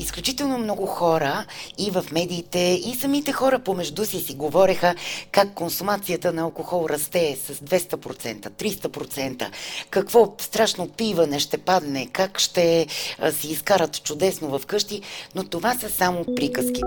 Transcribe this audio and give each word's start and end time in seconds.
изключително 0.00 0.58
много 0.58 0.86
хора 0.86 1.44
и 1.78 1.90
в 1.90 2.04
медиите, 2.12 2.58
и 2.58 2.94
самите 3.00 3.32
хора 3.32 3.58
помежду 3.58 4.04
си 4.04 4.20
си 4.20 4.34
говореха 4.34 4.94
как 5.32 5.54
консумацията 5.54 6.32
на 6.32 6.42
алкохол 6.42 6.86
расте 6.90 7.36
с 7.46 7.54
200%, 7.54 8.50
300%, 8.50 9.48
какво 9.90 10.34
страшно 10.38 10.88
пиване 10.88 11.38
ще 11.38 11.58
падне, 11.58 12.08
как 12.12 12.38
ще 12.38 12.86
си 13.30 13.48
изкарат 13.48 14.02
чудесно 14.02 14.58
в 14.58 14.66
къщи, 14.66 15.02
но 15.34 15.44
това 15.44 15.74
са 15.74 15.90
само 15.90 16.24
приказки. 16.36 16.80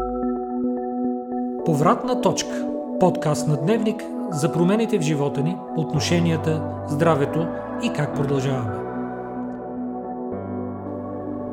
Повратна 1.65 2.21
точка. 2.21 2.67
Подкаст 2.99 3.47
на 3.47 3.57
Дневник 3.57 4.03
за 4.31 4.51
промените 4.51 4.97
в 4.97 5.01
живота 5.01 5.41
ни, 5.41 5.55
отношенията, 5.77 6.61
здравето 6.89 7.47
и 7.83 7.93
как 7.93 8.15
продължаваме. 8.15 8.83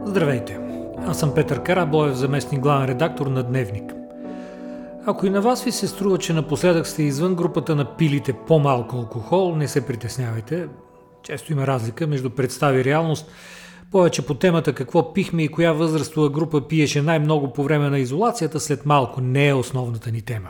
Здравейте! 0.07 0.70
Аз 1.07 1.19
съм 1.19 1.35
Петър 1.35 1.63
Карабоев, 1.63 2.15
заместник 2.15 2.61
главен 2.61 2.89
редактор 2.89 3.27
на 3.27 3.43
Дневник. 3.43 3.93
Ако 5.07 5.27
и 5.27 5.31
на 5.31 5.41
вас 5.41 5.65
ви 5.65 5.73
се 5.73 5.89
струва, 5.89 6.19
че 6.19 6.33
напоследък 6.33 6.87
сте 6.87 7.03
извън 7.03 7.35
групата 7.35 7.77
на 7.77 7.97
пилите 7.97 8.33
по-малко 8.33 8.97
алкохол, 8.97 9.57
не 9.57 9.69
се 9.69 9.87
притеснявайте. 9.87 10.69
Често 11.23 11.53
има 11.53 11.67
разлика 11.67 12.07
между 12.07 12.31
представи 12.31 12.81
и 12.81 12.85
реалност. 12.85 13.31
Повече 13.93 14.27
по 14.27 14.35
темата 14.35 14.73
какво 14.73 15.13
пихме 15.13 15.43
и 15.43 15.49
коя 15.49 15.73
възрастова 15.73 16.31
група 16.31 16.69
пиеше 16.69 17.03
най-много 17.03 17.53
по 17.53 17.63
време 17.65 17.91
на 17.91 17.99
изолацията 17.99 18.61
след 18.61 18.87
малко 18.87 19.21
не 19.21 19.49
е 19.49 19.55
основната 19.55 20.11
ни 20.11 20.23
тема. 20.23 20.49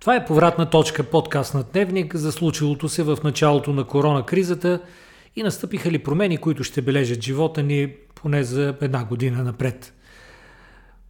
Това 0.00 0.16
е 0.16 0.24
повратна 0.24 0.70
точка 0.70 1.02
подкаст 1.02 1.54
на 1.54 1.64
Дневник 1.72 2.16
за 2.16 2.32
случилото 2.32 2.88
се 2.88 3.02
в 3.02 3.18
началото 3.24 3.72
на 3.72 3.84
корона 3.84 4.26
кризата 4.26 4.80
и 5.36 5.42
настъпиха 5.42 5.90
ли 5.90 5.98
промени, 5.98 6.38
които 6.38 6.64
ще 6.64 6.82
бележат 6.82 7.22
живота 7.22 7.62
ни 7.62 7.94
поне 8.22 8.44
за 8.44 8.74
една 8.80 9.04
година 9.04 9.44
напред. 9.44 9.94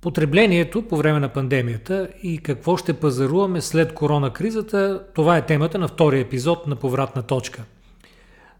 Потреблението 0.00 0.88
по 0.88 0.96
време 0.96 1.20
на 1.20 1.28
пандемията 1.28 2.08
и 2.22 2.38
какво 2.38 2.76
ще 2.76 2.92
пазаруваме 2.92 3.60
след 3.60 3.94
корона 3.94 4.32
кризата, 4.32 5.02
това 5.14 5.36
е 5.36 5.46
темата 5.46 5.78
на 5.78 5.88
втория 5.88 6.20
епизод 6.20 6.66
на 6.66 6.76
Повратна 6.76 7.22
точка. 7.22 7.62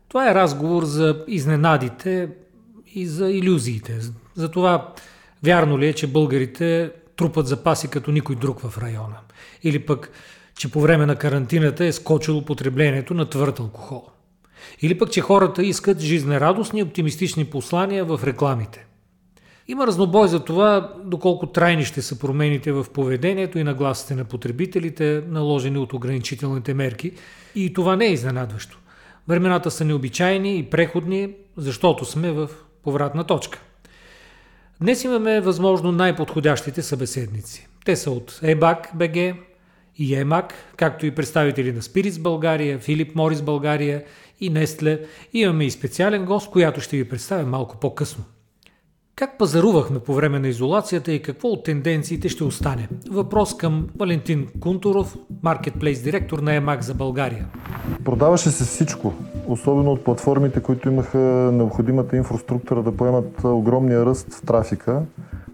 Това 0.09 0.31
е 0.31 0.35
разговор 0.35 0.85
за 0.85 1.25
изненадите 1.29 2.29
и 2.95 3.07
за 3.07 3.31
иллюзиите. 3.31 3.99
За 4.35 4.51
това 4.51 4.93
вярно 5.43 5.79
ли 5.79 5.87
е, 5.87 5.93
че 5.93 6.07
българите 6.07 6.93
трупат 7.17 7.47
запаси 7.47 7.89
като 7.89 8.11
никой 8.11 8.37
друг 8.37 8.61
в 8.61 8.79
района. 8.79 9.17
Или 9.63 9.79
пък, 9.79 10.11
че 10.57 10.71
по 10.71 10.81
време 10.81 11.07
на 11.07 11.17
карантината 11.17 11.85
е 11.85 11.93
скочило 11.93 12.45
потреблението 12.45 13.15
на 13.15 13.31
твърд 13.31 13.61
алкохол. 13.61 14.09
Или 14.83 14.99
пък, 14.99 15.11
че 15.11 15.21
хората 15.21 15.65
искат 15.65 16.01
жизнерадостни 16.01 16.81
и 16.81 16.83
оптимистични 16.83 17.45
послания 17.45 18.05
в 18.05 18.21
рекламите. 18.25 18.87
Има 19.69 19.87
разнобой 19.87 20.29
за 20.29 20.45
това, 20.45 20.93
доколко 21.05 21.47
трайни 21.47 21.85
ще 21.85 22.03
са 22.03 22.19
промените 22.19 22.73
в 22.73 22.87
поведението 22.93 23.59
и 23.59 23.65
нагласите 23.65 24.15
на 24.15 24.25
потребителите, 24.25 25.23
наложени 25.29 25.79
от 25.79 25.93
ограничителните 25.93 26.75
мерки. 26.75 27.13
И 27.55 27.73
това 27.73 27.97
не 27.97 28.07
е 28.07 28.13
изненадващо. 28.13 28.79
Времената 29.29 29.71
са 29.71 29.85
необичайни 29.85 30.59
и 30.59 30.63
преходни, 30.63 31.29
защото 31.57 32.05
сме 32.05 32.31
в 32.31 32.51
повратна 32.85 33.25
точка. 33.25 33.63
Днес 34.81 35.05
имаме 35.05 35.41
възможно 35.41 35.93
най-подходящите 35.93 36.83
събеседници. 36.83 37.69
Те 37.85 37.97
са 37.97 38.11
от 38.11 38.41
ЕБАК 38.43 38.91
БГ 38.95 39.17
и 39.99 40.15
ЕМАК, 40.15 40.55
както 40.77 41.07
и 41.07 41.11
представители 41.11 41.73
на 41.73 41.83
Спирис 41.83 42.19
България, 42.19 42.79
Филип 42.79 43.15
Морис 43.15 43.43
България 43.43 44.05
и 44.43 44.51
Нестле. 44.51 45.01
Имаме 45.33 45.65
и 45.65 45.71
специален 45.71 46.25
гост, 46.25 46.51
която 46.51 46.81
ще 46.81 46.97
ви 46.97 47.09
представя 47.09 47.47
малко 47.47 47.77
по-късно. 47.77 48.25
Как 49.17 49.39
пазарувахме 49.39 49.99
по 49.99 50.15
време 50.15 50.39
на 50.39 50.49
изолацията 50.49 51.13
и 51.13 51.23
какво 51.23 51.49
от 51.49 51.65
тенденциите 51.65 52.29
ще 52.29 52.45
остане? 52.45 52.89
Въпрос 53.11 53.57
към 53.57 53.89
Валентин 53.99 54.47
Кунтуров, 54.61 55.17
маркетплейс 55.43 56.03
директор 56.03 56.39
на 56.39 56.55
ЕМАК 56.55 56.83
за 56.83 56.95
България. 56.95 57.47
Продаваше 58.05 58.51
се 58.51 58.65
всичко, 58.65 59.15
особено 59.47 59.93
от 59.93 60.05
платформите, 60.05 60.61
които 60.61 60.89
имаха 60.89 61.19
необходимата 61.53 62.17
инфраструктура 62.17 62.83
да 62.83 62.97
поемат 62.97 63.45
огромния 63.45 64.07
ръст 64.07 64.35
в 64.35 64.47
трафика. 64.47 65.03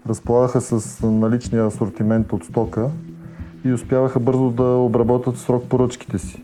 Разполагаха 0.09 0.61
с 0.61 1.01
наличния 1.03 1.65
асортимент 1.65 2.33
от 2.33 2.43
стока 2.43 2.89
и 3.65 3.73
успяваха 3.73 4.19
бързо 4.19 4.49
да 4.49 4.63
обработят 4.63 5.37
срок 5.37 5.63
поръчките 5.69 6.19
си. 6.19 6.43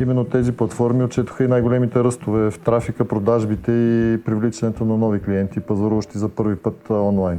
Именно 0.00 0.24
тези 0.24 0.52
платформи 0.52 1.04
отчетоха 1.04 1.44
и 1.44 1.48
най-големите 1.48 2.04
ръстове 2.04 2.50
в 2.50 2.58
трафика, 2.58 3.04
продажбите 3.04 3.72
и 3.72 4.24
привличането 4.24 4.84
на 4.84 4.96
нови 4.96 5.22
клиенти, 5.22 5.60
пазаруващи 5.60 6.18
за 6.18 6.28
първи 6.28 6.56
път 6.56 6.90
онлайн. 6.90 7.38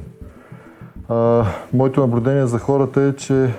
А, 1.09 1.45
моето 1.73 2.01
наблюдение 2.01 2.45
за 2.45 2.59
хората 2.59 3.01
е, 3.01 3.15
че 3.15 3.53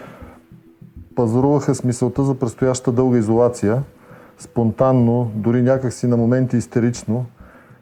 пазаруваха 1.15 1.75
с 1.75 1.85
мисълта 1.85 2.23
за 2.23 2.35
предстояща 2.35 2.93
дълга 2.93 3.19
изолация, 3.19 3.83
спонтанно, 4.39 5.31
дори 5.35 5.63
някакси 5.63 6.07
на 6.07 6.17
моменти 6.17 6.57
истерично. 6.57 7.27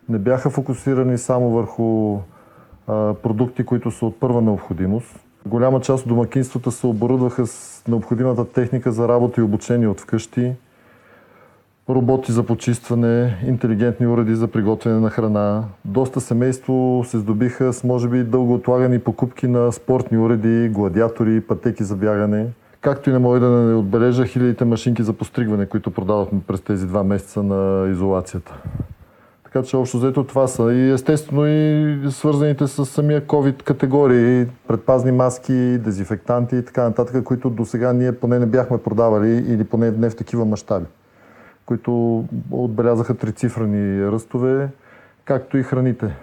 Не 0.09 0.19
бяха 0.19 0.51
фокусирани 0.51 1.19
само 1.19 1.51
върху 1.51 2.19
а, 2.87 3.15
продукти, 3.15 3.65
които 3.65 3.91
са 3.91 4.07
от 4.07 4.21
първа 4.21 4.43
необходимост. 4.43 5.21
Голяма 5.47 5.81
част 5.81 6.03
от 6.03 6.09
домакинствата 6.09 6.73
се 6.73 6.87
оборудваха 6.87 7.47
с 7.47 7.83
необходимата 7.89 8.45
техника 8.45 8.93
за 8.93 9.09
работа 9.09 9.41
и 9.41 9.45
обучение 9.45 9.89
от 9.89 10.01
вкъщи– 10.01 10.53
роботи 11.91 12.33
за 12.33 12.43
почистване, 12.43 13.39
интелигентни 13.47 14.07
уреди 14.07 14.35
за 14.35 14.49
приготвяне 14.49 15.01
на 15.01 15.11
храна. 15.11 15.65
Доста 15.85 16.21
семейство 16.21 17.05
се 17.07 17.19
здобиха 17.19 17.73
с, 17.73 17.85
може 17.85 18.09
би, 18.09 18.25
дълго 18.25 18.55
отлагани 18.55 18.99
покупки 18.99 19.47
на 19.47 19.73
спортни 19.73 20.19
уреди, 20.19 20.69
гладиатори, 20.69 21.41
пътеки 21.41 21.85
за 21.85 21.97
бягане. 21.97 22.47
Както 22.81 23.11
и 23.11 23.13
не 23.13 23.19
мога 23.19 23.41
да 23.41 23.49
не 23.49 23.75
отбележа 23.75 24.27
хилядите 24.27 24.65
машинки 24.65 25.03
за 25.03 25.13
постригване, 25.13 25.67
които 25.67 25.91
продавахме 25.91 26.41
през 26.47 26.61
тези 26.61 26.87
два 26.87 27.05
месеца 27.05 27.43
на 27.43 27.91
изолацията. 27.91 28.55
Така 29.45 29.63
че 29.63 29.77
общо 29.77 29.99
взето 29.99 30.25
това 30.25 30.47
са. 30.47 30.73
И 30.73 30.91
естествено 30.91 31.47
и 31.47 31.99
свързаните 32.11 32.67
с 32.67 32.87
самия 32.87 33.21
COVID 33.21 33.63
категории, 33.63 34.47
предпазни 34.69 35.13
маски, 35.13 35.79
дезинфектанти 35.79 36.57
и 36.57 36.65
така 36.65 36.83
нататък, 36.83 37.25
които 37.25 37.51
до 37.51 37.65
сега 37.65 37.93
ние 37.93 38.13
поне 38.13 38.39
не 38.39 38.47
бяхме 38.47 38.79
продавали 38.79 39.31
или 39.31 39.65
поне 39.65 39.91
не 39.91 40.11
в 40.11 40.17
такива 40.17 40.45
мащаби 40.45 40.87
които 41.69 42.25
отбелязаха 42.51 43.15
трицифрени 43.15 44.07
ръстове, 44.13 44.69
както 45.25 45.59
и 45.59 45.63
храните, 45.63 46.15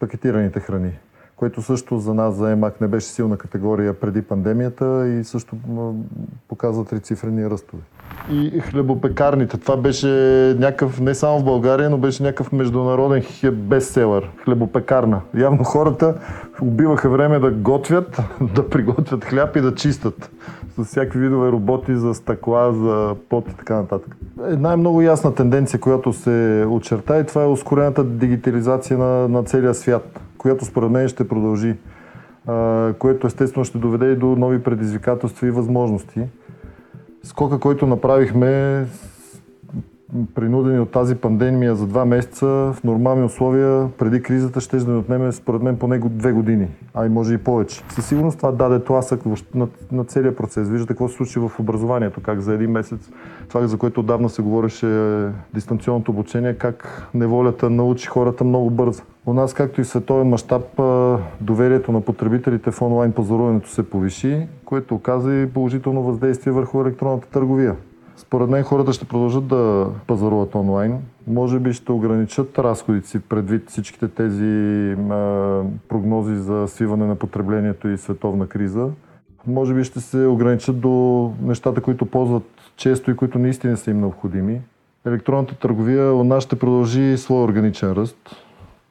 пакетираните 0.00 0.60
храни, 0.60 0.92
което 1.38 1.62
също 1.62 1.98
за 1.98 2.14
нас, 2.14 2.34
за 2.34 2.50
ЕМАК, 2.50 2.80
не 2.80 2.88
беше 2.88 3.06
силна 3.06 3.36
категория 3.36 4.00
преди 4.00 4.22
пандемията 4.22 5.08
и 5.08 5.24
също 5.24 5.56
показва 6.48 6.84
трицифрени 6.84 7.50
ръстове. 7.50 7.82
И 8.30 8.60
хлебопекарните. 8.60 9.58
Това 9.58 9.76
беше 9.76 10.08
някакъв, 10.58 11.00
не 11.00 11.14
само 11.14 11.38
в 11.38 11.44
България, 11.44 11.90
но 11.90 11.98
беше 11.98 12.22
някакъв 12.22 12.52
международен 12.52 13.22
бестселър. 13.52 14.30
Хлебопекарна. 14.44 15.20
Явно 15.34 15.64
хората 15.64 16.14
убиваха 16.62 17.10
време 17.10 17.38
да 17.38 17.50
готвят, 17.50 18.22
да 18.54 18.68
приготвят 18.68 19.24
хляб 19.24 19.56
и 19.56 19.60
да 19.60 19.74
чистат 19.74 20.30
с 20.78 20.84
всякакви 20.84 21.20
видове 21.20 21.52
роботи 21.52 21.96
за 21.96 22.14
стъкла, 22.14 22.72
за 22.72 23.14
пот 23.28 23.50
и 23.50 23.54
така 23.54 23.74
нататък. 23.74 24.16
Една 24.44 24.72
е 24.72 24.76
много 24.76 25.02
ясна 25.02 25.34
тенденция, 25.34 25.80
която 25.80 26.12
се 26.12 26.66
очерта 26.70 27.18
и 27.18 27.26
това 27.26 27.42
е 27.42 27.46
ускорената 27.46 28.04
дигитализация 28.04 28.98
на, 28.98 29.28
на 29.28 29.44
целия 29.44 29.74
свят, 29.74 30.20
която 30.38 30.64
според 30.64 30.90
мен 30.90 31.08
ще 31.08 31.28
продължи, 31.28 31.74
което 32.98 33.26
естествено 33.26 33.64
ще 33.64 33.78
доведе 33.78 34.12
и 34.12 34.16
до 34.16 34.26
нови 34.26 34.62
предизвикателства 34.62 35.46
и 35.46 35.50
възможности. 35.50 36.22
Скока, 37.22 37.58
който 37.58 37.86
направихме 37.86 38.86
принудени 40.34 40.80
от 40.80 40.90
тази 40.90 41.14
пандемия 41.14 41.74
за 41.74 41.86
два 41.86 42.04
месеца 42.04 42.46
в 42.46 42.76
нормални 42.84 43.24
условия 43.24 43.88
преди 43.98 44.22
кризата 44.22 44.60
ще 44.60 44.76
да 44.76 44.92
ни 44.92 44.98
отнеме 44.98 45.32
според 45.32 45.62
мен 45.62 45.78
поне 45.78 45.98
две 45.98 46.32
години, 46.32 46.68
а 46.94 47.06
и 47.06 47.08
може 47.08 47.34
и 47.34 47.38
повече. 47.38 47.82
Със 47.88 48.06
сигурност 48.06 48.36
това 48.36 48.52
даде 48.52 48.84
тласък 48.84 49.20
на, 49.54 49.68
на 49.92 50.04
целия 50.04 50.36
процес. 50.36 50.68
Виждате 50.68 50.92
какво 50.92 51.08
се 51.08 51.16
случи 51.16 51.38
в 51.38 51.50
образованието, 51.58 52.20
как 52.22 52.40
за 52.40 52.54
един 52.54 52.70
месец, 52.70 53.10
това 53.48 53.66
за 53.66 53.78
което 53.78 54.00
отдавна 54.00 54.28
се 54.28 54.42
говореше 54.42 54.86
дистанционното 55.54 56.10
обучение, 56.10 56.54
как 56.54 57.08
неволята 57.14 57.70
научи 57.70 58.06
хората 58.06 58.44
много 58.44 58.70
бързо. 58.70 59.02
У 59.26 59.32
нас, 59.32 59.54
както 59.54 59.80
и 59.80 59.84
световен 59.84 60.28
мащаб, 60.28 60.80
доверието 61.40 61.92
на 61.92 62.00
потребителите 62.00 62.70
в 62.70 62.82
онлайн 62.82 63.12
пазаруването 63.12 63.68
се 63.68 63.90
повиши, 63.90 64.46
което 64.64 64.94
оказа 64.94 65.34
и 65.34 65.50
положително 65.50 66.02
въздействие 66.02 66.52
върху 66.52 66.80
електронната 66.80 67.28
търговия. 67.28 67.76
Според 68.18 68.50
мен 68.50 68.62
хората 68.62 68.92
ще 68.92 69.04
продължат 69.04 69.46
да 69.46 69.86
пазаруват 70.06 70.54
онлайн. 70.54 70.98
Може 71.26 71.58
би 71.58 71.72
ще 71.72 71.92
ограничат 71.92 72.58
разходите 72.58 73.08
си 73.08 73.20
предвид 73.20 73.70
всичките 73.70 74.08
тези 74.08 74.92
а, 75.10 75.62
прогнози 75.88 76.36
за 76.36 76.68
свиване 76.68 77.06
на 77.06 77.16
потреблението 77.16 77.88
и 77.88 77.98
световна 77.98 78.46
криза. 78.46 78.88
Може 79.46 79.74
би 79.74 79.84
ще 79.84 80.00
се 80.00 80.26
ограничат 80.26 80.80
до 80.80 81.32
нещата, 81.42 81.80
които 81.80 82.06
ползват 82.06 82.42
често 82.76 83.10
и 83.10 83.16
които 83.16 83.38
наистина 83.38 83.76
са 83.76 83.90
им 83.90 84.00
необходими. 84.00 84.60
Електронната 85.06 85.54
търговия 85.54 86.14
у 86.14 86.24
нас 86.24 86.44
ще 86.44 86.58
продължи 86.58 87.16
своя 87.16 87.44
органичен 87.44 87.92
ръст. 87.92 88.16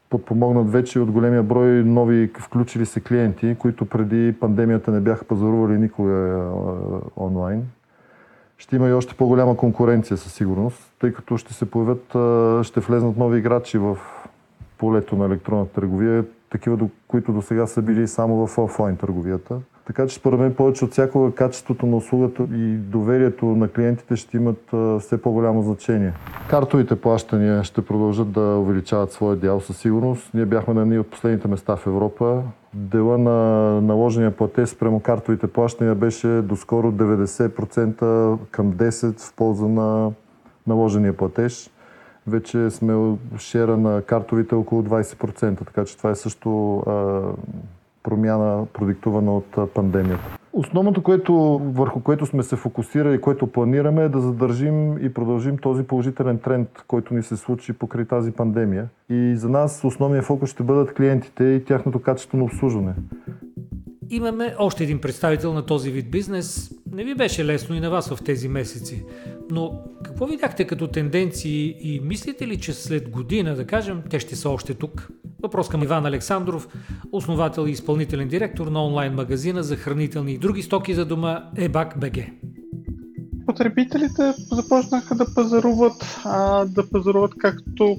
подпомогнат 0.10 0.72
вече 0.72 1.00
от 1.00 1.12
големия 1.12 1.44
брой 1.44 1.84
нови 1.84 2.32
включили 2.40 2.86
се 2.86 3.00
клиенти, 3.00 3.56
които 3.60 3.86
преди 3.86 4.34
пандемията 4.40 4.92
не 4.92 5.00
бяха 5.00 5.26
пазарували 5.26 5.78
никога 5.78 6.50
онлайн. 7.18 7.64
Ще 8.58 8.76
има 8.76 8.88
и 8.88 8.94
още 8.94 9.16
по-голяма 9.16 9.58
конкуренция 9.58 10.18
със 10.18 10.34
сигурност, 10.34 10.94
тъй 11.00 11.14
като 11.14 11.38
ще 11.38 11.54
се 11.54 11.72
появят, 11.72 12.06
ще 12.66 12.80
влезнат 12.80 13.18
нови 13.18 13.38
играчи 13.40 13.78
в 13.78 13.98
полето 14.78 15.16
на 15.16 15.26
електронната 15.26 15.74
търговия, 15.74 16.26
такива, 16.50 16.90
които 17.08 17.34
до 17.34 17.42
сега 17.42 17.68
са 17.68 17.82
били 17.82 18.08
само 18.08 18.48
в 18.48 18.58
офлайн 18.58 18.98
търговията. 18.98 19.60
Така 19.88 20.08
че 20.08 20.16
според 20.16 20.40
мен 20.40 20.56
повече 20.56 20.86
от 20.86 20.92
всякога 20.92 21.32
качеството 21.32 21.86
на 21.86 21.98
услугата 21.98 22.44
и 22.44 22.76
доверието 22.76 23.46
на 23.46 23.68
клиентите 23.68 24.16
ще 24.16 24.38
имат 24.38 24.72
все 25.02 25.22
по-голямо 25.22 25.62
значение. 25.62 26.14
Картовите 26.50 26.96
плащания 26.96 27.64
ще 27.64 27.82
продължат 27.82 28.32
да 28.32 28.42
увеличават 28.42 29.12
своя 29.12 29.36
дял 29.36 29.60
със 29.60 29.78
сигурност. 29.78 30.34
Ние 30.34 30.46
бяхме 30.46 30.74
на 30.74 30.82
едни 30.82 31.00
от 31.00 31.08
последните 31.08 31.48
места 31.48 31.76
в 31.76 31.88
Европа. 31.88 32.44
Дела 32.74 33.18
на 33.18 33.32
наложения 33.82 34.32
платеж 34.32 34.70
спрямо 34.70 35.00
картовите 35.00 35.48
плащания 35.48 35.96
беше 35.96 36.28
доскоро 36.28 36.92
90% 36.92 38.38
към 38.52 38.74
10% 38.74 39.20
в 39.20 39.34
полза 39.34 39.68
на 39.68 40.12
наложения 40.68 41.18
платеж. 41.18 41.70
Вече 42.28 42.70
сме 42.70 43.18
шера 43.38 43.78
на 43.78 44.02
картовите 44.02 44.56
около 44.56 44.84
20%, 44.84 45.58
така 45.58 45.86
че 45.86 45.98
това 45.98 46.10
е 46.10 46.16
също 46.16 46.84
промяна, 48.08 48.66
продиктувана 48.74 49.38
от 49.38 49.74
пандемията. 49.74 50.38
Основното, 50.54 51.04
което, 51.04 51.62
върху 51.64 52.00
което 52.00 52.26
сме 52.26 52.44
се 52.44 52.56
фокусирали, 52.56 53.22
което 53.22 53.48
планираме 53.48 54.04
е 54.04 54.10
да 54.10 54.20
задържим 54.20 55.06
и 55.06 55.14
продължим 55.14 55.58
този 55.58 55.84
положителен 55.84 56.40
тренд, 56.40 56.70
който 56.88 57.14
ни 57.14 57.24
се 57.24 57.38
случи 57.38 57.74
покрай 57.74 58.06
тази 58.06 58.32
пандемия. 58.32 58.90
И 59.10 59.36
за 59.36 59.50
нас 59.50 59.84
основният 59.84 60.26
фокус 60.26 60.50
ще 60.50 60.64
бъдат 60.64 60.94
клиентите 60.94 61.44
и 61.44 61.66
тяхното 61.66 62.00
качество 62.00 62.38
на 62.38 62.44
обслужване. 62.44 62.94
Имаме 64.10 64.56
още 64.60 64.84
един 64.84 65.02
представител 65.02 65.54
на 65.54 65.66
този 65.66 65.92
вид 65.92 66.12
бизнес. 66.12 66.72
Не 66.94 67.04
ви 67.04 67.16
беше 67.16 67.46
лесно 67.46 67.76
и 67.76 67.80
на 67.80 67.90
вас 67.90 68.10
в 68.16 68.24
тези 68.24 68.48
месеци. 68.50 69.06
Но 69.52 69.82
какво 70.04 70.26
видяхте 70.26 70.68
като 70.68 70.88
тенденции 70.88 71.76
и 71.82 72.00
мислите 72.00 72.48
ли, 72.48 72.60
че 72.60 72.74
след 72.74 73.10
година, 73.10 73.56
да 73.56 73.66
кажем, 73.66 74.02
те 74.10 74.20
ще 74.20 74.36
са 74.36 74.50
още 74.50 74.74
тук? 74.74 75.08
Въпрос 75.44 75.70
към 75.70 75.84
Иван 75.84 76.06
Александров, 76.06 76.68
основател 77.12 77.68
и 77.68 77.72
изпълнителен 77.72 78.28
директор 78.28 78.68
на 78.68 78.86
онлайн 78.86 79.14
магазина 79.14 79.64
за 79.64 79.76
хранителни 79.76 80.34
и 80.34 80.38
други 80.38 80.62
стоки 80.62 80.94
за 80.94 81.06
дома 81.06 81.50
ЕБАК 81.58 82.00
БГ. 82.00 82.18
Потребителите 83.46 84.34
започнаха 84.52 85.16
да 85.16 85.26
пазаруват, 85.36 86.22
а, 86.26 86.66
да 86.66 86.90
пазаруват 86.90 87.32
както 87.38 87.98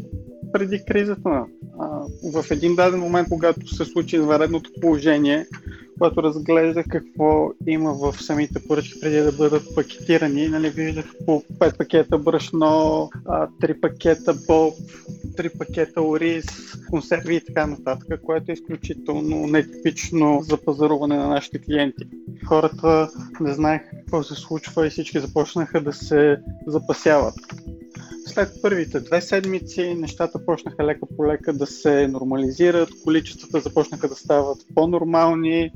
преди 0.53 0.85
кризата. 0.89 1.45
А, 1.81 2.01
в 2.35 2.51
един 2.51 2.75
даден 2.75 3.01
момент, 3.01 3.29
когато 3.31 3.75
се 3.75 3.85
случи 3.85 4.17
изваредното 4.17 4.71
положение, 4.81 5.47
когато 5.99 6.23
разглеждах 6.23 6.87
какво 6.89 7.51
има 7.67 7.93
в 7.93 8.23
самите 8.23 8.67
поръчки 8.67 9.01
преди 9.01 9.17
да 9.17 9.33
бъдат 9.33 9.75
пакетирани, 9.75 10.49
нали, 10.49 10.71
виждах 10.71 11.15
по 11.27 11.43
5 11.59 11.77
пакета 11.77 12.19
брашно, 12.19 13.11
3 13.25 13.81
пакета 13.81 14.35
боб, 14.47 14.75
3 15.37 15.59
пакета 15.59 16.03
ориз, 16.03 16.47
консерви 16.91 17.37
и 17.37 17.45
така 17.45 17.67
нататък, 17.67 18.21
което 18.25 18.51
е 18.51 18.55
изключително 18.55 19.47
нетипично 19.47 20.41
за 20.43 20.57
пазаруване 20.57 21.17
на 21.17 21.29
нашите 21.29 21.59
клиенти. 21.59 22.05
Хората 22.47 23.11
не 23.41 23.55
знаеха 23.55 23.91
какво 23.91 24.23
се 24.23 24.35
случва 24.35 24.87
и 24.87 24.91
всички 24.91 25.21
започнаха 25.21 25.81
да 25.81 25.93
се 25.93 26.41
запасяват 26.67 27.35
след 28.29 28.63
първите 28.63 29.01
две 29.01 29.21
седмици 29.21 29.95
нещата 29.95 30.45
почнаха 30.45 30.85
лека 30.85 31.07
по 31.17 31.27
лека 31.27 31.53
да 31.53 31.67
се 31.67 32.09
нормализират, 32.09 32.89
количествата 33.05 33.61
започнаха 33.61 34.09
да 34.09 34.15
стават 34.15 34.59
по-нормални, 34.75 35.71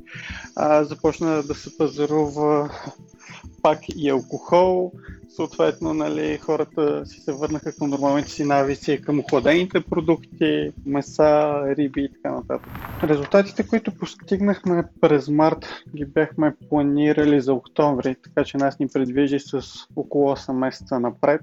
а, 0.55 0.83
започна 0.83 1.43
да 1.43 1.55
се 1.55 1.77
пазарува 1.77 2.69
пак 3.61 3.79
и 3.95 4.09
алкохол, 4.09 4.91
съответно 5.35 5.93
нали, 5.93 6.37
хората 6.37 7.05
си 7.05 7.19
се 7.19 7.33
върнаха 7.33 7.75
към 7.75 7.89
нормалните 7.89 8.29
си 8.29 8.43
навици, 8.43 9.01
към 9.01 9.19
охладените 9.19 9.81
продукти, 9.81 10.71
меса, 10.85 11.61
риби 11.77 12.01
и 12.01 12.11
така 12.13 12.35
нататък. 12.35 12.71
Резултатите, 13.03 13.67
които 13.67 13.97
постигнахме 13.97 14.83
през 15.01 15.27
март, 15.27 15.65
ги 15.95 16.05
бяхме 16.05 16.55
планирали 16.69 17.41
за 17.41 17.53
октомври, 17.53 18.15
така 18.23 18.43
че 18.43 18.57
нас 18.57 18.79
ни 18.79 18.87
предвижи 18.87 19.39
с 19.39 19.61
около 19.95 20.35
8 20.35 20.53
месеца 20.53 20.99
напред 20.99 21.41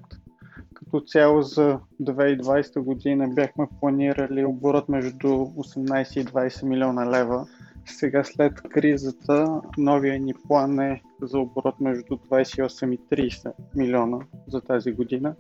като 0.81 1.01
цяло 1.07 1.43
за 1.43 1.79
2020 2.03 2.81
година 2.81 3.29
бяхме 3.29 3.67
планирали 3.81 4.45
оборот 4.45 4.89
между 4.89 5.29
18 5.29 6.21
и 6.21 6.25
20 6.25 6.65
милиона 6.65 7.11
лева. 7.11 7.47
Сега 7.91 8.25
след 8.25 8.63
кризата 8.63 9.61
новия 9.79 10.21
ни 10.21 10.35
план 10.49 10.81
е 10.81 11.03
за 11.23 11.39
оборот 11.39 11.81
между 11.81 12.15
28 12.17 12.95
и 12.95 13.31
30 13.31 13.53
милиона 13.77 14.19
за 14.49 14.61
тази 14.61 14.93
година. 14.93 15.35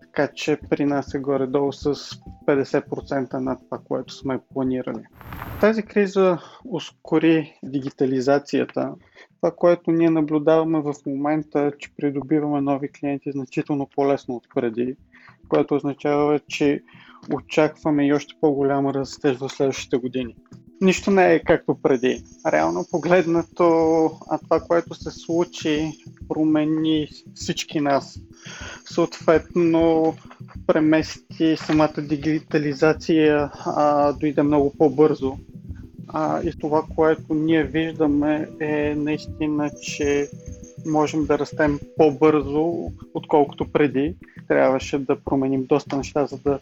Така 0.00 0.28
че 0.34 0.58
при 0.70 0.84
нас 0.84 1.14
е 1.14 1.18
горе-долу 1.18 1.72
с 1.72 1.94
50% 2.46 3.34
на 3.34 3.58
това, 3.58 3.78
което 3.88 4.14
сме 4.14 4.40
планирали. 4.52 5.04
Тази 5.60 5.82
криза 5.82 6.38
ускори 6.64 7.58
дигитализацията 7.62 8.94
това, 9.44 9.54
което 9.56 9.90
ние 9.90 10.10
наблюдаваме 10.10 10.80
в 10.80 10.94
момента 11.06 11.60
е, 11.60 11.78
че 11.78 11.90
придобиваме 11.96 12.60
нови 12.60 12.88
клиенти 12.88 13.32
значително 13.32 13.88
по-лесно 13.96 14.34
от 14.34 14.46
преди, 14.54 14.96
което 15.48 15.74
означава, 15.74 16.40
че 16.48 16.82
очакваме 17.34 18.06
и 18.06 18.12
още 18.12 18.34
по-голям 18.40 18.86
растеж 18.86 19.36
в 19.36 19.48
следващите 19.48 19.96
години. 19.96 20.36
Нищо 20.80 21.10
не 21.10 21.34
е 21.34 21.42
както 21.42 21.74
преди. 21.82 22.24
Реално 22.52 22.84
погледнато, 22.90 23.66
а 24.30 24.38
това, 24.38 24.60
което 24.60 24.94
се 24.94 25.10
случи, 25.10 25.92
промени 26.28 27.08
всички 27.34 27.80
нас. 27.80 28.20
Съответно, 28.84 30.14
премести 30.66 31.56
самата 31.56 31.94
дигитализация, 31.98 33.50
а, 33.66 34.12
дойде 34.12 34.42
много 34.42 34.74
по-бързо 34.78 35.36
а, 36.08 36.42
и 36.42 36.52
това, 36.58 36.84
което 36.96 37.34
ние 37.34 37.64
виждаме 37.64 38.48
е 38.60 38.94
наистина, 38.94 39.70
че 39.82 40.28
можем 40.86 41.26
да 41.26 41.38
растем 41.38 41.78
по-бързо, 41.96 42.90
отколкото 43.14 43.72
преди. 43.72 44.14
Трябваше 44.48 44.98
да 44.98 45.20
променим 45.20 45.66
доста 45.66 45.96
неща, 45.96 46.26
за 46.26 46.38
да 46.38 46.58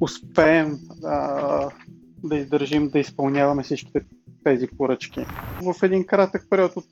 успеем 0.00 0.78
а, 1.04 1.68
да 2.24 2.36
издържим 2.36 2.88
да 2.88 2.98
изпълняваме 2.98 3.62
всичките 3.62 4.00
тези 4.44 4.66
поръчки. 4.78 5.26
В 5.62 5.82
един 5.82 6.06
кратък 6.06 6.46
период 6.50 6.76
от 6.76 6.86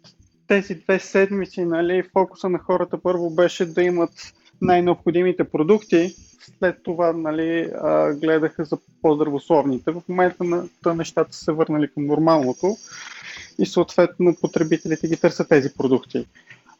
тези 0.49 0.75
две 0.75 0.99
седмици, 0.99 1.65
нали, 1.65 2.03
фокуса 2.13 2.49
на 2.49 2.59
хората 2.59 3.03
първо 3.03 3.31
беше 3.31 3.67
да 3.67 3.83
имат 3.83 4.35
най-необходимите 4.61 5.45
продукти, 5.45 6.15
след 6.59 6.83
това 6.83 7.13
нали, 7.13 7.71
гледаха 8.21 8.65
за 8.65 8.79
по-здравословните. 9.03 9.91
В 9.91 10.03
момента 10.09 10.45
на 10.45 10.95
нещата 10.95 11.37
се 11.37 11.53
върнали 11.53 11.89
към 11.95 12.07
нормалното 12.07 12.77
и 13.59 13.67
съответно 13.67 14.37
потребителите 14.41 15.09
ги 15.09 15.17
търсят 15.17 15.49
тези 15.49 15.75
продукти. 15.75 16.27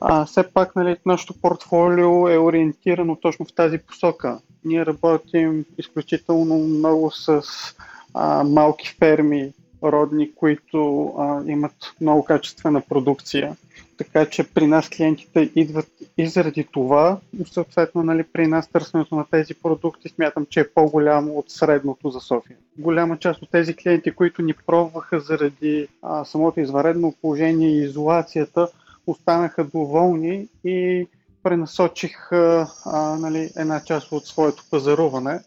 А, 0.01 0.25
все 0.25 0.43
пак 0.43 0.77
нали, 0.77 0.97
нашето 1.07 1.35
портфолио 1.41 2.29
е 2.29 2.39
ориентирано 2.39 3.17
точно 3.17 3.47
в 3.47 3.55
тази 3.55 3.79
посока. 3.79 4.39
Ние 4.65 4.87
работим 4.87 5.65
изключително 5.79 6.59
много 6.59 7.11
с 7.11 7.43
а, 8.15 8.45
малки 8.45 8.97
ферми, 8.99 9.53
родни, 9.83 10.35
които 10.35 11.07
а, 11.19 11.43
имат 11.47 11.75
много 12.01 12.25
качествена 12.25 12.81
продукция. 12.81 13.57
Така 13.97 14.27
че 14.27 14.45
при 14.45 14.67
нас 14.67 14.89
клиентите 14.89 15.51
идват 15.57 15.89
и 16.19 16.27
заради 16.27 16.65
това, 16.73 17.19
съответно 17.53 18.03
нали, 18.03 18.23
при 18.23 18.47
нас 18.47 18.69
търсенето 18.69 19.17
на 19.17 19.25
тези 19.31 19.55
продукти 19.55 20.09
смятам, 20.09 20.47
че 20.51 20.61
е 20.61 20.71
по-голямо 20.71 21.33
от 21.39 21.51
средното 21.51 22.11
за 22.11 22.21
София. 22.21 22.57
Голяма 22.79 23.19
част 23.19 23.43
от 23.43 23.51
тези 23.51 23.77
клиенти, 23.77 24.11
които 24.11 24.43
ни 24.43 24.55
пробваха 24.67 25.21
заради 25.21 25.89
а, 26.03 26.25
самото 26.25 26.61
изваредно 26.61 27.15
положение 27.21 27.69
и 27.69 27.85
изолацията, 27.85 28.69
останаха 29.07 29.65
доволни 29.65 30.49
и 30.65 31.07
пренасочиха 31.43 32.69
а, 32.87 33.17
нали, 33.17 33.51
една 33.57 33.81
част 33.85 34.13
от 34.13 34.27
своето 34.27 34.65
пазаруване. 34.71 35.41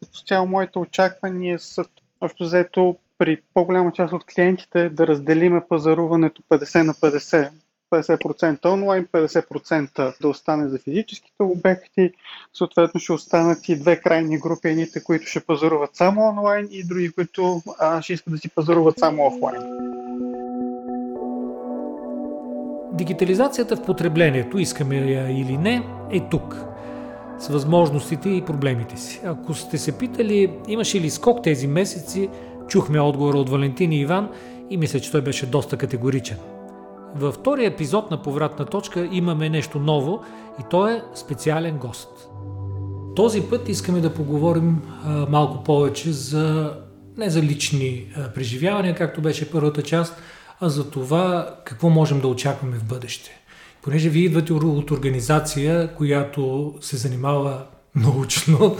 Като 0.00 0.20
цяло 0.26 0.46
моите 0.46 0.78
очаквания 0.78 1.58
са 1.58 1.84
общо 2.20 2.44
взето 2.44 2.96
при 3.18 3.42
по-голяма 3.54 3.92
част 3.92 4.12
от 4.12 4.24
клиентите 4.24 4.88
да 4.88 5.06
разделиме 5.06 5.62
пазаруването 5.68 6.42
50 6.42 6.82
на 6.82 6.94
50. 6.94 7.50
50% 7.90 8.72
онлайн, 8.72 9.06
50% 9.06 10.20
да 10.20 10.28
остане 10.28 10.68
за 10.68 10.78
физическите 10.78 11.42
обекти. 11.42 12.12
Съответно 12.54 13.00
ще 13.00 13.12
останат 13.12 13.68
и 13.68 13.78
две 13.78 14.00
крайни 14.00 14.38
групи, 14.38 14.68
едните, 14.68 15.04
които 15.04 15.26
ще 15.26 15.40
пазаруват 15.40 15.96
само 15.96 16.28
онлайн 16.28 16.68
и 16.70 16.84
други, 16.84 17.12
които 17.12 17.62
а, 17.78 18.02
ще 18.02 18.12
искат 18.12 18.32
да 18.32 18.38
си 18.38 18.48
пазаруват 18.48 18.98
само 18.98 19.26
офлайн. 19.26 19.62
Дигитализацията 22.92 23.76
в 23.76 23.82
потреблението, 23.82 24.58
искаме 24.58 24.96
я 24.96 25.30
или 25.40 25.56
не, 25.56 25.82
е 26.10 26.28
тук. 26.30 26.64
С 27.38 27.48
възможностите 27.48 28.28
и 28.28 28.42
проблемите 28.42 28.96
си. 28.96 29.20
Ако 29.24 29.54
сте 29.54 29.78
се 29.78 29.98
питали, 29.98 30.50
имаше 30.68 31.00
ли 31.00 31.10
скок 31.10 31.42
тези 31.42 31.66
месеци, 31.66 32.28
чухме 32.68 33.00
отговора 33.00 33.38
от 33.38 33.50
Валентин 33.50 33.92
и 33.92 34.00
Иван 34.00 34.28
и 34.70 34.76
мисля, 34.76 35.00
че 35.00 35.10
той 35.10 35.20
беше 35.20 35.46
доста 35.46 35.76
категоричен. 35.76 36.36
Във 37.14 37.34
втория 37.34 37.66
епизод 37.66 38.10
на 38.10 38.22
Повратна 38.22 38.66
точка 38.66 39.08
имаме 39.12 39.48
нещо 39.48 39.78
ново 39.78 40.20
и 40.60 40.62
то 40.70 40.88
е 40.88 41.02
специален 41.14 41.78
гост. 41.78 42.28
Този 43.16 43.42
път 43.42 43.68
искаме 43.68 44.00
да 44.00 44.14
поговорим 44.14 44.82
а, 45.04 45.26
малко 45.30 45.64
повече 45.64 46.12
за 46.12 46.74
не 47.16 47.30
за 47.30 47.42
лични 47.42 48.06
а, 48.16 48.32
преживявания, 48.32 48.94
както 48.94 49.20
беше 49.20 49.50
първата 49.50 49.82
част, 49.82 50.22
а 50.60 50.68
за 50.68 50.90
това 50.90 51.54
какво 51.64 51.88
можем 51.88 52.20
да 52.20 52.28
очакваме 52.28 52.76
в 52.76 52.84
бъдеще. 52.84 53.37
Понеже 53.82 54.08
вие 54.08 54.24
идвате 54.24 54.52
от 54.52 54.90
организация, 54.90 55.94
която 55.94 56.74
се 56.80 56.96
занимава 56.96 57.66
научно, 57.94 58.76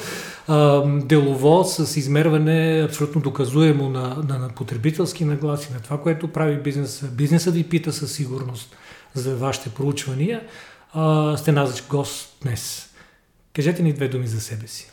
делово, 1.06 1.64
с 1.64 1.96
измерване 1.96 2.82
абсолютно 2.88 3.20
доказуемо 3.20 3.88
на, 3.88 4.16
на, 4.28 4.38
на 4.38 4.48
потребителски 4.48 5.24
нагласи, 5.24 5.72
на 5.72 5.80
това, 5.80 6.00
което 6.00 6.28
прави 6.28 6.62
бизнеса. 6.62 7.06
Бизнесът 7.06 7.54
ви 7.54 7.64
пита 7.64 7.92
със 7.92 8.12
сигурност 8.12 8.76
за 9.14 9.36
вашите 9.36 9.70
проучвания. 9.70 10.42
А, 10.92 11.36
сте 11.36 11.52
наш 11.52 11.88
гост 11.88 12.36
днес. 12.42 12.88
Кажете 13.54 13.82
ни 13.82 13.92
две 13.92 14.08
думи 14.08 14.26
за 14.26 14.40
себе 14.40 14.66
си. 14.66 14.90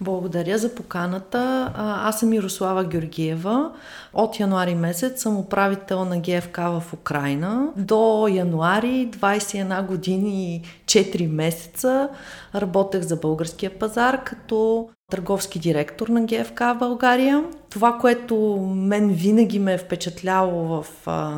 Благодаря 0.00 0.58
за 0.58 0.74
поканата. 0.74 1.72
Аз 1.76 2.20
съм 2.20 2.28
Мирослава 2.28 2.84
Георгиева. 2.84 3.70
От 4.12 4.40
януари 4.40 4.74
месец 4.74 5.22
съм 5.22 5.36
управител 5.36 6.04
на 6.04 6.20
ГФК 6.20 6.56
в 6.56 6.82
Украина. 6.92 7.68
До 7.76 8.28
януари 8.30 9.08
21 9.10 9.86
години 9.86 10.54
и 10.54 10.62
4 10.84 11.26
месеца 11.26 12.08
работех 12.54 13.02
за 13.02 13.16
българския 13.16 13.78
пазар 13.78 14.24
като 14.24 14.88
търговски 15.10 15.58
директор 15.58 16.08
на 16.08 16.24
ГФК 16.24 16.60
в 16.60 16.76
България. 16.78 17.44
Това, 17.70 17.98
което 17.98 18.36
мен 18.74 19.08
винаги 19.08 19.58
ме 19.58 19.74
е 19.74 19.78
впечатляло 19.78 20.82
в 20.82 20.86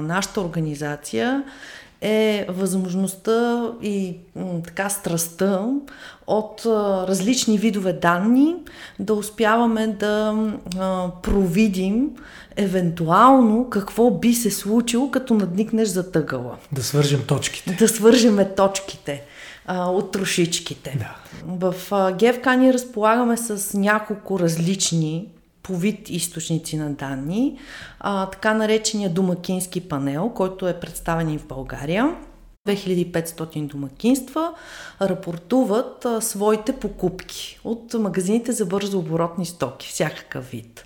нашата 0.02 0.40
организация 0.40 1.44
е 2.00 2.46
възможността 2.48 3.70
и 3.82 4.16
така 4.64 4.88
страстта 4.88 5.66
от 6.26 6.62
различни 7.08 7.58
видове 7.58 7.92
данни 7.92 8.54
да 8.98 9.14
успяваме 9.14 9.86
да 9.86 10.34
провидим 11.22 12.10
евентуално 12.56 13.70
какво 13.70 14.10
би 14.10 14.34
се 14.34 14.50
случило, 14.50 15.10
като 15.10 15.34
надникнеш 15.34 15.88
за 15.88 16.10
тъгъла. 16.10 16.56
Да 16.72 16.82
свържем 16.82 17.24
точките. 17.26 17.76
Да 17.78 17.88
свържеме 17.88 18.54
точките 18.54 19.22
а, 19.66 19.90
от 19.90 20.10
трошичките. 20.10 20.96
Да. 20.98 21.16
В 21.46 21.74
а, 21.90 22.12
ГФК 22.12 22.46
ние 22.58 22.72
разполагаме 22.72 23.36
с 23.36 23.78
няколко 23.78 24.38
различни 24.38 25.28
по 25.66 25.76
вид 25.76 26.10
източници 26.10 26.76
на 26.76 26.90
данни, 26.90 27.58
а, 28.00 28.26
така 28.26 28.54
наречения 28.54 29.10
домакински 29.10 29.88
панел, 29.88 30.32
който 30.34 30.68
е 30.68 30.80
представен 30.80 31.30
и 31.30 31.38
в 31.38 31.46
България. 31.46 32.16
2500 32.68 33.66
домакинства 33.66 34.54
рапортуват 35.02 36.04
а, 36.04 36.20
своите 36.20 36.72
покупки 36.72 37.60
от 37.64 37.94
магазините 37.94 38.52
за 38.52 38.66
бързо 38.66 38.98
оборотни 38.98 39.46
стоки, 39.46 39.88
всякакъв 39.88 40.50
вид. 40.50 40.84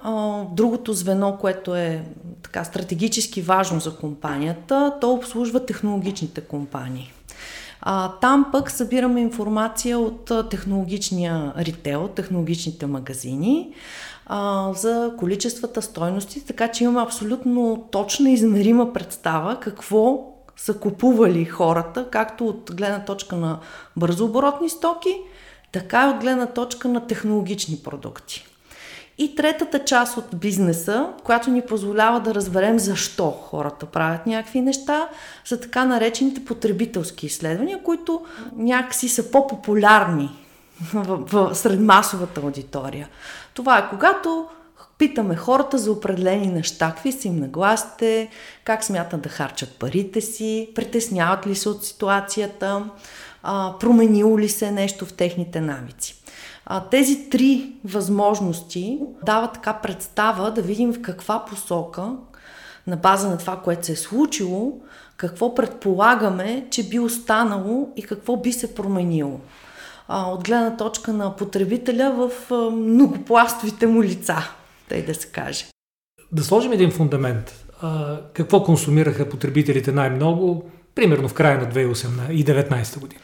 А, 0.00 0.42
другото 0.52 0.92
звено, 0.92 1.38
което 1.40 1.74
е 1.74 2.04
така 2.42 2.64
стратегически 2.64 3.42
важно 3.42 3.80
за 3.80 3.96
компанията, 3.96 4.94
то 5.00 5.12
обслужва 5.12 5.66
технологичните 5.66 6.40
компании. 6.40 7.12
А, 7.86 8.12
там 8.20 8.46
пък 8.52 8.70
събираме 8.70 9.20
информация 9.20 9.98
от 9.98 10.32
технологичния 10.50 11.52
ритейл, 11.58 12.08
технологичните 12.08 12.86
магазини 12.86 13.74
а, 14.26 14.72
за 14.72 15.12
количествата, 15.18 15.82
стойности, 15.82 16.46
така 16.46 16.68
че 16.68 16.84
имаме 16.84 17.02
абсолютно 17.02 17.88
точна 17.90 18.30
измерима 18.30 18.92
представа 18.92 19.60
какво 19.60 20.34
са 20.56 20.78
купували 20.78 21.44
хората, 21.44 22.10
както 22.10 22.48
от 22.48 22.70
гледна 22.74 23.04
точка 23.04 23.36
на 23.36 23.58
бързооборотни 23.96 24.68
стоки, 24.68 25.16
така 25.72 26.06
и 26.06 26.14
от 26.16 26.20
гледна 26.20 26.46
точка 26.46 26.88
на 26.88 27.06
технологични 27.06 27.76
продукти. 27.84 28.46
И 29.18 29.34
третата 29.34 29.84
част 29.84 30.16
от 30.16 30.36
бизнеса, 30.36 31.08
която 31.24 31.50
ни 31.50 31.62
позволява 31.62 32.20
да 32.20 32.34
разберем 32.34 32.78
защо 32.78 33.30
хората 33.30 33.86
правят 33.86 34.26
някакви 34.26 34.60
неща, 34.60 35.08
са 35.44 35.60
така 35.60 35.84
наречените 35.84 36.44
потребителски 36.44 37.26
изследвания, 37.26 37.82
които 37.82 38.24
някакси 38.56 39.08
са 39.08 39.30
по-популярни 39.30 40.30
сред 41.52 41.80
масовата 41.80 42.40
аудитория. 42.40 43.08
Това 43.54 43.78
е 43.78 43.88
когато 43.90 44.46
питаме 44.98 45.36
хората 45.36 45.78
за 45.78 45.92
определени 45.92 46.46
неща, 46.46 46.92
какви 46.94 47.12
са 47.12 47.28
им 47.28 47.36
нагласите, 47.36 48.28
как 48.64 48.84
смятат 48.84 49.20
да 49.20 49.28
харчат 49.28 49.76
парите 49.78 50.20
си, 50.20 50.70
притесняват 50.74 51.46
ли 51.46 51.54
се 51.54 51.68
от 51.68 51.84
ситуацията, 51.84 52.84
променило 53.80 54.38
ли 54.38 54.48
се 54.48 54.70
нещо 54.70 55.06
в 55.06 55.12
техните 55.12 55.60
навици. 55.60 56.23
А, 56.66 56.80
тези 56.80 57.30
три 57.30 57.72
възможности 57.84 58.98
дават 59.26 59.52
така 59.52 59.72
представа 59.72 60.50
да 60.50 60.62
видим 60.62 60.92
в 60.92 61.02
каква 61.02 61.44
посока, 61.44 62.12
на 62.86 62.96
база 62.96 63.28
на 63.28 63.38
това, 63.38 63.56
което 63.56 63.86
се 63.86 63.92
е 63.92 63.96
случило, 63.96 64.80
какво 65.16 65.54
предполагаме, 65.54 66.66
че 66.70 66.88
би 66.88 66.98
останало 66.98 67.88
и 67.96 68.02
какво 68.02 68.36
би 68.36 68.52
се 68.52 68.74
променило. 68.74 69.40
А, 70.08 70.30
от 70.30 70.44
гледна 70.44 70.76
точка 70.76 71.12
на 71.12 71.36
потребителя 71.36 72.12
в 72.12 72.52
а, 72.52 72.70
многопластовите 72.70 73.86
му 73.86 74.02
лица, 74.02 74.36
тъй 74.88 75.04
да 75.04 75.14
се 75.14 75.26
каже. 75.26 75.66
Да 76.32 76.44
сложим 76.44 76.72
един 76.72 76.90
фундамент. 76.90 77.64
А, 77.82 78.20
какво 78.34 78.62
консумираха 78.62 79.28
потребителите 79.28 79.92
най-много, 79.92 80.70
примерно 80.94 81.28
в 81.28 81.34
края 81.34 81.58
на 81.58 81.66
2019 81.72 82.98
година? 82.98 83.20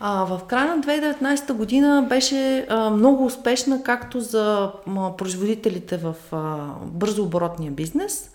А, 0.00 0.24
в 0.24 0.40
края 0.46 0.76
на 0.76 0.82
2019 0.82 1.52
година 1.52 2.06
беше 2.08 2.66
а, 2.68 2.90
много 2.90 3.24
успешна 3.24 3.82
както 3.82 4.20
за 4.20 4.72
а, 4.86 5.16
производителите 5.16 5.96
в 5.96 6.14
а, 6.32 6.56
бързооборотния 6.84 7.72
бизнес, 7.72 8.30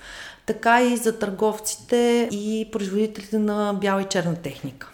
така 0.45 0.83
и 0.83 0.97
за 0.97 1.19
търговците 1.19 2.29
и 2.31 2.69
производителите 2.71 3.37
на 3.39 3.73
бяла 3.73 4.01
и 4.01 4.05
черна 4.05 4.35
техника. 4.35 4.89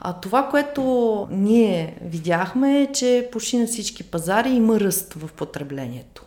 А 0.00 0.12
това, 0.12 0.48
което 0.48 1.28
ние 1.30 1.96
видяхме 2.04 2.82
е, 2.82 2.92
че 2.92 3.28
почти 3.32 3.58
на 3.58 3.66
всички 3.66 4.02
пазари 4.02 4.50
има 4.50 4.80
ръст 4.80 5.14
в 5.14 5.32
потреблението. 5.32 6.24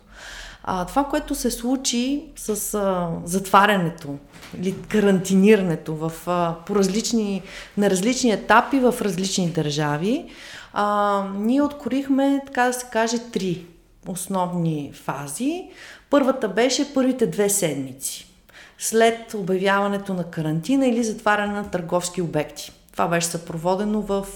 А, 0.68 0.84
това, 0.84 1.04
което 1.04 1.34
се 1.34 1.50
случи 1.50 2.24
с 2.36 2.74
а, 2.74 3.08
затварянето 3.24 4.18
или 4.60 4.82
карантинирането 4.82 5.94
в, 5.94 6.12
а, 6.26 6.54
по 6.66 6.74
различни, 6.74 7.42
на 7.76 7.90
различни 7.90 8.30
етапи 8.30 8.78
в 8.78 8.94
различни 9.00 9.50
държави, 9.50 10.24
а, 10.72 11.24
ние 11.36 11.62
откорихме, 11.62 12.40
така 12.46 12.64
да 12.64 12.72
се 12.72 12.86
каже, 12.92 13.18
три 13.32 13.66
основни 14.08 14.92
фази. 14.94 15.64
Първата 16.10 16.48
беше 16.48 16.94
първите 16.94 17.26
две 17.26 17.50
седмици 17.50 18.32
след 18.78 19.34
обявяването 19.34 20.14
на 20.14 20.24
карантина 20.24 20.86
или 20.86 21.04
затваряне 21.04 21.52
на 21.52 21.70
търговски 21.70 22.22
обекти. 22.22 22.72
Това 22.96 23.08
беше 23.08 23.26
съпроводено 23.26 24.00
в 24.00 24.26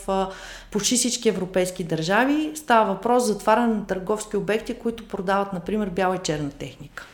почти 0.71 0.97
всички 0.97 1.29
европейски 1.29 1.85
държави. 1.85 2.53
Става 2.55 2.95
въпрос 2.95 3.23
за 3.23 3.33
затваряне 3.33 3.75
на 3.75 3.87
търговски 3.87 4.37
обекти, 4.37 4.75
които 4.75 5.09
продават, 5.09 5.53
например, 5.53 5.89
бяла 5.89 6.17
и 6.17 6.19
черна 6.19 6.51
техника. 6.51 7.07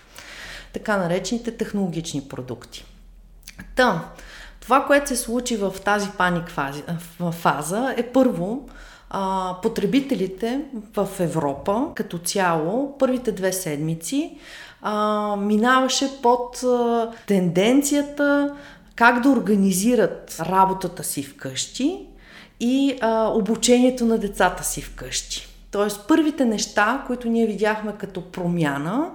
Така 0.73 0.97
наречените 0.97 1.57
технологични 1.57 2.29
продукти. 2.29 2.85
Та, 3.77 4.05
това, 4.61 4.85
което 4.85 5.09
се 5.09 5.17
случи 5.17 5.57
в 5.57 5.75
тази 5.85 6.09
паник 6.11 6.49
фаза, 7.33 7.95
е 7.97 8.03
първо, 8.03 8.69
потребителите 9.63 10.61
в 10.97 11.09
Европа 11.21 11.87
като 11.95 12.19
цяло, 12.19 12.99
първите 12.99 13.33
две 13.33 13.53
седмици, 13.53 14.39
минаваше 15.39 16.23
под 16.23 16.65
тенденцията 17.27 18.55
как 18.97 19.21
да 19.21 19.29
организират 19.29 20.37
работата 20.41 21.05
си 21.05 21.23
вкъщи 21.23 22.07
и 22.61 22.99
а, 23.01 23.29
обучението 23.35 24.05
на 24.05 24.19
децата 24.19 24.65
си 24.65 24.83
вкъщи. 24.83 25.49
Тоест, 25.71 26.05
първите 26.09 26.45
неща, 26.45 27.05
които 27.07 27.29
ние 27.29 27.47
видяхме 27.47 27.93
като 27.99 28.21
промяна, 28.21 29.11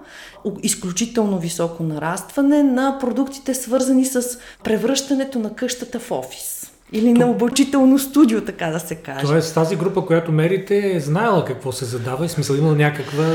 изключително 0.64 1.40
високо 1.40 1.84
нарастване 1.84 2.64
на 2.64 2.98
продуктите, 3.00 3.54
свързани 3.54 4.06
с 4.06 4.38
превръщането 4.64 5.40
на 5.40 5.56
къщата 5.56 6.00
в 6.00 6.12
офис. 6.12 6.72
Или 6.94 7.14
на 7.14 7.32
обучително 7.32 8.00
студио, 8.00 8.42
така 8.42 8.68
да 8.68 8.80
се 8.80 8.96
каже. 8.96 9.26
Тоест, 9.26 9.54
тази 9.54 9.76
група, 9.76 10.06
която 10.06 10.32
мерите, 10.32 10.96
е 10.96 11.00
знаела 11.00 11.46
какво 11.46 11.72
се 11.72 11.86
задава 11.86 12.26
и 12.26 12.30
смисъл 12.30 12.56
има 12.56 12.72
някаква 12.72 13.26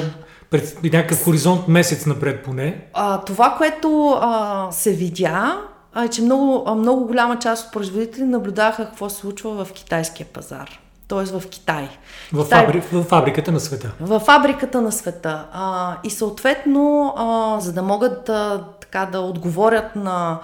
пред 0.51 0.79
някакъв 0.83 1.25
хоризонт 1.25 1.69
месец 1.69 2.07
напред 2.07 2.45
поне. 2.45 2.85
А, 2.93 3.21
това, 3.21 3.55
което 3.59 4.19
а, 4.21 4.69
се 4.73 4.93
видя, 4.93 5.61
а, 5.99 6.09
че 6.09 6.23
много, 6.23 6.75
много 6.75 7.07
голяма 7.07 7.39
част 7.39 7.67
от 7.67 7.73
производители 7.73 8.25
наблюдаха 8.25 8.87
какво 8.87 9.09
се 9.09 9.17
случва 9.17 9.65
в 9.65 9.73
китайския 9.73 10.27
пазар. 10.27 10.81
т.е. 11.09 11.25
в 11.25 11.43
Китай. 11.51 11.89
В, 12.33 12.45
Китай... 12.45 12.65
фабри... 12.65 12.83
в 12.93 13.03
фабриката 13.03 13.53
на 13.53 13.61
света. 13.61 13.93
В 14.01 14.21
фабриката 14.21 14.81
на 14.81 14.93
света. 14.93 15.45
А, 15.53 15.97
и 16.05 16.11
съответно, 16.11 17.15
а, 17.17 17.61
за 17.61 17.73
да 17.73 17.83
могат 17.83 18.25
да, 18.27 18.65
така, 18.81 19.07
да 19.13 19.21
отговорят 19.21 19.97
на 19.97 20.39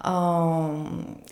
а, 0.00 0.68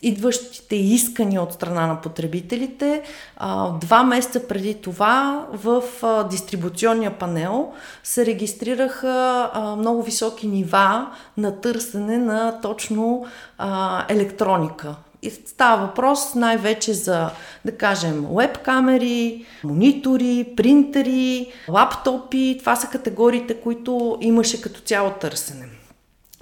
идващите 0.02 0.76
искания 0.76 1.42
от 1.42 1.52
страна 1.52 1.86
на 1.86 2.00
потребителите, 2.00 3.02
а, 3.36 3.70
два 3.70 4.02
месеца 4.02 4.48
преди 4.48 4.74
това 4.74 5.46
в 5.52 5.82
а, 6.02 6.24
дистрибуционния 6.28 7.18
панел 7.18 7.72
се 8.02 8.26
регистрираха 8.26 9.50
а, 9.54 9.76
много 9.76 10.02
високи 10.02 10.46
нива 10.46 11.10
на 11.36 11.60
търсене 11.60 12.18
на 12.18 12.60
точно 12.60 13.26
а, 13.58 14.04
електроника. 14.08 14.94
И 15.22 15.30
става 15.30 15.86
въпрос 15.86 16.34
най-вече 16.34 16.94
за, 16.94 17.30
да 17.64 17.76
кажем, 17.76 18.26
веб-камери, 18.30 19.44
монитори, 19.64 20.52
принтери, 20.56 21.52
лаптопи. 21.68 22.56
Това 22.60 22.76
са 22.76 22.86
категориите, 22.86 23.54
които 23.54 24.18
имаше 24.20 24.60
като 24.60 24.80
цяло 24.80 25.10
търсене. 25.10 25.66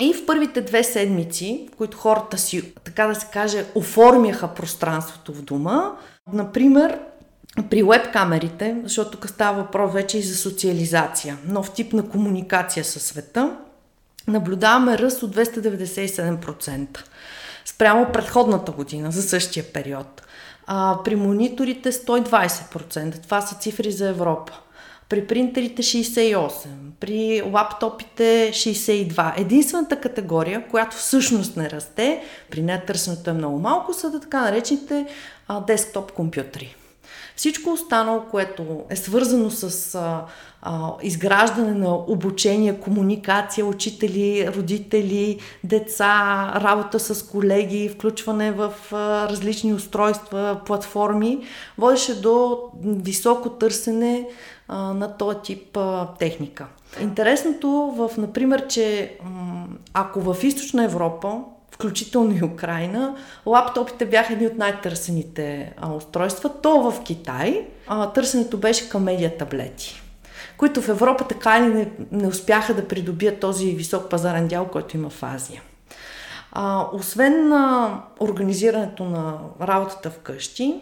И 0.03 0.15
в 0.15 0.27
първите 0.27 0.61
две 0.61 0.85
седмици, 0.85 1.69
в 1.73 1.77
които 1.77 1.97
хората 1.97 2.39
си, 2.39 2.75
така 2.85 3.07
да 3.07 3.15
се 3.15 3.27
каже, 3.33 3.65
оформяха 3.75 4.49
пространството 4.49 5.33
в 5.33 5.43
дома, 5.43 5.93
например, 6.33 6.99
при 7.71 7.83
веб-камерите, 7.83 8.81
защото 8.85 9.11
тук 9.11 9.29
става 9.29 9.63
въпрос 9.63 9.93
вече 9.93 10.19
и 10.19 10.23
за 10.23 10.37
социализация, 10.37 11.39
нов 11.47 11.73
тип 11.73 11.93
на 11.93 12.09
комуникация 12.09 12.85
със 12.85 13.03
света, 13.03 13.57
наблюдаваме 14.29 14.99
ръст 14.99 15.23
от 15.23 15.37
297% 15.37 16.99
спрямо 17.65 18.13
предходната 18.13 18.73
година 18.73 19.11
за 19.11 19.23
същия 19.23 19.65
период. 19.65 20.23
А, 20.67 20.99
при 21.05 21.17
мониторите 21.17 21.93
120%. 21.93 23.23
Това 23.23 23.41
са 23.41 23.55
цифри 23.55 23.93
за 23.93 24.09
Европа. 24.09 24.53
При 25.12 25.26
принтерите 25.26 25.83
68%, 25.83 26.66
при 27.00 27.42
лаптопите 27.52 28.50
62%. 28.52 29.40
Единствената 29.40 30.00
категория, 30.00 30.69
която 30.69 30.97
всъщност 30.97 31.57
не 31.57 31.71
расте, 31.71 32.23
при 32.50 32.62
нея 32.62 32.87
търсенето 32.87 33.31
е 33.31 33.33
много 33.33 33.59
малко, 33.59 33.95
са 33.95 34.11
да 34.11 34.21
така 34.21 34.40
наречените 34.40 35.07
а, 35.49 35.61
десктоп 35.61 36.12
компютри. 36.12 36.76
Всичко 37.43 37.71
останало, 37.71 38.23
което 38.31 38.65
е 38.91 38.97
свързано 38.97 39.51
с 39.51 39.95
а, 39.95 40.25
а, 40.63 40.93
изграждане 41.03 41.75
на 41.75 41.95
обучение, 41.95 42.81
комуникация, 42.81 43.67
учители, 43.67 44.49
родители, 44.57 45.39
деца, 45.65 46.53
работа 46.57 47.01
с 47.01 47.27
колеги, 47.27 47.89
включване 47.89 48.53
в 48.53 48.73
а, 48.93 49.29
различни 49.29 49.75
устройства, 49.75 50.61
платформи, 50.67 51.39
водеше 51.79 52.21
до 52.21 52.59
високо 52.85 53.51
търсене 53.51 54.29
а, 54.69 54.79
на 54.95 55.17
този 55.17 55.39
тип 55.39 55.77
а, 55.77 56.09
техника. 56.19 56.67
Интересното 57.01 57.69
в, 57.97 58.11
например, 58.19 58.67
че 58.67 59.17
ако 59.95 60.21
в 60.21 60.45
източна 60.45 60.85
Европа 60.85 61.41
включително 61.73 62.37
и 62.37 62.45
Украина, 62.45 63.17
лаптопите 63.47 64.07
бяха 64.07 64.33
едни 64.33 64.47
от 64.47 64.59
най-търсените 64.59 65.73
а, 65.76 65.93
устройства. 65.93 66.50
То 66.62 66.91
в 66.91 67.02
Китай 67.05 67.67
а, 67.87 68.12
търсенето 68.12 68.59
беше 68.59 68.88
към 68.88 69.02
медиа 69.02 69.37
таблети, 69.37 70.02
които 70.57 70.83
в 70.83 70.88
Европа 70.88 71.25
така 71.29 71.59
или 71.59 71.67
не, 71.67 71.91
не 72.12 72.29
успяха 72.29 72.75
да 72.75 72.88
придобият 72.88 73.41
този 73.41 73.67
висок 73.67 74.11
пазарен 74.11 74.49
дял, 74.49 74.69
който 74.69 74.97
има 74.97 75.11
в 75.11 75.23
Азия. 75.23 75.62
А, 76.52 76.87
освен 76.93 77.49
на 77.49 77.99
организирането 78.21 79.05
на 79.05 79.38
работата 79.61 80.11
вкъщи, 80.11 80.81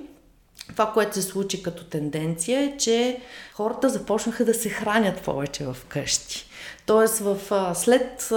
това, 0.69 0.93
което 0.93 1.15
се 1.15 1.23
случи 1.23 1.63
като 1.63 1.85
тенденция 1.85 2.61
е, 2.61 2.77
че 2.77 3.21
хората 3.55 3.89
започнаха 3.89 4.45
да 4.45 4.55
се 4.55 4.69
хранят 4.69 5.21
повече 5.21 5.65
в 5.65 5.77
къщи. 5.89 6.50
Тоест, 6.91 7.19
в, 7.19 7.37
след 7.75 8.33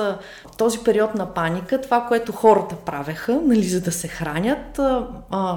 този 0.58 0.80
период 0.80 1.16
на 1.16 1.34
паника, 1.34 1.82
това, 1.82 2.06
което 2.08 2.32
хората 2.32 2.76
правеха, 2.76 3.42
нали, 3.46 3.64
за 3.64 3.82
да 3.82 3.92
се 3.92 4.08
хранят, 4.08 4.80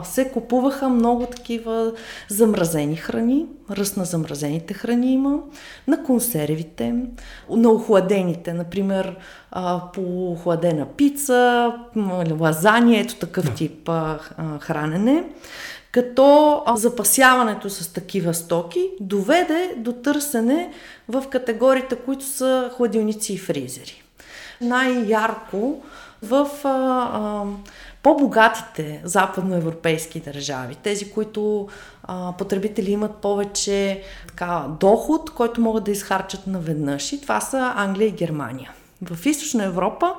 се 0.04 0.30
купуваха 0.30 0.88
много 0.88 1.26
такива 1.26 1.92
замразени 2.28 2.97
храни, 2.97 3.47
ръст 3.71 3.97
на 3.97 4.04
замразените 4.04 4.75
храни 4.75 5.12
има, 5.12 5.38
на 5.86 6.02
консервите, 6.02 6.94
на 7.50 7.71
охладените, 7.71 8.52
например, 8.52 9.16
по 9.92 10.32
охладена 10.32 10.86
пица, 10.86 11.73
лазания, 12.40 13.00
ето 13.00 13.16
такъв 13.16 13.54
тип 13.54 13.90
хранене 14.60 15.25
като 15.97 16.63
запасяването 16.75 17.71
с 17.71 17.93
такива 17.93 18.35
стоки 18.35 18.91
доведе 19.00 19.75
до 19.76 19.93
търсене 19.93 20.71
в 21.09 21.25
категориите, 21.30 21.97
които 21.97 22.25
са 22.25 22.71
хладилници 22.76 23.32
и 23.32 23.39
фризери. 23.39 24.02
Най-ярко 24.61 25.82
в 26.23 26.49
а, 26.65 26.69
а, 26.69 27.45
по-богатите 28.02 29.00
западноевропейски 29.04 30.21
държави, 30.21 30.75
тези, 30.75 31.11
които 31.11 31.69
а, 32.02 32.32
потребители 32.39 32.91
имат 32.91 33.15
повече 33.17 34.02
така, 34.28 34.65
доход, 34.80 35.30
който 35.30 35.61
могат 35.61 35.85
да 35.85 35.91
изхарчат 35.91 36.47
наведнъж. 36.47 37.13
И 37.13 37.21
това 37.21 37.41
са 37.41 37.73
Англия 37.76 38.09
и 38.09 38.13
Германия. 38.13 38.71
В 39.02 39.26
източна 39.26 39.65
Европа 39.65 40.15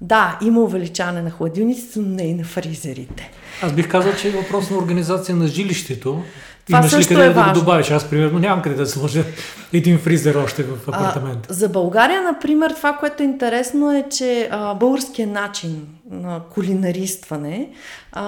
да, 0.00 0.38
има 0.42 0.60
увеличаване 0.60 1.22
на 1.22 1.30
хладилниците, 1.30 1.98
но 1.98 2.08
не 2.08 2.22
и 2.22 2.34
на 2.34 2.44
фризерите. 2.44 3.30
Аз 3.62 3.72
бих 3.72 3.88
казал, 3.88 4.12
че 4.20 4.28
е 4.28 4.30
въпрос 4.30 4.70
на 4.70 4.76
организация 4.76 5.36
на 5.36 5.46
жилището. 5.46 6.22
Това 6.66 6.78
Имаш 6.78 6.90
също 6.90 7.12
ли 7.12 7.16
къде 7.16 7.26
е 7.26 7.28
да 7.28 7.34
важно. 7.34 7.52
го 7.52 7.58
добавиш? 7.58 7.90
Аз, 7.90 8.10
примерно, 8.10 8.38
нямам 8.38 8.62
къде 8.62 8.74
да 8.74 8.86
сложа 8.86 9.24
един 9.72 9.98
фризер 9.98 10.34
още 10.34 10.62
в 10.62 10.88
апартамент. 10.88 11.46
А, 11.50 11.54
за 11.54 11.68
България, 11.68 12.22
например, 12.22 12.70
това, 12.70 12.92
което 12.92 13.22
е 13.22 13.26
интересно 13.26 13.92
е, 13.92 14.04
че 14.10 14.48
а, 14.50 14.74
българският 14.74 15.30
начин 15.30 15.86
на 16.10 16.40
кулинаристване, 16.54 17.70
а, 18.12 18.22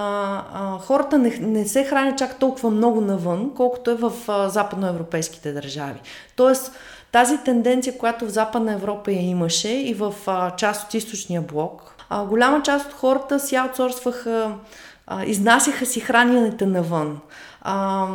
а, 0.55 0.79
хората 0.79 1.19
не, 1.19 1.39
не 1.41 1.69
се 1.69 1.85
хранят 1.85 2.19
чак 2.19 2.39
толкова 2.39 2.71
много 2.71 3.01
навън, 3.01 3.51
колкото 3.57 3.91
е 3.91 3.95
в 3.95 4.13
а, 4.29 4.49
западноевропейските 4.49 5.53
държави. 5.53 6.01
Тоест, 6.37 6.73
тази 7.13 7.39
тенденция, 7.39 7.99
която 7.99 8.27
в 8.27 8.31
Западна 8.31 8.73
Европа 8.73 9.13
я 9.13 9.21
имаше 9.21 9.69
и 9.69 9.95
в 9.95 10.15
а, 10.27 10.57
част 10.57 10.87
от 10.87 10.95
източния 10.95 11.43
блок, 11.43 11.95
а, 12.09 12.25
голяма 12.25 12.63
част 12.63 12.87
от 12.87 12.93
хората 12.93 13.41
си 13.41 13.57
аутсорсваха, 13.57 14.55
а, 15.07 15.25
изнасяха 15.25 15.87
си 15.87 16.01
храненето 16.01 16.67
навън. 16.67 17.21
А, 17.61 18.07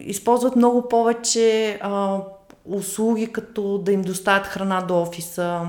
използват 0.00 0.56
много 0.56 0.88
повече 0.88 1.78
а, 1.82 2.18
услуги, 2.64 3.32
като 3.32 3.78
да 3.78 3.92
им 3.92 4.02
доставят 4.02 4.46
храна 4.46 4.80
до 4.80 5.02
офиса. 5.02 5.60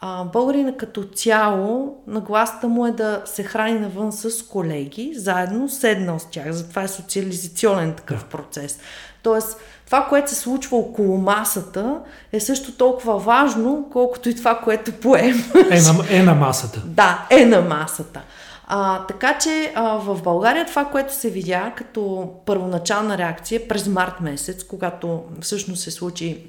А, 0.00 0.24
българина 0.24 0.76
като 0.76 1.04
цяло, 1.04 1.96
нагласата 2.06 2.68
му 2.68 2.86
е 2.86 2.90
да 2.90 3.22
се 3.24 3.42
храни 3.42 3.78
навън 3.78 4.12
с 4.12 4.42
колеги, 4.42 5.12
заедно 5.16 5.68
седнал 5.68 6.18
с 6.18 6.30
тях. 6.30 6.52
Затова 6.52 6.82
е 6.82 6.88
социализационен 6.88 7.94
такъв 7.94 8.24
процес. 8.24 8.78
Тоест, 9.22 9.60
това, 9.88 10.06
което 10.08 10.30
се 10.30 10.36
случва 10.36 10.76
около 10.76 11.18
масата, 11.18 12.00
е 12.32 12.40
също 12.40 12.72
толкова 12.72 13.18
важно, 13.18 13.88
колкото 13.92 14.28
и 14.28 14.34
това, 14.34 14.58
което 14.58 14.92
поема. 14.92 15.42
Е 15.70 15.80
на, 15.80 16.04
е 16.10 16.22
на 16.22 16.34
масата. 16.34 16.82
Да, 16.86 17.26
е 17.30 17.44
на 17.44 17.60
масата. 17.60 18.20
А, 18.66 19.06
така 19.06 19.38
че 19.38 19.72
а, 19.74 19.82
в 19.98 20.22
България 20.22 20.66
това, 20.66 20.84
което 20.84 21.14
се 21.14 21.30
видя 21.30 21.72
като 21.76 22.30
първоначална 22.46 23.18
реакция 23.18 23.68
през 23.68 23.86
март 23.86 24.20
месец, 24.20 24.64
когато 24.64 25.22
всъщност 25.40 25.82
се 25.82 25.90
случи 25.90 26.46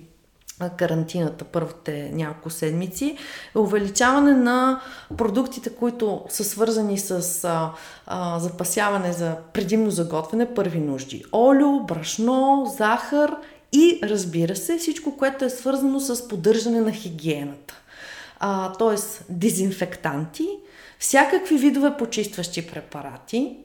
карантината 0.77 1.45
първите 1.45 2.11
няколко 2.13 2.49
седмици, 2.49 3.17
е 3.55 3.59
увеличаване 3.59 4.33
на 4.33 4.81
продуктите, 5.17 5.69
които 5.69 6.25
са 6.29 6.43
свързани 6.43 6.97
с 6.97 7.43
а, 7.43 7.71
а, 8.07 8.39
запасяване 8.39 9.13
за 9.13 9.35
предимно 9.53 9.91
за 9.91 10.05
готвене 10.05 10.53
първи 10.53 10.79
нужди. 10.79 11.23
Олио, 11.33 11.79
брашно, 11.79 12.65
захар 12.77 13.35
и 13.73 13.99
разбира 14.03 14.55
се 14.55 14.77
всичко, 14.77 15.17
което 15.17 15.45
е 15.45 15.49
свързано 15.49 15.99
с 15.99 16.27
поддържане 16.27 16.81
на 16.81 16.91
хигиената. 16.91 17.81
Тоест 18.79 19.25
дезинфектанти, 19.29 20.47
всякакви 20.99 21.57
видове 21.57 21.97
почистващи 21.97 22.67
препарати, 22.67 23.57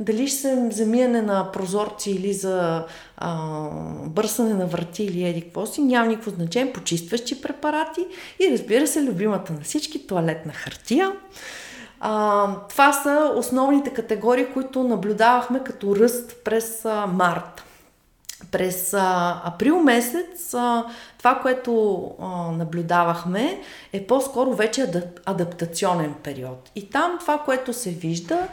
дали 0.00 0.28
ще 0.28 0.38
се 0.38 0.68
за 0.70 0.86
миене 0.86 1.22
на 1.22 1.52
прозорци 1.52 2.10
или 2.10 2.32
за 2.32 2.84
а, 3.16 3.36
бърсане 4.06 4.54
на 4.54 4.66
врати 4.66 5.04
или 5.04 5.24
еди 5.24 5.42
какво 5.42 5.66
си, 5.66 5.82
няма 5.82 6.06
никакво 6.06 6.30
значение, 6.30 6.72
почистващи 6.72 7.42
препарати 7.42 8.06
и 8.40 8.52
разбира 8.52 8.86
се, 8.86 9.04
любимата 9.04 9.52
на 9.52 9.60
всички, 9.60 10.06
туалетна 10.06 10.52
хартия. 10.52 11.12
А, 12.00 12.48
това 12.68 12.92
са 12.92 13.32
основните 13.36 13.90
категории, 13.90 14.46
които 14.46 14.84
наблюдавахме 14.84 15.64
като 15.64 15.96
ръст 15.96 16.36
през 16.44 16.84
а, 16.84 17.06
март. 17.06 17.64
През 18.50 18.94
а, 18.94 19.40
април 19.44 19.80
месец 19.80 20.54
а, 20.54 20.84
това, 21.18 21.34
което 21.34 22.02
а, 22.20 22.26
наблюдавахме, 22.52 23.60
е 23.92 24.06
по-скоро 24.06 24.54
вече 24.54 24.82
адап, 24.82 25.20
адаптационен 25.26 26.14
период. 26.22 26.70
И 26.74 26.90
там 26.90 27.16
това, 27.20 27.38
което 27.38 27.72
се 27.72 27.90
вижда, 27.90 28.48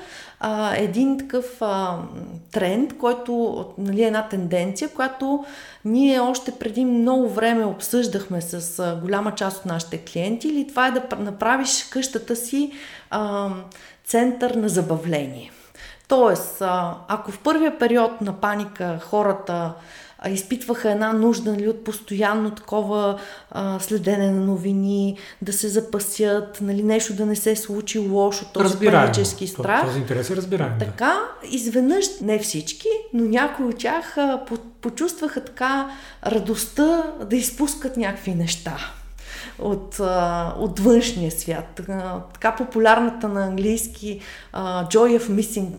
а, 0.47 0.75
един 0.75 1.17
такъв 1.17 1.61
а, 1.61 1.97
тренд, 2.51 2.97
който, 2.97 3.65
нали, 3.77 4.03
една 4.03 4.27
тенденция, 4.29 4.89
която 4.89 5.45
ние 5.85 6.19
още 6.19 6.51
преди 6.51 6.85
много 6.85 7.29
време 7.29 7.65
обсъждахме 7.65 8.41
с 8.41 8.79
а, 8.79 8.99
голяма 9.01 9.35
част 9.35 9.57
от 9.57 9.65
нашите 9.65 9.97
клиенти, 9.97 10.47
или 10.47 10.67
това 10.67 10.87
е 10.87 10.91
да 10.91 11.03
направиш 11.19 11.83
къщата 11.89 12.35
си 12.35 12.71
а, 13.09 13.49
център 14.05 14.51
на 14.51 14.69
забавление. 14.69 15.51
Тоест, 16.07 16.57
ако 17.07 17.31
в 17.31 17.39
първия 17.39 17.77
период 17.79 18.21
на 18.21 18.33
паника 18.33 18.99
хората 19.03 19.73
изпитваха 20.29 20.91
една 20.91 21.13
нужда 21.13 21.51
нали, 21.51 21.67
от 21.67 21.83
постоянно 21.83 22.51
такова 22.51 23.19
а, 23.51 23.79
следене 23.79 24.31
на 24.31 24.45
новини, 24.45 25.17
да 25.41 25.53
се 25.53 25.67
запасят, 25.67 26.61
нали, 26.61 26.83
нещо 26.83 27.13
да 27.13 27.25
не 27.25 27.35
се 27.35 27.55
случи 27.55 27.99
лошо, 27.99 28.45
този 28.53 28.77
панически 28.85 29.47
страх. 29.47 29.85
Този 29.85 29.99
интерес 29.99 30.29
е 30.29 30.35
разбираем. 30.35 30.73
Така, 30.79 31.19
да. 31.43 31.47
изведнъж, 31.49 32.05
не 32.21 32.39
всички, 32.39 32.87
но 33.13 33.25
някои 33.25 33.65
от 33.65 33.77
тях 33.77 34.17
а, 34.17 34.41
почувстваха 34.81 35.45
така 35.45 35.89
радостта 36.25 37.03
да 37.29 37.35
изпускат 37.35 37.97
някакви 37.97 38.35
неща 38.35 38.77
от, 39.59 39.99
а, 39.99 40.53
от 40.59 40.79
външния 40.79 41.31
свят. 41.31 41.81
Така 42.33 42.55
популярната 42.55 43.27
на 43.27 43.45
английски 43.45 44.19
а, 44.53 44.85
Joy 44.85 45.19
of 45.19 45.29
Missing 45.29 45.71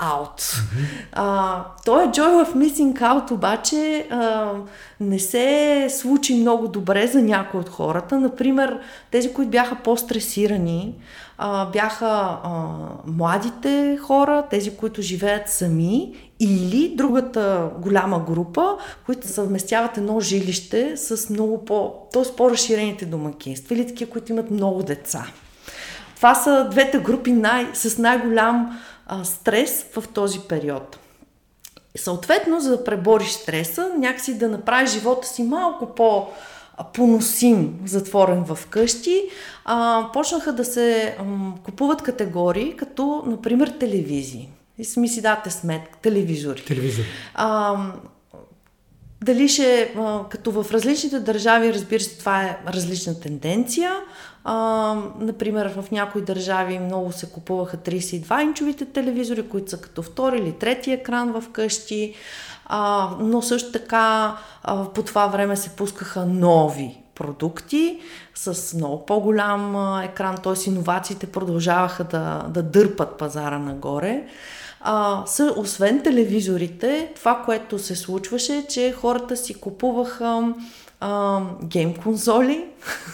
Out. 0.00 0.40
Mm-hmm. 0.40 1.06
А, 1.12 1.64
той 1.84 2.04
е 2.04 2.06
Joy 2.06 2.44
of 2.44 2.54
Missing 2.54 3.00
Out 3.00 3.30
обаче 3.30 4.06
а, 4.10 4.52
не 5.00 5.18
се 5.18 5.86
случи 5.90 6.34
много 6.34 6.68
добре 6.68 7.06
за 7.06 7.22
някои 7.22 7.60
от 7.60 7.68
хората. 7.68 8.20
Например, 8.20 8.78
тези, 9.10 9.32
които 9.32 9.50
бяха 9.50 9.74
по-стресирани, 9.74 10.94
а, 11.38 11.66
бяха 11.66 12.06
а, 12.06 12.50
младите 13.06 13.98
хора, 14.02 14.44
тези, 14.50 14.76
които 14.76 15.02
живеят 15.02 15.48
сами 15.48 16.14
или 16.40 16.94
другата 16.96 17.70
голяма 17.78 18.20
група, 18.20 18.76
които 19.06 19.28
съвместяват 19.28 19.96
едно 19.96 20.20
жилище 20.20 20.96
с 20.96 21.30
много 21.30 21.64
по, 21.64 21.92
т.е. 22.12 22.22
по-разширените 22.36 23.06
домакинства 23.06 23.74
или 23.74 23.86
такива, 23.86 24.10
които 24.10 24.32
имат 24.32 24.50
много 24.50 24.82
деца. 24.82 25.26
Това 26.16 26.34
са 26.34 26.68
двете 26.70 26.98
групи 26.98 27.32
най, 27.32 27.66
с 27.74 27.98
най-голям 27.98 28.80
а, 29.10 29.24
стрес 29.24 29.86
в 29.96 30.08
този 30.08 30.40
период. 30.40 30.98
Съответно, 31.96 32.60
за 32.60 32.70
да 32.70 32.84
пребориш 32.84 33.28
стреса, 33.28 33.90
някакси 33.98 34.38
да 34.38 34.48
направиш 34.48 34.90
живота 34.90 35.28
си 35.28 35.42
малко 35.42 35.94
по- 35.94 36.28
поносим, 36.94 37.80
затворен 37.86 38.44
в 38.44 38.66
къщи, 38.66 39.22
а, 39.64 40.06
почнаха 40.12 40.52
да 40.52 40.64
се 40.64 41.16
а, 41.18 41.24
купуват 41.62 42.02
категории, 42.02 42.76
като, 42.76 43.22
например, 43.26 43.68
телевизии. 43.68 44.48
И 44.78 44.84
сами 44.84 45.08
си 45.08 45.22
дате 45.22 45.50
сметка, 45.50 45.98
телевизори. 46.02 46.64
Телевизори. 46.64 47.06
А, 47.34 47.76
дали 49.24 49.48
ще, 49.48 49.94
като 50.30 50.52
в 50.52 50.66
различните 50.72 51.20
държави, 51.20 51.74
разбира 51.74 52.00
се, 52.00 52.18
това 52.18 52.42
е 52.42 52.58
различна 52.68 53.20
тенденция. 53.20 53.92
А, 54.44 54.54
например, 55.18 55.72
в 55.76 55.90
някои 55.90 56.22
държави 56.22 56.78
много 56.78 57.12
се 57.12 57.30
купуваха 57.30 57.76
32-инчовите 57.76 58.92
телевизори, 58.92 59.48
които 59.48 59.70
са 59.70 59.80
като 59.80 60.02
втори 60.02 60.38
или 60.38 60.52
трети 60.52 60.92
екран 60.92 61.32
в 61.32 61.44
къщи. 61.52 62.14
А, 62.66 63.10
но 63.20 63.42
също 63.42 63.72
така 63.72 64.36
а, 64.62 64.84
по 64.84 65.02
това 65.02 65.26
време 65.26 65.56
се 65.56 65.70
пускаха 65.70 66.26
нови 66.26 67.00
продукти 67.14 67.98
с 68.34 68.74
много 68.74 69.06
по-голям 69.06 70.00
екран, 70.02 70.36
т.е. 70.42 70.70
иновациите 70.70 71.26
продължаваха 71.26 72.04
да, 72.04 72.46
да 72.48 72.62
дърпат 72.62 73.18
пазара 73.18 73.58
нагоре. 73.58 74.24
А, 74.80 75.22
с, 75.26 75.54
освен 75.56 76.02
телевизорите, 76.02 77.12
това, 77.16 77.42
което 77.44 77.78
се 77.78 77.96
случваше, 77.96 78.56
е, 78.56 78.66
че 78.66 78.92
хората 78.92 79.36
си 79.36 79.54
купуваха 79.54 80.54
а, 81.00 81.40
гейм 81.64 81.94
конзоли 81.94 82.64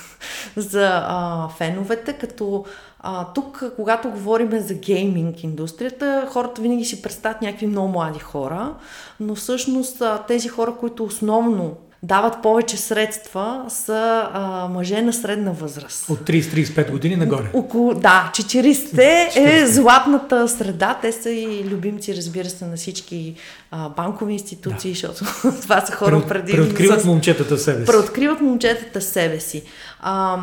за 0.57 0.91
а, 0.93 1.49
феновете, 1.49 2.13
като 2.13 2.65
а, 3.01 3.33
тук, 3.33 3.73
когато 3.77 4.11
говорим 4.11 4.61
за 4.61 4.75
гейминг 4.75 5.43
индустрията, 5.43 6.29
хората 6.33 6.63
винаги 6.63 6.85
си 6.85 7.03
представят 7.03 7.43
някакви 7.43 7.67
много 7.67 7.89
млади 7.89 8.19
хора, 8.19 8.75
но 9.21 9.35
всъщност 9.35 10.03
а, 10.03 10.19
тези 10.19 10.49
хора, 10.49 10.75
които 10.81 11.05
основно 11.05 11.77
дават 12.07 12.43
повече 12.43 12.77
средства 12.77 13.65
са 13.69 14.29
а, 14.33 14.69
мъже 14.69 15.03
на 15.03 15.13
средна 15.13 15.53
възраст. 15.53 16.09
От 16.09 16.21
30-35 16.21 16.91
години 16.91 17.17
нагоре. 17.17 17.51
Около, 17.53 17.95
да, 17.95 18.31
40-те 18.35 19.31
е 19.37 19.67
златната 19.67 20.49
среда. 20.49 20.99
Те 21.03 21.13
са 21.13 21.31
и 21.31 21.65
любимци, 21.65 22.17
разбира 22.17 22.49
се, 22.49 22.65
на 22.65 22.77
всички 22.77 23.35
а, 23.71 23.89
банкови 23.89 24.33
институции, 24.33 24.91
да. 24.91 24.95
защото 24.95 25.25
това 25.63 25.81
са 25.81 25.93
хора 25.93 26.23
преди... 26.29 26.53
Преоткриват 26.53 27.05
момчетата 27.05 27.59
себе 27.59 27.81
си. 27.81 27.87
Преоткриват 27.87 28.41
момчетата 28.41 29.01
себе 29.01 29.41
си. 29.41 29.63
А, 30.01 30.39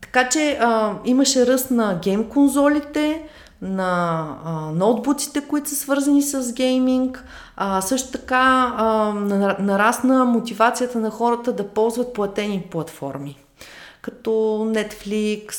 така 0.00 0.28
че 0.28 0.58
а, 0.60 0.92
имаше 1.04 1.46
ръст 1.46 1.70
на 1.70 1.98
гейм 2.02 2.24
конзолите, 2.24 3.22
на 3.62 4.26
а, 4.44 4.52
ноутбуците, 4.52 5.40
които 5.40 5.68
са 5.68 5.76
свързани 5.76 6.22
с 6.22 6.52
гейминг. 6.52 7.24
А, 7.56 7.80
също 7.80 8.12
така 8.12 8.74
а, 8.76 9.12
нарасна 9.58 10.24
мотивацията 10.24 10.98
на 10.98 11.10
хората 11.10 11.52
да 11.52 11.68
ползват 11.68 12.12
платени 12.12 12.66
платформи, 12.70 13.38
като 14.02 14.30
Netflix, 14.74 15.50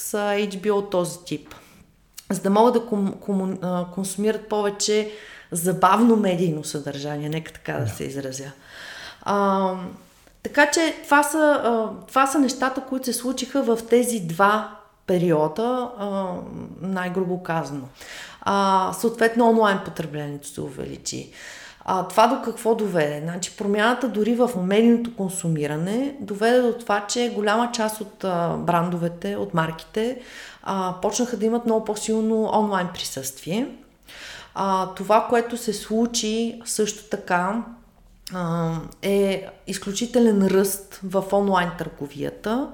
HBO, 0.50 0.92
този 0.92 1.20
тип. 1.26 1.56
За 2.32 2.42
да 2.42 2.50
могат 2.50 2.74
да 2.74 2.86
ком, 2.86 3.14
ком, 3.20 3.58
а, 3.62 3.86
консумират 3.94 4.50
повече 4.50 5.12
забавно 5.52 6.16
медийно 6.16 6.64
съдържание, 6.64 7.30
нека 7.30 7.54
така 7.54 7.74
да 7.74 7.88
се 7.88 8.04
изразя. 8.04 8.52
А, 9.22 9.72
така 10.44 10.72
че 10.72 10.96
това 11.04 11.24
са, 11.24 11.62
а, 11.64 11.90
това 12.08 12.28
са 12.28 12.40
нещата, 12.40 12.82
които 12.82 13.06
се 13.06 13.14
случиха 13.14 13.64
в 13.64 13.80
тези 13.90 14.20
два 14.20 14.76
периода, 15.08 15.92
а, 15.98 16.34
най-грубо 16.82 17.44
казано. 17.44 17.84
А, 18.42 18.94
съответно, 18.94 19.50
онлайн 19.50 19.80
потреблението 19.86 20.48
се 20.48 20.62
увеличи. 20.62 21.32
А, 21.88 22.08
това 22.08 22.28
до 22.28 22.42
какво 22.42 22.76
доведе? 22.76 23.22
Значи, 23.24 23.58
промяната 23.58 24.08
дори 24.10 24.36
в 24.36 24.52
медийното 24.64 25.16
консумиране 25.16 26.16
доведе 26.20 26.62
до 26.62 26.74
това, 26.74 27.06
че 27.08 27.34
голяма 27.36 27.72
част 27.72 28.02
от 28.02 28.24
а, 28.24 28.58
брандовете, 28.58 29.36
от 29.36 29.54
марките, 29.54 30.22
а, 30.64 30.96
почнаха 31.02 31.38
да 31.38 31.46
имат 31.46 31.66
много 31.66 31.86
по-силно 31.86 32.50
онлайн 32.54 32.88
присъствие. 32.94 33.68
А, 34.56 34.94
това, 34.94 35.28
което 35.30 35.58
се 35.58 35.74
случи 35.74 36.62
също 36.66 37.04
така, 37.10 37.64
а, 38.34 38.74
е 39.02 39.48
изключителен 39.68 40.48
ръст 40.48 41.00
в 41.04 41.24
онлайн 41.32 41.72
търговията. 41.78 42.70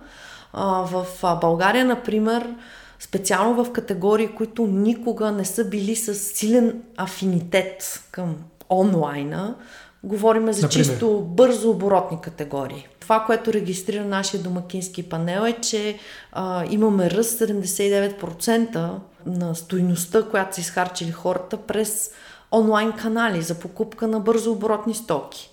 А, 0.54 0.65
в 0.82 1.06
България, 1.41 1.86
например, 1.86 2.56
специално 3.00 3.63
в 3.63 3.71
категории, 3.71 4.28
които 4.28 4.67
никога 4.67 5.32
не 5.32 5.45
са 5.45 5.65
били 5.65 5.95
с 5.95 6.15
силен 6.15 6.82
афинитет 6.97 8.04
към 8.12 8.36
онлайна, 8.71 9.55
говорим 10.03 10.53
за 10.53 10.62
Например? 10.62 10.86
чисто 10.86 11.21
бързо 11.21 11.69
оборотни 11.69 12.21
категории. 12.21 12.88
Това, 12.99 13.23
което 13.25 13.53
регистрира 13.53 14.05
нашия 14.05 14.41
домакински 14.43 15.10
панел 15.10 15.41
е, 15.41 15.53
че 15.53 15.99
а, 16.31 16.65
имаме 16.69 17.12
ръст 17.12 17.39
79% 17.39 18.91
на 19.25 19.55
стойността, 19.55 20.23
която 20.23 20.55
са 20.55 20.62
изхарчили 20.62 21.12
хората 21.12 21.57
през 21.57 22.12
онлайн 22.51 22.91
канали 22.91 23.41
за 23.41 23.60
покупка 23.60 24.07
на 24.07 24.19
бързо 24.19 24.51
оборотни 24.51 24.93
стоки. 24.93 25.49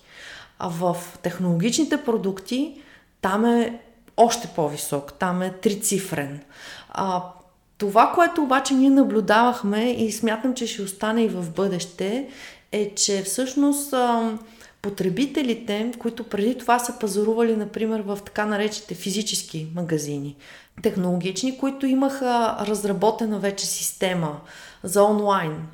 А 0.59 0.69
в 0.69 0.97
технологичните 1.21 2.03
продукти 2.03 2.81
там 3.21 3.45
е 3.45 3.79
още 4.17 4.47
по-висок, 4.47 5.13
там 5.13 5.41
е 5.41 5.51
трицифрен. 5.51 6.39
А, 6.89 7.23
това, 7.77 8.11
което 8.15 8.43
обаче 8.43 8.73
ние 8.73 8.89
наблюдавахме 8.89 9.91
и 9.91 10.11
смятам, 10.11 10.53
че 10.53 10.67
ще 10.67 10.81
остане 10.81 11.23
и 11.23 11.27
в 11.27 11.51
бъдеще, 11.51 12.29
е, 12.71 12.95
че 12.95 13.23
всъщност 13.23 13.93
потребителите, 14.81 15.91
които 15.99 16.23
преди 16.23 16.57
това 16.57 16.79
са 16.79 16.99
пазарували, 16.99 17.55
например, 17.55 17.99
в 17.99 18.19
така 18.25 18.45
наречените 18.45 18.95
физически 18.95 19.67
магазини, 19.75 20.35
технологични, 20.83 21.57
които 21.57 21.85
имаха 21.85 22.57
разработена 22.61 23.39
вече 23.39 23.65
система 23.65 24.39
за 24.83 25.03
онлайн, 25.03 25.67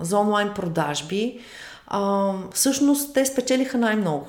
за 0.00 0.18
онлайн 0.18 0.54
продажби, 0.54 1.40
всъщност 2.52 3.14
те 3.14 3.26
спечелиха 3.26 3.78
най-много. 3.78 4.26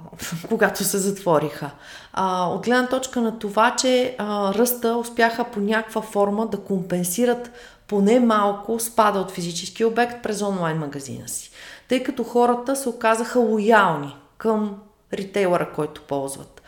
когато 0.48 0.84
се 0.84 0.98
затвориха. 0.98 1.70
От 2.18 2.64
гледна 2.64 2.88
точка 2.88 3.20
на 3.20 3.38
това, 3.38 3.76
че 3.76 4.16
ръста 4.18 4.96
успяха 4.96 5.44
по 5.44 5.60
някаква 5.60 6.02
форма 6.02 6.46
да 6.46 6.60
компенсират 6.60 7.50
поне 7.88 8.20
малко 8.20 8.80
спада 8.80 9.18
от 9.18 9.30
физически 9.30 9.84
обект 9.84 10.22
през 10.22 10.42
онлайн 10.42 10.78
магазина 10.78 11.28
си. 11.28 11.50
Тъй 11.88 12.02
като 12.02 12.24
хората 12.24 12.76
се 12.76 12.88
оказаха 12.88 13.38
лоялни 13.38 14.16
към 14.38 14.76
ритейлера, 15.12 15.72
който 15.72 16.02
ползват. 16.02 16.62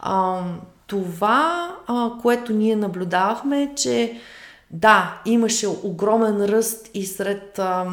А, 0.00 0.42
това, 0.86 1.76
а, 1.86 2.10
което 2.22 2.52
ние 2.52 2.76
наблюдавахме 2.76 3.62
е, 3.62 3.74
че 3.74 4.20
да, 4.70 5.20
имаше 5.24 5.68
огромен 5.68 6.44
ръст 6.44 6.90
и 6.94 7.06
сред 7.06 7.58
а, 7.58 7.86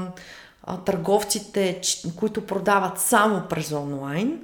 а, 0.64 0.78
търговците, 0.78 1.82
които 2.16 2.46
продават 2.46 3.00
само 3.00 3.44
през 3.50 3.72
онлайн, 3.72 4.42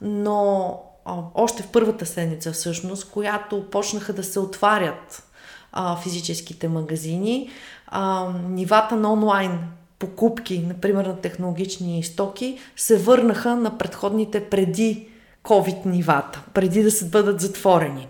но 0.00 0.80
а, 1.04 1.14
още 1.34 1.62
в 1.62 1.68
първата 1.68 2.06
седмица 2.06 2.52
всъщност, 2.52 3.10
която 3.10 3.70
почнаха 3.70 4.12
да 4.12 4.24
се 4.24 4.40
отварят 4.40 5.22
а, 5.72 5.96
физическите 5.96 6.68
магазини, 6.68 7.50
а, 7.90 8.28
нивата 8.48 8.96
на 8.96 9.12
онлайн 9.12 9.58
покупки, 9.98 10.58
например 10.58 11.04
на 11.04 11.16
технологични 11.16 12.02
стоки, 12.02 12.58
се 12.76 12.98
върнаха 12.98 13.56
на 13.56 13.78
предходните 13.78 14.44
преди 14.44 15.08
COVID 15.44 15.86
нивата, 15.86 16.42
преди 16.54 16.82
да 16.82 16.90
се 16.90 17.04
бъдат 17.04 17.40
затворени. 17.40 18.08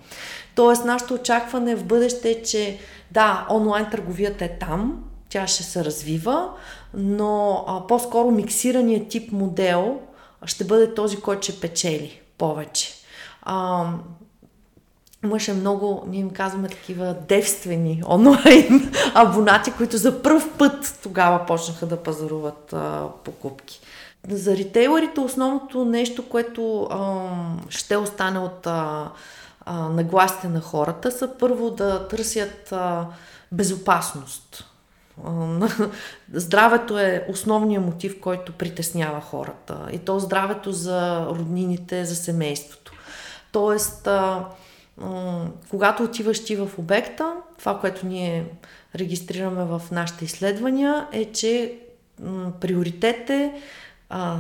Тоест, 0.54 0.84
нашето 0.84 1.14
очакване 1.14 1.76
в 1.76 1.84
бъдеще 1.84 2.30
е, 2.30 2.42
че 2.42 2.78
да, 3.10 3.46
онлайн 3.50 3.86
търговията 3.90 4.44
е 4.44 4.58
там, 4.58 5.04
тя 5.28 5.46
ще 5.46 5.62
се 5.62 5.84
развива, 5.84 6.48
но 6.94 7.64
а, 7.68 7.86
по-скоро 7.86 8.30
миксираният 8.30 9.08
тип 9.08 9.32
модел 9.32 10.00
ще 10.44 10.64
бъде 10.64 10.94
този, 10.94 11.20
който 11.20 11.42
ще 11.42 11.60
печели 11.60 12.20
повече. 12.38 12.94
А, 13.42 13.86
имаше 15.24 15.52
много, 15.52 16.04
ние 16.08 16.20
им 16.20 16.30
казваме 16.30 16.68
такива 16.68 17.16
девствени 17.28 18.02
онлайн 18.08 18.92
абонати, 19.14 19.72
които 19.72 19.96
за 19.96 20.22
първ 20.22 20.42
път 20.58 20.98
тогава 21.02 21.46
почнаха 21.46 21.86
да 21.86 21.96
пазаруват 21.96 22.72
а, 22.72 23.08
покупки. 23.24 23.80
За 24.28 24.56
ритейлерите 24.56 25.20
основното 25.20 25.84
нещо, 25.84 26.28
което 26.28 26.82
а, 26.82 27.28
ще 27.68 27.96
остане 27.96 28.38
от 28.38 28.66
а, 28.66 29.10
а, 29.64 29.88
нагласите 29.88 30.48
на 30.48 30.60
хората, 30.60 31.10
са 31.10 31.30
първо 31.38 31.70
да 31.70 32.08
търсят 32.08 32.72
а, 32.72 33.06
безопасност. 33.52 34.64
Здравето 36.32 36.98
е 36.98 37.26
основният 37.28 37.84
мотив, 37.84 38.20
който 38.20 38.52
притеснява 38.52 39.20
хората. 39.20 39.78
И 39.92 39.98
то 39.98 40.18
здравето 40.18 40.72
за 40.72 41.26
роднините, 41.26 42.04
за 42.04 42.16
семейството. 42.16 42.92
Тоест, 43.52 44.06
а, 44.06 44.44
когато 45.70 46.02
отиваш 46.02 46.44
ти 46.44 46.56
в 46.56 46.70
обекта, 46.78 47.32
това, 47.58 47.78
което 47.78 48.06
ние 48.06 48.46
регистрираме 48.96 49.64
в 49.64 49.82
нашите 49.92 50.24
изследвания, 50.24 51.06
е, 51.12 51.24
че 51.24 51.78
м, 52.20 52.52
приоритет 52.60 53.30
е 53.30 53.52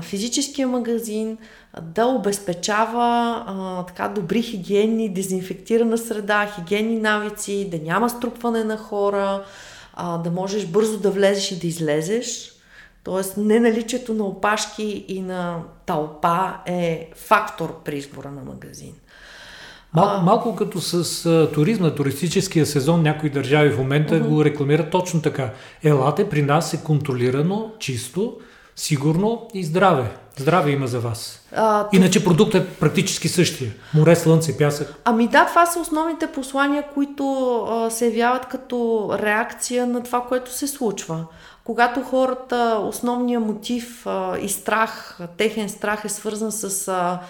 физическия 0.02 0.68
магазин 0.68 1.38
да 1.82 2.06
обезпечава 2.06 3.44
а, 3.46 3.86
така 3.86 4.08
добри 4.08 4.42
хигиенни, 4.42 5.08
дезинфектирана 5.08 5.98
среда, 5.98 6.52
хигиенни 6.54 6.98
навици, 6.98 7.68
да 7.70 7.78
няма 7.78 8.10
струпване 8.10 8.64
на 8.64 8.76
хора, 8.76 9.44
а, 9.94 10.18
да 10.18 10.30
можеш 10.30 10.66
бързо 10.66 10.98
да 10.98 11.10
влезеш 11.10 11.52
и 11.52 11.58
да 11.58 11.66
излезеш. 11.66 12.52
Тоест, 13.04 13.36
не 13.36 13.60
наличието 13.60 14.14
на 14.14 14.24
опашки 14.24 15.04
и 15.08 15.20
на 15.20 15.62
тълпа 15.86 16.54
е 16.66 17.10
фактор 17.14 17.82
при 17.84 17.98
избора 17.98 18.30
на 18.30 18.42
магазин. 18.42 18.94
Малко, 19.94 20.14
а... 20.16 20.22
малко 20.22 20.56
като 20.56 20.80
с 20.80 21.26
а, 21.26 21.52
туризма, 21.52 21.90
туристическия 21.90 22.66
сезон, 22.66 23.02
някои 23.02 23.30
държави 23.30 23.70
в 23.70 23.78
момента 23.78 24.14
uh-huh. 24.14 24.28
го 24.28 24.44
рекламират 24.44 24.90
точно 24.90 25.22
така. 25.22 25.50
Елате, 25.84 26.28
при 26.28 26.42
нас 26.42 26.74
е 26.74 26.82
контролирано, 26.84 27.70
чисто, 27.78 28.36
сигурно 28.76 29.48
и 29.54 29.64
здраве. 29.64 30.10
Здраве 30.36 30.70
има 30.70 30.86
за 30.86 31.00
вас. 31.00 31.40
А, 31.56 31.88
Иначе 31.92 32.24
продуктът 32.24 32.64
е 32.64 32.66
практически 32.66 33.28
същия. 33.28 33.72
Море, 33.94 34.16
слънце, 34.16 34.58
пясък. 34.58 34.94
Ами 35.04 35.28
да, 35.28 35.46
това 35.46 35.66
са 35.66 35.80
основните 35.80 36.26
послания, 36.26 36.84
които 36.94 37.54
а, 37.70 37.90
се 37.90 38.06
явяват 38.06 38.46
като 38.46 39.10
реакция 39.22 39.86
на 39.86 40.02
това, 40.02 40.20
което 40.20 40.54
се 40.54 40.66
случва. 40.66 41.26
Когато 41.64 42.02
хората, 42.02 42.80
основният 42.88 43.46
мотив 43.46 44.06
а, 44.06 44.38
и 44.38 44.48
страх, 44.48 45.18
техен 45.36 45.68
страх 45.68 46.04
е 46.04 46.08
свързан 46.08 46.52
с 46.52 46.88
а, 46.88 47.20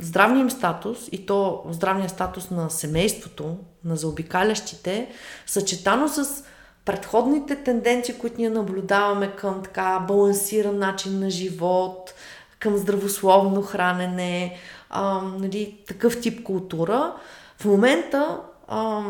здравния 0.00 0.40
им 0.40 0.50
статус 0.50 1.08
и 1.12 1.26
то 1.26 1.62
здравния 1.70 2.08
статус 2.08 2.50
на 2.50 2.70
семейството, 2.70 3.56
на 3.84 3.96
заобикалящите, 3.96 5.08
съчетано 5.46 6.08
с 6.08 6.44
предходните 6.84 7.56
тенденции, 7.56 8.14
които 8.18 8.34
ние 8.38 8.50
наблюдаваме 8.50 9.32
към 9.36 9.62
така 9.62 10.04
балансиран 10.08 10.78
начин 10.78 11.18
на 11.18 11.30
живот, 11.30 12.14
към 12.58 12.76
здравословно 12.76 13.62
хранене, 13.62 14.56
а, 14.90 15.22
нали, 15.38 15.78
такъв 15.88 16.20
тип 16.20 16.42
култура, 16.42 17.14
в 17.58 17.64
момента 17.64 18.40
а, 18.68 19.02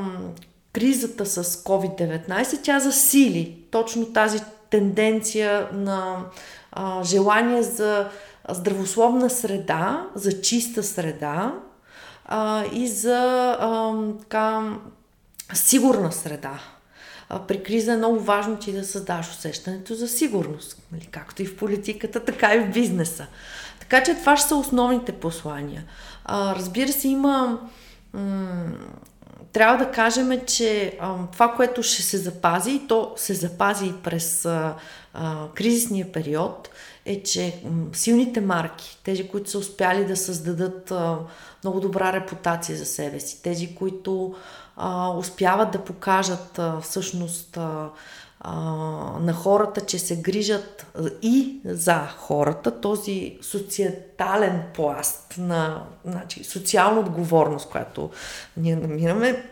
кризата 0.73 1.27
с 1.27 1.45
COVID-19, 1.45 2.63
тя 2.63 2.81
засили 2.81 3.59
точно 3.71 4.13
тази 4.13 4.41
тенденция 4.71 5.69
на 5.73 6.25
а, 6.73 7.03
желание 7.03 7.63
за 7.63 8.09
здравословна 8.49 9.31
среда, 9.31 10.07
за 10.15 10.41
чиста 10.41 10.83
среда 10.83 11.55
а, 12.25 12.65
и 12.73 12.89
за 12.89 13.57
а, 13.61 13.95
така, 14.21 14.77
сигурна 15.55 16.13
среда 16.13 16.61
при 17.49 17.63
криза 17.63 17.93
е 17.93 17.97
много 17.97 18.21
важно 18.21 18.57
ти 18.57 18.73
да 18.73 18.85
създаш 18.85 19.31
усещането 19.31 19.95
за 19.95 20.09
сигурност, 20.09 20.83
нали, 20.93 21.09
както 21.11 21.43
и 21.43 21.47
в 21.47 21.57
политиката, 21.57 22.21
така 22.21 22.55
и 22.55 22.61
в 22.61 22.73
бизнеса. 22.73 23.27
Така 23.81 24.03
че 24.03 24.15
това 24.15 24.37
ще 24.37 24.49
са 24.49 24.57
основните 24.57 25.13
послания. 25.13 25.85
А, 26.25 26.55
разбира 26.55 26.93
се, 26.93 27.09
има. 27.09 27.61
М- 28.13 28.73
трябва 29.53 29.85
да 29.85 29.91
кажем, 29.91 30.41
че 30.47 30.99
а, 31.01 31.15
това, 31.33 31.53
което 31.53 31.83
ще 31.83 32.03
се 32.03 32.19
запази, 32.19 32.71
и 32.71 32.87
то 32.89 33.13
се 33.17 33.35
запази 33.35 33.93
през 34.03 34.45
а, 34.45 34.75
а, 35.15 35.49
кризисния 35.55 36.13
период, 36.13 36.69
е, 37.07 37.23
че 37.23 37.63
силните 37.93 38.41
марки, 38.41 38.99
тези, 39.05 39.29
които 39.29 39.51
са 39.51 39.59
успяли 39.59 40.05
да 40.05 40.17
създадат 40.17 40.93
много 41.65 41.81
добра 41.81 42.13
репутация 42.13 42.79
за 42.79 42.87
себе 42.87 43.21
си, 43.21 43.43
тези, 43.43 43.75
които 43.75 44.35
успяват 45.17 45.71
да 45.71 45.85
покажат 45.85 46.61
всъщност 46.83 47.59
на 49.21 49.35
хората, 49.35 49.81
че 49.81 49.99
се 49.99 50.17
грижат 50.17 50.87
и 51.23 51.61
за 51.65 52.07
хората, 52.19 52.81
този 52.81 53.39
социетален 53.43 54.63
пласт 54.75 55.35
на 55.39 55.83
значи, 56.05 56.45
социална 56.45 57.01
отговорност, 57.01 57.69
която 57.69 58.11
ние 58.57 58.77
намираме, 58.77 59.51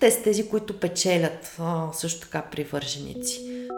те 0.00 0.10
са 0.10 0.22
тези, 0.22 0.48
които 0.48 0.80
печелят 0.80 1.56
също 1.92 2.20
така 2.20 2.42
привърженици. 2.42 3.68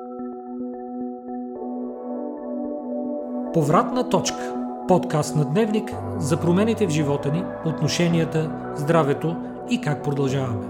Повратна 3.55 4.09
точка. 4.09 4.55
Подкаст 4.89 5.37
на 5.37 5.45
Дневник 5.45 5.95
за 6.19 6.37
промените 6.37 6.87
в 6.87 6.91
живота 6.91 7.33
ни, 7.33 7.45
отношенията, 7.67 8.51
здравето 8.77 9.37
и 9.71 9.81
как 9.81 10.05
продължаваме. 10.05 10.67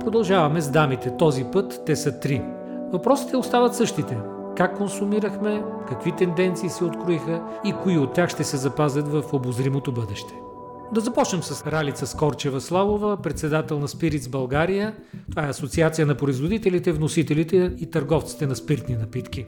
Продължаваме 0.00 0.60
с 0.60 0.70
дамите. 0.70 1.16
Този 1.16 1.44
път 1.44 1.82
те 1.86 1.96
са 1.96 2.20
три. 2.20 2.42
Въпросите 2.92 3.36
остават 3.36 3.74
същите. 3.74 4.18
Как 4.56 4.76
консумирахме, 4.76 5.62
какви 5.88 6.12
тенденции 6.12 6.68
се 6.68 6.84
откроиха 6.84 7.42
и 7.64 7.72
кои 7.72 7.98
от 7.98 8.12
тях 8.12 8.30
ще 8.30 8.44
се 8.44 8.56
запазят 8.56 9.08
в 9.08 9.22
обозримото 9.32 9.92
бъдеще. 9.92 10.34
Да 10.92 11.00
започнем 11.00 11.42
с 11.42 11.66
Ралица 11.66 12.06
Скорчева 12.06 12.60
Славова, 12.60 13.16
председател 13.22 13.78
на 13.78 13.88
Спиритс 13.88 14.28
България. 14.28 14.94
Това 15.30 15.46
е 15.46 15.50
асоциация 15.50 16.06
на 16.06 16.14
производителите, 16.14 16.92
вносителите 16.92 17.72
и 17.78 17.90
търговците 17.90 18.46
на 18.46 18.56
спиртни 18.56 18.96
напитки. 18.96 19.46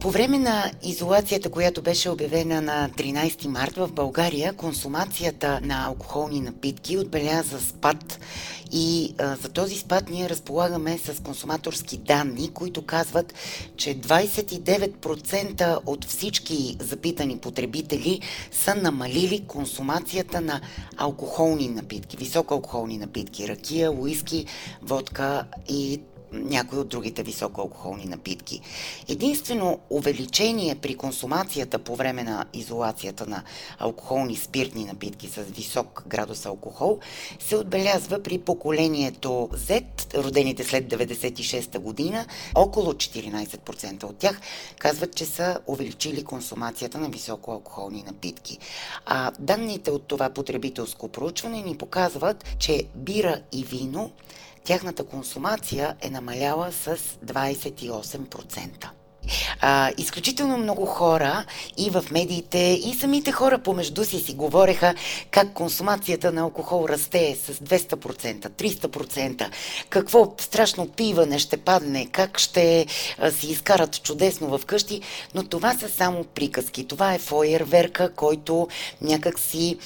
По 0.00 0.10
време 0.10 0.38
на 0.38 0.70
изолацията, 0.82 1.50
която 1.50 1.82
беше 1.82 2.10
обявена 2.10 2.60
на 2.60 2.90
13 2.96 3.46
март 3.46 3.76
в 3.76 3.92
България, 3.92 4.52
консумацията 4.52 5.60
на 5.62 5.84
алкохолни 5.86 6.40
напитки 6.40 6.98
отбеляза 6.98 7.60
спад 7.60 8.18
и 8.72 9.14
а, 9.18 9.36
за 9.36 9.48
този 9.48 9.76
спад 9.76 10.10
ние 10.10 10.28
разполагаме 10.28 10.98
с 10.98 11.22
консуматорски 11.22 11.96
данни, 11.96 12.50
които 12.54 12.82
казват, 12.82 13.34
че 13.76 14.00
29% 14.00 15.78
от 15.86 16.04
всички 16.04 16.76
запитани 16.80 17.38
потребители 17.38 18.20
са 18.52 18.74
намалили 18.74 19.44
консумацията 19.46 20.40
на 20.40 20.60
алкохолни 20.96 21.68
напитки, 21.68 22.16
високоалкохолни 22.16 22.98
напитки, 22.98 23.48
ракия, 23.48 23.90
уиски, 23.92 24.46
водка 24.82 25.46
и 25.68 26.00
някои 26.32 26.78
от 26.78 26.88
другите 26.88 27.22
високоалкохолни 27.22 28.04
напитки. 28.04 28.60
Единствено 29.08 29.78
увеличение 29.90 30.74
при 30.74 30.94
консумацията 30.94 31.78
по 31.78 31.96
време 31.96 32.22
на 32.22 32.44
изолацията 32.54 33.26
на 33.26 33.42
алкохолни 33.78 34.36
спиртни 34.36 34.84
напитки 34.84 35.28
с 35.28 35.42
висок 35.42 36.04
градус 36.06 36.46
алкохол 36.46 36.98
се 37.38 37.56
отбелязва 37.56 38.22
при 38.22 38.38
поколението 38.38 39.48
Z, 39.52 39.84
родените 40.14 40.64
след 40.64 40.92
96-та 40.92 41.78
година. 41.78 42.26
Около 42.54 42.92
14% 42.92 44.04
от 44.04 44.16
тях 44.16 44.40
казват, 44.78 45.14
че 45.14 45.26
са 45.26 45.58
увеличили 45.66 46.24
консумацията 46.24 46.98
на 46.98 47.08
високоалкохолни 47.08 48.02
напитки. 48.02 48.58
А 49.06 49.32
данните 49.38 49.90
от 49.90 50.02
това 50.02 50.30
потребителско 50.30 51.08
проучване 51.08 51.62
ни 51.62 51.76
показват, 51.76 52.44
че 52.58 52.84
бира 52.94 53.40
и 53.52 53.64
вино 53.64 54.10
тяхната 54.68 55.04
консумация 55.04 55.96
е 56.00 56.10
намаляла 56.10 56.72
с 56.72 56.96
28%. 56.96 58.97
А, 59.60 59.90
изключително 59.98 60.56
много 60.56 60.86
хора 60.86 61.44
и 61.76 61.90
в 61.90 62.04
медиите, 62.10 62.58
и 62.58 62.94
самите 63.00 63.32
хора 63.32 63.58
помежду 63.58 64.04
си 64.04 64.20
си 64.20 64.34
говореха 64.34 64.94
как 65.30 65.52
консумацията 65.52 66.32
на 66.32 66.40
алкохол 66.40 66.86
расте 66.88 67.36
с 67.44 67.54
200%, 67.54 68.48
300%, 68.48 69.50
какво 69.88 70.34
страшно 70.40 70.88
пиване 70.88 71.38
ще 71.38 71.56
падне, 71.56 72.06
как 72.06 72.38
ще 72.38 72.86
а, 73.18 73.30
си 73.30 73.46
изкарат 73.46 74.02
чудесно 74.02 74.58
в 74.58 74.66
къщи, 74.66 75.00
но 75.34 75.42
това 75.42 75.74
са 75.74 75.88
само 75.88 76.24
приказки. 76.24 76.84
Това 76.84 77.14
е 77.14 77.18
фойерверка, 77.18 78.12
който 78.12 78.68
някак 79.00 79.38
си 79.38 79.76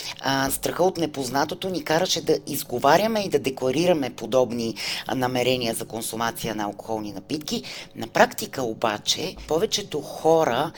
страха 0.51 0.85
от 0.85 0.97
непознатото 0.97 1.69
ни 1.69 1.85
караше 1.85 2.21
да 2.21 2.39
изговаряме 2.47 3.21
и 3.21 3.29
да 3.29 3.39
декларираме 3.39 4.11
подобни 4.11 4.75
намерения 5.15 5.75
за 5.75 5.85
консумация 5.85 6.55
на 6.55 6.65
алкохолни 6.65 7.13
напитки. 7.13 7.63
На 7.97 8.07
практика 8.07 8.63
обаче 8.63 9.32
повечето 9.49 10.01
хора, 10.01 10.73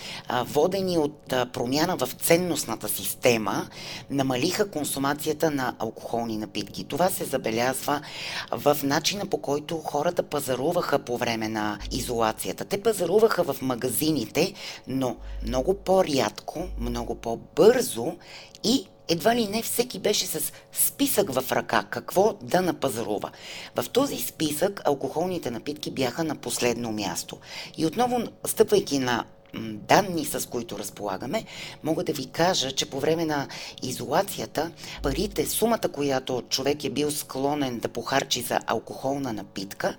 водени 0.44 0.98
от 0.98 1.34
промяна 1.52 1.96
в 1.96 2.08
ценностната 2.22 2.88
система, 2.88 3.68
намалиха 4.10 4.70
консумацията 4.70 5.50
на 5.50 5.74
алкохолни 5.78 6.36
напитки. 6.36 6.84
Това 6.84 7.10
се 7.10 7.24
забелязва 7.24 8.00
в 8.52 8.76
начина 8.82 9.26
по 9.26 9.38
който 9.38 9.76
хората 9.76 10.22
пазаруваха 10.22 10.98
по 10.98 11.16
време 11.16 11.48
на 11.48 11.78
изолацията. 11.92 12.64
Те 12.64 12.82
пазаруваха 12.82 13.44
в 13.44 13.62
магазините, 13.62 14.54
но 14.86 15.16
много 15.46 15.74
по-рядко, 15.74 16.68
много 16.78 17.14
по-бързо 17.14 18.12
и 18.64 18.86
едва 19.08 19.34
ли 19.34 19.48
не 19.48 19.62
всеки 19.62 19.98
беше 19.98 20.26
с 20.26 20.52
списък 20.72 21.32
в 21.32 21.52
ръка 21.52 21.84
какво 21.90 22.34
да 22.42 22.62
напазарува. 22.62 23.30
В 23.76 23.88
този 23.88 24.18
списък 24.18 24.82
алкохолните 24.84 25.50
напитки 25.50 25.90
бяха 25.90 26.24
на 26.24 26.36
последно 26.36 26.92
място. 26.92 27.38
И 27.76 27.86
отново, 27.86 28.22
стъпвайки 28.46 28.98
на 28.98 29.24
данни, 29.62 30.24
с 30.24 30.48
които 30.48 30.78
разполагаме, 30.78 31.44
мога 31.82 32.04
да 32.04 32.12
ви 32.12 32.26
кажа, 32.26 32.72
че 32.72 32.90
по 32.90 33.00
време 33.00 33.24
на 33.24 33.48
изолацията 33.82 34.70
парите, 35.02 35.46
сумата, 35.46 35.88
която 35.92 36.42
човек 36.48 36.84
е 36.84 36.90
бил 36.90 37.10
склонен 37.10 37.78
да 37.78 37.88
похарчи 37.88 38.42
за 38.42 38.60
алкохолна 38.66 39.32
напитка, 39.32 39.96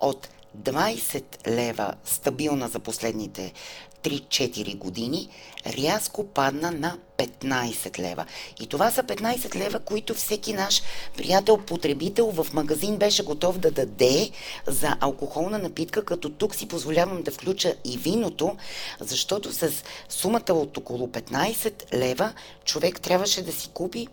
от 0.00 0.28
20 0.62 1.48
лева 1.48 1.94
стабилна 2.04 2.68
за 2.68 2.78
последните 2.78 3.52
3-4 4.02 4.78
години, 4.78 5.28
рязко 5.66 6.24
падна 6.24 6.70
на 6.70 6.98
15 7.18 7.98
лева. 7.98 8.24
И 8.60 8.66
това 8.66 8.90
са 8.90 9.02
15 9.02 9.56
лева, 9.56 9.78
които 9.78 10.14
всеки 10.14 10.52
наш 10.52 10.82
приятел, 11.16 11.58
потребител 11.58 12.30
в 12.30 12.52
магазин 12.52 12.96
беше 12.96 13.24
готов 13.24 13.58
да 13.58 13.70
даде 13.70 14.30
за 14.66 14.96
алкохолна 15.00 15.58
напитка, 15.58 16.04
като 16.04 16.30
тук 16.30 16.54
си 16.54 16.68
позволявам 16.68 17.22
да 17.22 17.30
включа 17.30 17.74
и 17.84 17.98
виното, 17.98 18.56
защото 19.00 19.52
с 19.52 19.70
сумата 20.08 20.52
от 20.52 20.76
около 20.76 21.08
15 21.08 21.94
лева 21.94 22.32
човек 22.64 23.00
трябваше 23.00 23.42
да 23.42 23.52
си 23.52 23.68
купи 23.74 24.08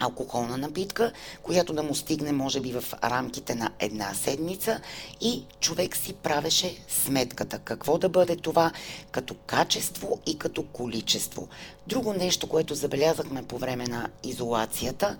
алкохолна 0.00 0.56
напитка, 0.56 1.12
която 1.42 1.72
да 1.72 1.82
му 1.82 1.94
стигне 1.94 2.32
може 2.32 2.60
би 2.60 2.72
в 2.72 2.84
рамките 3.04 3.54
на 3.54 3.70
една 3.78 4.14
седмица 4.14 4.80
и 5.20 5.44
човек 5.60 5.96
си 5.96 6.12
правеше 6.12 6.76
сметката. 6.88 7.58
Какво 7.58 7.98
да 7.98 8.08
бъде 8.08 8.36
това 8.36 8.72
като 9.10 9.34
качество 9.34 10.18
и 10.26 10.38
като 10.38 10.62
количество. 10.62 11.48
Друго 11.86 12.12
нещо, 12.12 12.48
което 12.48 12.74
забелязахме 12.74 13.42
по 13.42 13.58
време 13.58 13.86
на 13.86 14.08
изолацията 14.24 15.16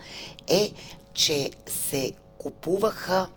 е, 0.46 0.72
че 1.14 1.50
се 1.66 2.12
купуваха 2.38 3.28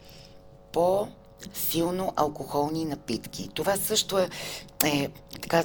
по 0.71 1.07
силно 1.53 2.13
алкохолни 2.15 2.85
напитки. 2.85 3.49
Това 3.53 3.75
също 3.75 4.19
е, 4.19 4.29
е 4.85 5.09
така 5.41 5.63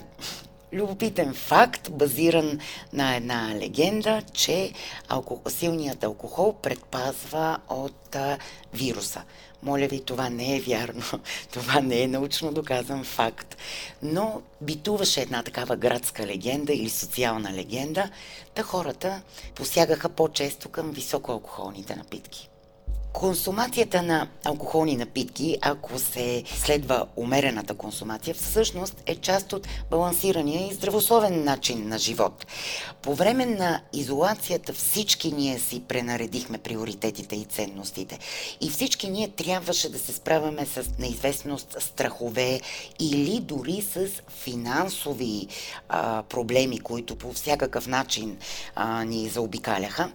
любопитен 0.73 1.35
факт, 1.35 1.91
базиран 1.91 2.61
на 2.93 3.17
една 3.17 3.55
легенда, 3.55 4.23
че 4.33 4.73
алко... 5.09 5.41
силният 5.49 6.05
алкохол 6.05 6.55
предпазва 6.63 7.59
от 7.69 8.17
а, 8.17 8.39
вируса. 8.75 9.23
Моля 9.63 9.87
ви, 9.87 10.01
това 10.01 10.31
не 10.31 10.57
е 10.57 10.61
вярно. 10.61 11.03
Това 11.53 11.81
не 11.81 12.03
е 12.03 12.09
научно 12.09 12.53
доказан 12.53 13.05
факт. 13.05 13.57
Но 14.03 14.43
битуваше 14.61 15.21
една 15.21 15.43
такава 15.43 15.77
градска 15.77 16.27
легенда 16.27 16.73
или 16.73 16.91
социална 16.91 17.53
легенда, 17.53 18.11
да 18.57 18.63
хората 18.63 19.23
посягаха 19.55 20.09
по-често 20.09 20.69
към 20.69 20.91
високоалкохолните 20.91 21.97
напитки. 21.97 22.49
Консумацията 23.17 24.03
на 24.03 24.29
алкохолни 24.45 24.97
напитки, 24.97 25.59
ако 25.61 25.99
се 25.99 26.43
следва 26.47 27.07
умерената 27.17 27.75
консумация, 27.75 28.35
всъщност 28.35 29.03
е 29.07 29.17
част 29.17 29.53
от 29.53 29.69
балансирания 29.91 30.67
и 30.67 30.75
здравословен 30.75 31.45
начин 31.45 31.89
на 31.89 31.99
живот. 31.99 32.47
По 33.03 33.15
време 33.15 33.47
на 33.47 33.81
изолацията 33.93 34.73
всички 34.73 35.33
ние 35.33 35.59
си 35.59 35.83
пренаредихме 35.89 36.59
приоритетите 36.59 37.37
и 37.37 37.45
ценностите. 37.45 38.19
И 38.61 38.71
всички 38.71 39.11
ние 39.11 39.29
трябваше 39.29 39.93
да 39.93 39.99
се 39.99 40.13
справяме 40.13 40.67
с 40.67 40.99
неизвестност, 40.99 41.77
страхове 41.79 42.61
или 43.01 43.41
дори 43.41 43.83
с 43.83 44.07
финансови 44.29 45.47
а, 45.89 46.23
проблеми, 46.23 46.81
които 46.81 47.17
по 47.17 47.33
всякакъв 47.33 47.87
начин 47.87 48.37
а, 48.75 49.05
ни 49.05 49.29
заобикаляха. 49.29 50.13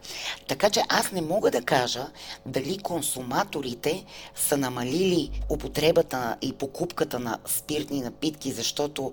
Така 0.48 0.70
че 0.70 0.82
аз 0.90 1.12
не 1.12 1.22
мога 1.22 1.52
да 1.52 1.62
кажа 1.62 2.08
дали 2.46 2.78
консуматорите 2.92 4.04
са 4.36 4.58
намалили 4.58 5.30
употребата 5.50 6.36
и 6.42 6.54
покупката 6.54 7.20
на 7.20 7.38
спиртни 7.46 8.02
напитки, 8.02 8.52
защото 8.52 9.12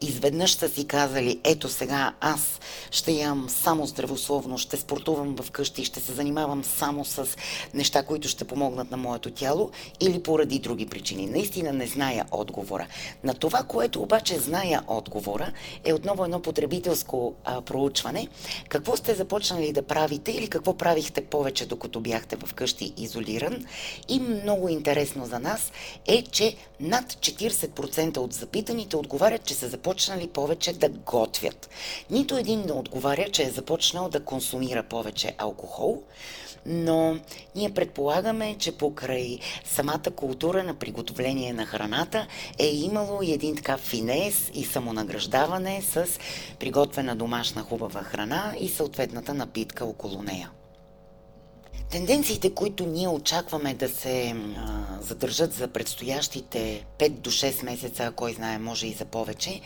изведнъж 0.00 0.54
са 0.54 0.68
си 0.68 0.86
казали, 0.86 1.40
ето 1.44 1.68
сега 1.68 2.14
аз 2.20 2.60
ще 2.90 3.12
ям 3.12 3.46
само 3.48 3.86
здравословно, 3.86 4.58
ще 4.58 4.76
спортувам 4.76 5.36
вкъщи, 5.42 5.84
ще 5.84 6.00
се 6.00 6.12
занимавам 6.12 6.64
само 6.64 7.04
с 7.04 7.28
неща, 7.74 8.02
които 8.02 8.28
ще 8.28 8.44
помогнат 8.44 8.90
на 8.90 8.96
моето 8.96 9.30
тяло 9.30 9.70
или 10.00 10.22
поради 10.22 10.58
други 10.58 10.86
причини. 10.86 11.26
Наистина 11.26 11.72
не 11.72 11.86
зная 11.86 12.24
отговора. 12.30 12.86
На 13.24 13.34
това, 13.34 13.62
което 13.62 14.02
обаче 14.02 14.38
зная 14.38 14.82
отговора, 14.86 15.52
е 15.84 15.92
отново 15.92 16.24
едно 16.24 16.42
потребителско 16.42 17.34
а, 17.44 17.60
проучване. 17.60 18.28
Какво 18.68 18.96
сте 18.96 19.14
започнали 19.14 19.72
да 19.72 19.82
правите 19.82 20.32
или 20.32 20.48
какво 20.48 20.76
правихте 20.76 21.24
повече, 21.24 21.66
докато 21.66 22.00
бяхте 22.00 22.36
вкъщи 22.46 22.92
изолирани? 22.96 23.19
Изолиран. 23.20 23.64
И 24.08 24.20
много 24.20 24.68
интересно 24.68 25.26
за 25.26 25.38
нас 25.38 25.72
е, 26.06 26.22
че 26.22 26.56
над 26.80 27.12
40% 27.12 28.16
от 28.16 28.32
запитаните 28.32 28.96
отговарят, 28.96 29.44
че 29.44 29.54
са 29.54 29.68
започнали 29.68 30.28
повече 30.28 30.72
да 30.72 30.88
готвят. 30.88 31.70
Нито 32.10 32.36
един 32.36 32.64
не 32.66 32.72
отговаря, 32.72 33.28
че 33.32 33.42
е 33.42 33.50
започнал 33.50 34.08
да 34.08 34.24
консумира 34.24 34.82
повече 34.82 35.34
алкохол, 35.38 36.02
но 36.66 37.18
ние 37.54 37.70
предполагаме, 37.70 38.56
че 38.58 38.78
покрай 38.78 39.38
самата 39.64 40.10
култура 40.16 40.62
на 40.62 40.74
приготовление 40.74 41.52
на 41.52 41.66
храната 41.66 42.26
е 42.58 42.66
имало 42.66 43.22
и 43.22 43.32
един 43.32 43.56
така 43.56 43.76
финес 43.76 44.50
и 44.54 44.64
самонаграждаване 44.64 45.82
с 45.82 46.06
приготвена 46.58 47.16
домашна 47.16 47.62
хубава 47.62 48.02
храна 48.02 48.54
и 48.60 48.68
съответната 48.68 49.34
напитка 49.34 49.84
около 49.84 50.22
нея. 50.22 50.50
Тенденциите, 51.90 52.50
които 52.50 52.86
ние 52.86 53.08
очакваме 53.08 53.74
да 53.74 53.88
се 53.88 54.34
а, 54.56 54.84
задържат 55.00 55.52
за 55.52 55.68
предстоящите 55.68 56.84
5 56.98 57.08
до 57.08 57.30
6 57.30 57.64
месеца, 57.64 58.12
кой 58.16 58.32
знае, 58.32 58.58
може 58.58 58.86
и 58.86 58.92
за 58.92 59.04
повече, 59.04 59.60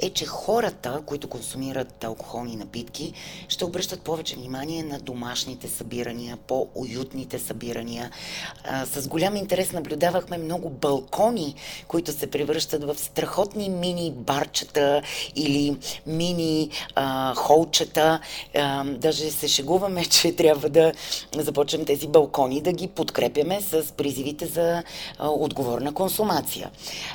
е, 0.00 0.10
че 0.10 0.26
хората, 0.26 1.02
които 1.06 1.28
консумират 1.28 2.04
алкохолни 2.04 2.56
напитки, 2.56 3.12
ще 3.48 3.64
обръщат 3.64 4.00
повече 4.00 4.36
внимание 4.36 4.82
на 4.82 4.98
домашните 4.98 5.68
събирания, 5.68 6.36
по-уютните 6.36 7.38
събирания. 7.38 8.10
А, 8.64 8.86
с 8.86 9.08
голям 9.08 9.36
интерес 9.36 9.72
наблюдавахме 9.72 10.38
много 10.38 10.70
балкони, 10.70 11.54
които 11.88 12.12
се 12.12 12.26
превръщат 12.26 12.84
в 12.84 12.98
страхотни 12.98 13.68
мини 13.68 14.12
барчета 14.16 15.02
или 15.36 15.76
мини 16.06 16.70
холчета. 17.36 18.20
Даже 18.84 19.30
се 19.30 19.48
шегуваме, 19.48 20.04
че 20.10 20.36
трябва 20.36 20.68
да 20.68 20.92
започнем 21.36 21.69
започнем 21.70 21.86
тези 21.86 22.08
балкони 22.08 22.60
да 22.60 22.72
ги 22.72 22.88
подкрепяме 22.88 23.60
с 23.60 23.92
призивите 23.92 24.46
за 24.46 24.82
отговорна 25.20 25.94
консумация. 25.94 26.70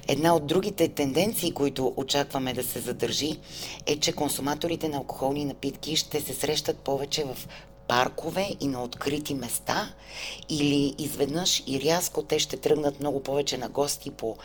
Една 0.08 0.36
от 0.36 0.48
другите 0.48 0.88
тенденции, 0.88 1.52
които 1.52 1.94
очакваме 1.98 2.54
да 2.54 2.64
се 2.64 2.80
задържи, 2.80 3.40
е, 3.86 4.00
че 4.00 4.12
консуматорите 4.12 4.90
на 4.90 4.98
алкохолни 4.98 5.46
напитки 5.46 5.96
ще 5.96 6.22
се 6.22 6.34
срещат 6.34 6.78
повече 6.78 7.24
в 7.24 7.48
паркове 7.88 8.50
и 8.60 8.68
на 8.68 8.84
открити 8.84 9.34
места 9.34 9.94
или 10.50 10.96
изведнъж 10.98 11.64
и 11.68 11.82
рязко 11.82 12.24
те 12.24 12.40
ще 12.40 12.58
тръгнат 12.58 13.00
много 13.00 13.24
повече 13.24 13.58
на 13.58 13.70
гости 13.70 14.12
по 14.12 14.36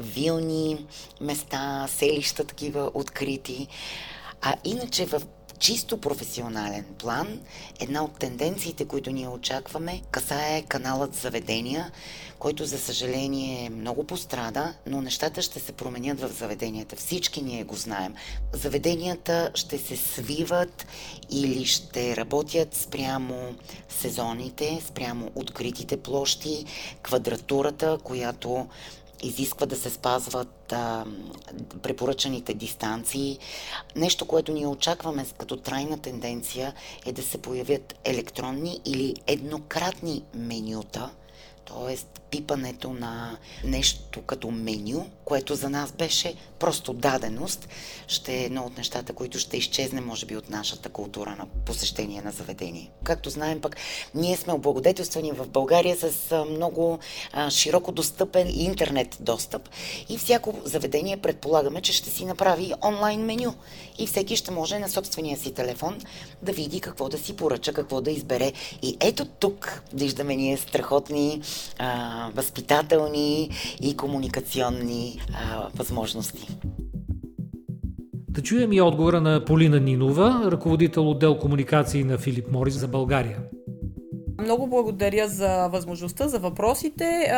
вилни 0.00 0.86
места, 1.20 1.86
селища 1.88 2.44
такива 2.44 2.90
открити. 2.94 3.68
А 4.42 4.54
иначе 4.64 5.06
в 5.06 5.22
чисто 5.58 6.00
професионален 6.00 6.84
план, 6.98 7.40
една 7.80 8.04
от 8.04 8.18
тенденциите, 8.18 8.84
които 8.84 9.10
ние 9.10 9.28
очакваме, 9.28 10.02
касае 10.10 10.62
каналът 10.62 11.14
заведения, 11.14 11.90
който 12.38 12.64
за 12.64 12.78
съжаление 12.78 13.70
много 13.70 14.04
пострада, 14.04 14.74
но 14.86 15.00
нещата 15.00 15.42
ще 15.42 15.60
се 15.60 15.72
променят 15.72 16.20
в 16.20 16.28
заведенията. 16.28 16.96
Всички 16.96 17.42
ние 17.42 17.64
го 17.64 17.76
знаем. 17.76 18.14
Заведенията 18.52 19.50
ще 19.54 19.78
се 19.78 19.96
свиват 19.96 20.86
или 21.30 21.64
ще 21.64 22.16
работят 22.16 22.74
спрямо 22.74 23.54
сезоните, 23.88 24.80
спрямо 24.86 25.30
откритите 25.34 25.96
площи, 25.96 26.64
квадратурата, 27.02 27.98
която 28.04 28.66
изисква 29.22 29.66
да 29.66 29.76
се 29.76 29.90
спазват 29.90 30.72
а, 30.72 31.04
препоръчаните 31.82 32.54
дистанции. 32.54 33.38
Нещо, 33.96 34.26
което 34.26 34.52
ние 34.52 34.66
очакваме 34.66 35.26
като 35.38 35.56
трайна 35.56 35.98
тенденция 35.98 36.74
е 37.06 37.12
да 37.12 37.22
се 37.22 37.38
появят 37.38 37.94
електронни 38.04 38.80
или 38.84 39.14
еднократни 39.26 40.22
менюта, 40.34 41.10
т.е. 41.66 41.96
пипането 42.30 42.92
на 42.92 43.38
нещо 43.64 44.22
като 44.22 44.50
меню, 44.50 45.06
което 45.24 45.54
за 45.54 45.70
нас 45.70 45.92
беше 45.92 46.34
просто 46.58 46.92
даденост, 46.92 47.68
ще 48.08 48.34
е 48.34 48.44
едно 48.44 48.62
от 48.62 48.76
нещата, 48.76 49.12
които 49.12 49.38
ще 49.38 49.56
изчезне, 49.56 50.00
може 50.00 50.26
би, 50.26 50.36
от 50.36 50.50
нашата 50.50 50.88
култура 50.88 51.30
на 51.30 51.46
посещение 51.64 52.22
на 52.22 52.30
заведение. 52.30 52.90
Както 53.04 53.30
знаем 53.30 53.60
пък, 53.60 53.76
ние 54.14 54.36
сме 54.36 54.52
облагодетелствани 54.52 55.32
в 55.32 55.48
България 55.48 55.96
с 55.96 56.44
много 56.50 56.98
а, 57.32 57.50
широко 57.50 57.92
достъпен 57.92 58.48
интернет 58.54 59.16
достъп 59.20 59.68
и 60.08 60.18
всяко 60.18 60.54
заведение 60.64 61.16
предполагаме, 61.16 61.80
че 61.80 61.92
ще 61.92 62.10
си 62.10 62.24
направи 62.24 62.72
онлайн 62.84 63.20
меню 63.20 63.54
и 63.98 64.06
всеки 64.06 64.36
ще 64.36 64.50
може 64.50 64.78
на 64.78 64.88
собствения 64.88 65.38
си 65.38 65.54
телефон 65.54 65.98
да 66.42 66.52
види 66.52 66.80
какво 66.80 67.08
да 67.08 67.18
си 67.18 67.36
поръча, 67.36 67.72
какво 67.72 68.00
да 68.00 68.10
избере. 68.10 68.52
И 68.82 68.96
ето 69.00 69.24
тук 69.24 69.82
виждаме 69.92 70.36
ние 70.36 70.56
страхотни 70.56 71.42
а, 71.78 72.25
възпитателни 72.34 73.50
и 73.82 73.96
комуникационни 73.96 75.20
а, 75.34 75.68
възможности. 75.74 76.48
Да 78.36 78.42
чуем 78.42 78.72
и 78.72 78.80
отговора 78.80 79.20
на 79.20 79.44
Полина 79.44 79.80
Нинова, 79.80 80.42
ръководител 80.52 81.10
отдел 81.10 81.38
комуникации 81.38 82.04
на 82.04 82.18
Филип 82.18 82.50
Морис 82.52 82.74
за 82.74 82.88
България. 82.88 83.38
Много 84.40 84.66
благодаря 84.66 85.28
за 85.28 85.68
възможността, 85.68 86.28
за 86.28 86.38
въпросите. 86.38 87.32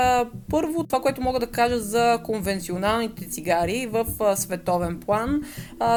Първо, 0.51 0.85
това, 0.85 1.01
което 1.01 1.23
мога 1.23 1.41
да 1.41 1.47
кажа 1.47 1.79
за 1.79 2.21
конвенционалните 2.25 3.29
цигари 3.29 3.87
в 3.87 4.07
световен 4.37 5.01
план, 5.01 5.43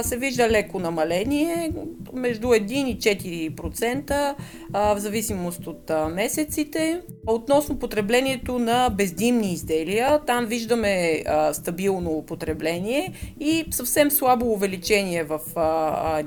се 0.02 0.18
вижда 0.18 0.50
леко 0.50 0.80
намаление, 0.80 1.72
между 2.14 2.48
1 2.48 2.72
и 2.72 3.00
4%, 3.52 4.36
в 4.74 5.00
зависимост 5.00 5.68
от 5.68 5.92
месеците. 6.12 7.02
Относно 7.28 7.80
потреблението 7.80 8.60
на 8.60 8.90
бездимни 8.90 9.54
изделия, 9.54 10.20
там 10.28 10.46
виждаме 10.46 11.24
стабилно 11.54 12.24
потребление 12.28 13.14
и 13.40 13.66
съвсем 13.72 14.12
слабо 14.12 14.52
увеличение 14.52 15.24
в 15.24 15.40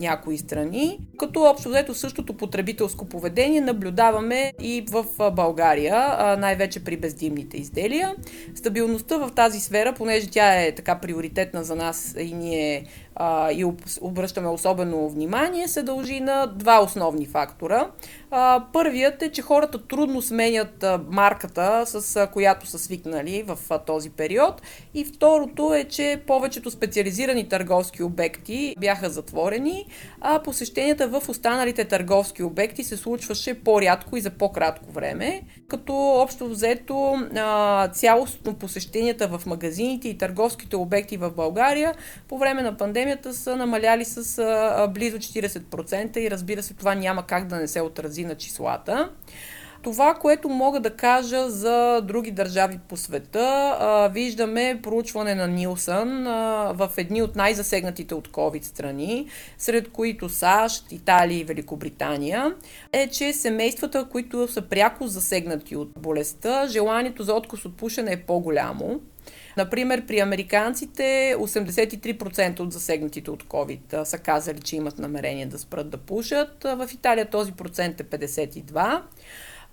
някои 0.00 0.38
страни, 0.38 0.98
като 1.18 1.42
общо 1.42 1.68
взето 1.68 1.94
същото 1.94 2.36
потребителско 2.36 3.04
поведение 3.04 3.60
наблюдаваме 3.60 4.52
и 4.64 4.84
в 4.90 5.30
България, 5.30 6.16
най-вече 6.38 6.84
при 6.84 6.96
бездимните 6.96 7.56
изделия. 7.56 8.14
Стабилността 8.54 9.16
в 9.16 9.30
тази 9.30 9.60
сфера, 9.60 9.92
понеже 9.92 10.30
тя 10.30 10.62
е 10.62 10.74
така 10.74 10.98
приоритетна 11.00 11.64
за 11.64 11.76
нас 11.76 12.14
и 12.18 12.34
ние 12.34 12.86
и 13.52 13.64
обръщаме 14.00 14.48
особено 14.48 15.08
внимание, 15.08 15.68
се 15.68 15.82
дължи 15.82 16.20
на 16.20 16.46
два 16.46 16.82
основни 16.82 17.26
фактора. 17.26 17.90
Първият 18.72 19.22
е, 19.22 19.32
че 19.32 19.42
хората 19.42 19.86
трудно 19.86 20.22
сменят 20.22 20.84
марката, 21.10 21.82
с 21.86 22.28
която 22.32 22.66
са 22.66 22.78
свикнали 22.78 23.44
в 23.46 23.58
този 23.86 24.10
период. 24.10 24.62
И 24.94 25.04
второто 25.04 25.74
е, 25.74 25.84
че 25.84 26.20
повечето 26.26 26.70
специализирани 26.70 27.48
търговски 27.48 28.02
обекти 28.02 28.74
бяха 28.78 29.10
затворени, 29.10 29.86
а 30.20 30.42
посещенията 30.42 31.08
в 31.08 31.28
останалите 31.28 31.84
търговски 31.84 32.42
обекти 32.42 32.84
се 32.84 32.96
случваше 32.96 33.64
по-рядко 33.64 34.16
и 34.16 34.20
за 34.20 34.30
по-кратко 34.54 34.92
време, 34.92 35.42
като 35.68 35.94
общо 35.94 36.48
взето 36.48 37.14
цялостно 37.92 38.54
посещенията 38.54 39.28
в 39.28 39.46
магазините 39.46 40.08
и 40.08 40.18
търговските 40.18 40.76
обекти 40.76 41.16
в 41.16 41.30
България 41.30 41.94
по 42.28 42.38
време 42.38 42.62
на 42.62 42.76
пандемията 42.76 43.34
са 43.34 43.56
намаляли 43.56 44.04
с 44.04 44.90
близо 44.94 45.18
40% 45.18 46.18
и 46.18 46.30
разбира 46.30 46.62
се 46.62 46.74
това 46.74 46.94
няма 46.94 47.26
как 47.26 47.46
да 47.46 47.56
не 47.56 47.68
се 47.68 47.80
отрази 47.80 48.24
на 48.24 48.34
числата. 48.34 49.10
Това, 49.84 50.14
което 50.14 50.48
мога 50.48 50.80
да 50.80 50.90
кажа 50.90 51.50
за 51.50 52.00
други 52.00 52.30
държави 52.30 52.78
по 52.88 52.96
света, 52.96 53.76
а, 53.80 54.08
виждаме 54.08 54.80
проучване 54.82 55.34
на 55.34 55.46
Нилсън 55.48 56.26
а, 56.26 56.72
в 56.74 56.90
едни 56.96 57.22
от 57.22 57.36
най-засегнатите 57.36 58.14
от 58.14 58.28
COVID 58.28 58.62
страни, 58.62 59.28
сред 59.58 59.92
които 59.92 60.28
САЩ, 60.28 60.92
Италия 60.92 61.38
и 61.38 61.44
Великобритания, 61.44 62.54
е, 62.92 63.08
че 63.08 63.32
семействата, 63.32 64.08
които 64.08 64.48
са 64.48 64.62
пряко 64.62 65.06
засегнати 65.06 65.76
от 65.76 65.90
болестта, 65.98 66.66
желанието 66.68 67.22
за 67.22 67.34
откус 67.34 67.64
от 67.64 67.76
пушене 67.76 68.12
е 68.12 68.22
по-голямо. 68.22 69.00
Например, 69.56 70.06
при 70.06 70.20
американците 70.20 71.36
83% 71.38 72.60
от 72.60 72.72
засегнатите 72.72 73.30
от 73.30 73.44
COVID 73.44 74.04
са 74.04 74.18
казали, 74.18 74.60
че 74.60 74.76
имат 74.76 74.98
намерение 74.98 75.46
да 75.46 75.58
спрат 75.58 75.90
да 75.90 75.96
пушат. 75.96 76.62
В 76.62 76.88
Италия 76.92 77.30
този 77.30 77.52
процент 77.52 78.00
е 78.00 78.04
52%. 78.04 79.00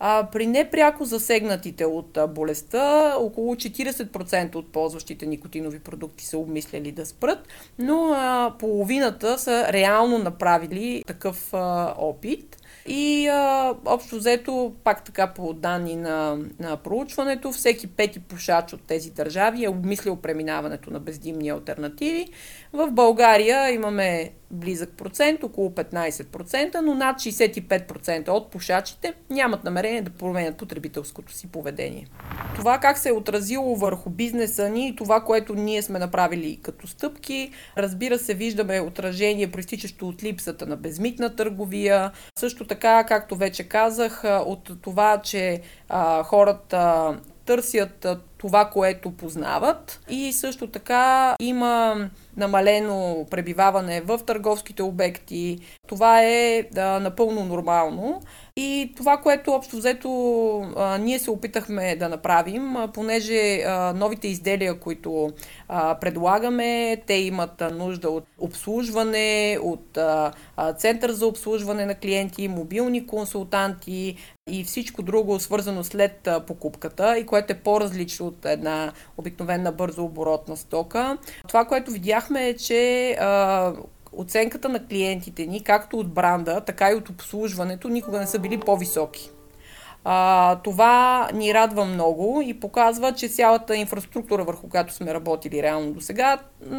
А, 0.03 0.27
при 0.31 0.47
непряко 0.47 1.05
засегнатите 1.05 1.85
от 1.85 2.17
а, 2.17 2.27
болестта, 2.27 3.15
около 3.17 3.55
40% 3.55 4.55
от 4.55 4.71
ползващите 4.71 5.25
никотинови 5.25 5.79
продукти 5.79 6.25
са 6.25 6.37
обмисляли 6.37 6.91
да 6.91 7.05
спрат, 7.05 7.47
но 7.79 8.13
а, 8.13 8.53
половината 8.59 9.37
са 9.37 9.73
реално 9.73 10.17
направили 10.17 11.03
такъв 11.07 11.53
а, 11.53 11.93
опит. 11.97 12.57
И 12.87 13.27
а, 13.27 13.75
общо 13.85 14.15
взето, 14.15 14.73
пак 14.83 15.03
така 15.03 15.33
по 15.33 15.53
данни 15.53 15.95
на, 15.95 16.37
на 16.59 16.77
проучването, 16.77 17.51
всеки 17.51 17.87
пети 17.87 18.19
пушач 18.19 18.73
от 18.73 18.81
тези 18.81 19.11
държави 19.11 19.63
е 19.63 19.69
обмислил 19.69 20.15
преминаването 20.15 20.91
на 20.91 20.99
бездимни 20.99 21.49
альтернативи. 21.49 22.27
В 22.73 22.91
България 22.91 23.71
имаме 23.71 24.31
близък 24.51 24.89
процент, 24.97 25.43
около 25.43 25.69
15%, 25.69 26.79
но 26.79 26.95
над 26.95 27.15
65% 27.15 28.29
от 28.29 28.51
пушачите 28.51 29.13
нямат 29.29 29.63
намерение 29.63 30.01
да 30.01 30.11
променят 30.11 30.57
потребителското 30.57 31.33
си 31.33 31.47
поведение. 31.47 32.07
Това 32.55 32.77
как 32.77 32.97
се 32.97 33.09
е 33.09 33.13
отразило 33.13 33.75
върху 33.75 34.09
бизнеса 34.09 34.69
ни 34.69 34.87
и 34.87 34.95
това, 34.95 35.21
което 35.21 35.55
ние 35.55 35.81
сме 35.81 35.99
направили 35.99 36.59
като 36.61 36.87
стъпки, 36.87 37.51
разбира 37.77 38.19
се, 38.19 38.33
виждаме 38.33 38.81
отражение, 38.81 39.51
проистичащо 39.51 40.07
от 40.07 40.23
липсата 40.23 40.65
на 40.65 40.77
безмитна 40.77 41.35
търговия. 41.35 42.11
Също 42.39 42.67
така, 42.67 43.03
както 43.03 43.35
вече 43.35 43.63
казах, 43.63 44.23
от 44.45 44.71
това, 44.81 45.21
че 45.21 45.61
а, 45.89 46.23
хората 46.23 47.15
търсят 47.45 48.07
това, 48.41 48.65
което 48.65 49.11
познават. 49.11 49.99
И 50.09 50.33
също 50.33 50.67
така 50.67 51.35
има 51.39 51.95
намалено 52.37 53.25
пребиваване 53.31 54.01
в 54.01 54.19
търговските 54.25 54.83
обекти. 54.83 55.59
Това 55.87 56.23
е 56.23 56.63
да, 56.71 56.99
напълно 56.99 57.45
нормално. 57.45 58.21
И 58.57 58.93
това, 58.97 59.17
което 59.17 59.51
общо 59.51 59.77
взето 59.77 60.11
а, 60.77 60.97
ние 60.97 61.19
се 61.19 61.31
опитахме 61.31 61.95
да 61.95 62.09
направим, 62.09 62.75
а, 62.77 62.87
понеже 62.87 63.61
а, 63.61 63.93
новите 63.93 64.27
изделия, 64.27 64.79
които 64.79 65.29
а, 65.67 65.95
предлагаме, 65.95 66.97
те 67.07 67.13
имат 67.13 67.63
нужда 67.73 68.09
от 68.09 68.23
обслужване, 68.39 69.57
от 69.61 69.97
а, 69.97 70.31
център 70.77 71.11
за 71.11 71.27
обслужване 71.27 71.85
на 71.85 71.95
клиенти, 71.95 72.47
мобилни 72.47 73.07
консултанти 73.07 74.17
и 74.51 74.63
всичко 74.63 75.01
друго 75.01 75.39
свързано 75.39 75.83
след 75.83 76.27
покупката 76.47 77.17
и 77.17 77.25
което 77.25 77.53
е 77.53 77.59
по-различно 77.59 78.27
от 78.27 78.45
една 78.45 78.91
обикновена 79.17 79.71
бързо 79.71 80.03
оборотна 80.03 80.57
стока. 80.57 81.17
Това, 81.47 81.65
което 81.65 81.91
видяхме 81.91 82.49
е, 82.49 82.55
че 82.55 83.11
а, 83.19 83.73
оценката 84.13 84.69
на 84.69 84.87
клиентите 84.87 85.45
ни, 85.45 85.63
както 85.63 85.97
от 85.97 86.13
бранда, 86.13 86.61
така 86.61 86.91
и 86.91 86.95
от 86.95 87.09
обслужването, 87.09 87.89
никога 87.89 88.19
не 88.19 88.27
са 88.27 88.39
били 88.39 88.59
по-високи. 88.59 89.31
А, 90.03 90.55
това 90.55 91.29
ни 91.33 91.53
радва 91.53 91.85
много 91.85 92.41
и 92.45 92.59
показва, 92.59 93.13
че 93.13 93.27
цялата 93.27 93.75
инфраструктура, 93.75 94.43
върху 94.43 94.69
която 94.69 94.93
сме 94.93 95.13
работили 95.13 95.63
реално 95.63 95.93
до 95.93 96.01
сега, 96.01 96.37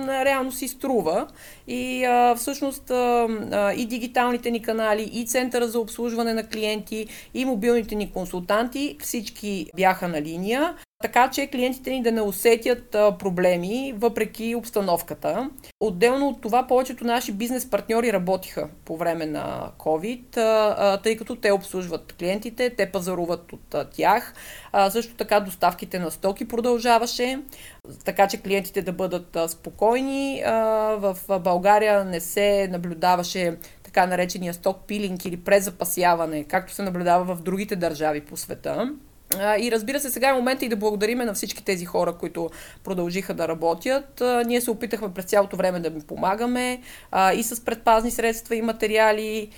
реално 0.08 0.52
си 0.52 0.68
струва. 0.68 1.26
И 1.66 2.04
а, 2.04 2.34
всъщност 2.34 2.90
а, 2.90 3.28
а, 3.52 3.72
и 3.72 3.86
дигиталните 3.86 4.50
ни 4.50 4.62
канали, 4.62 5.10
и 5.12 5.26
центъра 5.26 5.68
за 5.68 5.80
обслужване 5.80 6.34
на 6.34 6.46
клиенти, 6.46 7.06
и 7.34 7.44
мобилните 7.44 7.94
ни 7.94 8.12
консултанти, 8.12 8.96
всички 9.00 9.66
бяха 9.76 10.08
на 10.08 10.22
линия 10.22 10.74
така 11.02 11.30
че 11.30 11.46
клиентите 11.46 11.90
ни 11.90 12.02
да 12.02 12.12
не 12.12 12.20
усетят 12.20 12.90
проблеми, 12.90 13.94
въпреки 13.96 14.54
обстановката. 14.54 15.50
Отделно 15.80 16.28
от 16.28 16.40
това, 16.40 16.66
повечето 16.66 17.04
наши 17.04 17.32
бизнес 17.32 17.70
партньори 17.70 18.12
работиха 18.12 18.68
по 18.84 18.96
време 18.96 19.26
на 19.26 19.70
COVID, 19.78 21.02
тъй 21.02 21.16
като 21.16 21.36
те 21.36 21.52
обслужват 21.52 22.12
клиентите, 22.18 22.70
те 22.70 22.90
пазаруват 22.90 23.52
от 23.52 23.74
тях. 23.90 24.34
Също 24.90 25.14
така 25.14 25.40
доставките 25.40 25.98
на 25.98 26.10
стоки 26.10 26.48
продължаваше, 26.48 27.38
така 28.04 28.28
че 28.28 28.42
клиентите 28.42 28.82
да 28.82 28.92
бъдат 28.92 29.36
спокойни. 29.48 30.42
В 30.96 31.16
България 31.40 32.04
не 32.04 32.20
се 32.20 32.68
наблюдаваше 32.70 33.56
така 33.82 34.06
наречения 34.06 34.54
сток 34.54 34.76
пилинг 34.86 35.24
или 35.24 35.36
презапасяване, 35.36 36.44
както 36.44 36.72
се 36.72 36.82
наблюдава 36.82 37.34
в 37.34 37.42
другите 37.42 37.76
държави 37.76 38.20
по 38.20 38.36
света. 38.36 38.94
И 39.60 39.70
разбира 39.72 40.00
се, 40.00 40.10
сега 40.10 40.28
е 40.28 40.32
момента 40.32 40.64
и 40.64 40.68
да 40.68 40.76
благодариме 40.76 41.24
на 41.24 41.34
всички 41.34 41.64
тези 41.64 41.84
хора, 41.84 42.12
които 42.12 42.50
продължиха 42.84 43.34
да 43.34 43.48
работят. 43.48 44.22
Ние 44.46 44.60
се 44.60 44.70
опитахме 44.70 45.14
през 45.14 45.24
цялото 45.24 45.56
време 45.56 45.80
да 45.80 45.90
ми 45.90 46.00
помагаме 46.00 46.80
и 47.36 47.42
с 47.42 47.64
предпазни 47.64 48.10
средства 48.10 48.56
и 48.56 48.62
материали, 48.62 49.48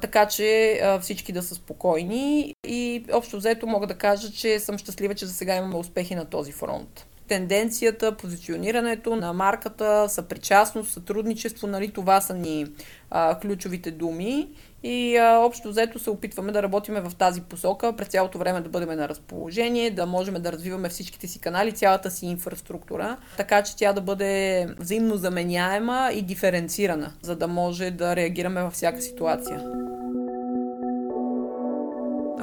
така 0.00 0.26
че 0.26 0.80
всички 1.00 1.32
да 1.32 1.42
са 1.42 1.54
спокойни. 1.54 2.54
И 2.66 3.04
общо 3.12 3.36
взето 3.36 3.66
мога 3.66 3.86
да 3.86 3.94
кажа, 3.94 4.32
че 4.32 4.58
съм 4.58 4.78
щастлива, 4.78 5.14
че 5.14 5.26
за 5.26 5.34
сега 5.34 5.56
имаме 5.56 5.76
успехи 5.76 6.14
на 6.14 6.24
този 6.24 6.52
фронт 6.52 7.06
тенденцията, 7.28 8.16
позиционирането 8.16 9.16
на 9.16 9.32
марката, 9.32 10.08
съпричастност, 10.08 10.92
сътрудничество, 10.92 11.66
нали, 11.66 11.90
това 11.90 12.20
са 12.20 12.34
ни 12.34 12.66
а, 13.10 13.38
ключовите 13.40 13.90
думи 13.90 14.48
и 14.82 15.16
а, 15.16 15.38
общо 15.38 15.68
взето 15.68 15.98
се 15.98 16.10
опитваме 16.10 16.52
да 16.52 16.62
работиме 16.62 17.00
в 17.00 17.12
тази 17.18 17.40
посока, 17.40 17.92
през 17.96 18.08
цялото 18.08 18.38
време 18.38 18.60
да 18.60 18.68
бъдем 18.68 18.96
на 18.96 19.08
разположение, 19.08 19.90
да 19.90 20.06
можем 20.06 20.34
да 20.34 20.52
развиваме 20.52 20.88
всичките 20.88 21.26
си 21.26 21.38
канали, 21.38 21.72
цялата 21.72 22.10
си 22.10 22.26
инфраструктура, 22.26 23.16
така 23.36 23.62
че 23.62 23.76
тя 23.76 23.92
да 23.92 24.00
бъде 24.00 24.66
взаимно 24.78 25.16
заменяема 25.16 26.10
и 26.14 26.22
диференцирана, 26.22 27.12
за 27.22 27.36
да 27.36 27.48
може 27.48 27.90
да 27.90 28.16
реагираме 28.16 28.62
във 28.62 28.72
всяка 28.72 29.02
ситуация. 29.02 29.64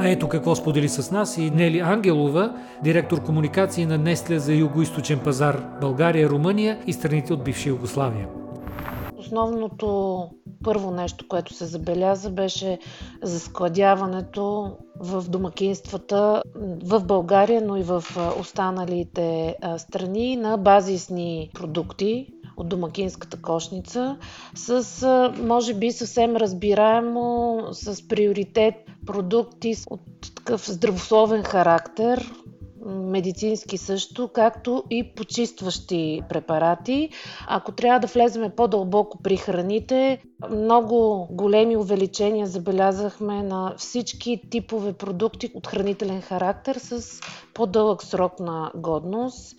А 0.02 0.08
ето 0.08 0.30
какво 0.30 0.56
сподели 0.56 0.90
с 0.90 1.12
нас 1.12 1.38
и 1.38 1.52
Нели 1.52 1.80
Ангелова, 1.80 2.54
директор 2.84 3.24
комуникации 3.24 3.86
на 3.86 3.98
Нестле 3.98 4.40
за 4.40 4.52
юго-источен 4.54 5.20
пазар 5.24 5.64
България, 5.82 6.30
Румъния 6.30 6.80
и 6.88 6.94
страните 6.94 7.34
от 7.34 7.44
бивша 7.44 7.70
Югославия. 7.70 8.28
Основното 9.20 10.28
първо 10.64 10.92
нещо, 10.92 11.28
което 11.28 11.54
се 11.54 11.66
забеляза, 11.66 12.30
беше 12.30 12.80
заскладяването 13.24 14.72
в 15.00 15.30
домакинствата 15.30 16.44
в 16.84 17.04
България, 17.04 17.62
но 17.62 17.78
и 17.78 17.84
в 17.84 18.04
останалите 18.40 19.56
страни 19.78 20.36
на 20.36 20.58
базисни 20.58 21.52
продукти, 21.54 22.28
от 22.58 22.70
домакинската 22.70 23.42
кошница, 23.42 24.18
с, 24.56 25.34
може 25.40 25.74
би, 25.74 25.92
съвсем 25.92 26.36
разбираемо, 26.36 27.60
с 27.72 28.08
приоритет 28.08 28.76
продукти 29.06 29.76
от 29.90 30.02
такъв 30.36 30.72
здравословен 30.72 31.44
характер, 31.44 32.32
медицински 32.90 33.78
също, 33.78 34.28
както 34.28 34.84
и 34.90 35.14
почистващи 35.16 36.22
препарати. 36.30 37.10
Ако 37.48 37.72
трябва 37.72 38.00
да 38.00 38.08
влеземе 38.08 38.50
по-дълбоко 38.50 39.18
при 39.24 39.38
храните, 39.38 40.22
много 40.52 41.28
големи 41.32 41.78
увеличения 41.78 42.48
забелязахме 42.48 43.44
на 43.44 43.74
всички 43.78 44.42
типове 44.50 44.94
продукти 44.94 45.52
от 45.54 45.68
хранителен 45.68 46.22
характер 46.22 46.76
с 46.76 47.20
по-дълъг 47.54 48.04
срок 48.04 48.40
на 48.40 48.72
годност. 48.76 49.56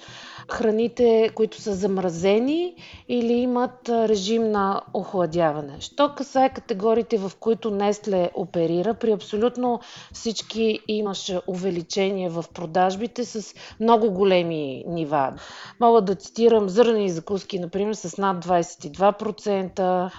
Храните, 0.50 1.30
които 1.34 1.60
са 1.60 1.74
замразени 1.74 2.74
или 3.08 3.32
имат 3.32 3.88
режим 3.88 4.50
на 4.50 4.82
охладяване. 4.94 5.76
Що 5.80 6.14
касае 6.14 6.48
категориите, 6.48 7.18
в 7.18 7.32
които 7.40 7.70
Нестле 7.70 8.30
оперира, 8.34 8.94
при 8.94 9.12
абсолютно 9.12 9.80
всички 10.12 10.80
имаше 10.88 11.40
увеличение 11.46 12.28
в 12.28 12.44
продажбите 12.54 13.24
с 13.24 13.54
много 13.80 14.10
големи 14.10 14.84
нива. 14.86 15.32
Мога 15.80 16.00
да 16.00 16.14
цитирам 16.14 16.68
зърнени 16.68 17.10
закуски, 17.10 17.58
например, 17.58 17.94
с 17.94 18.18
над 18.18 18.44
22%, 18.44 20.10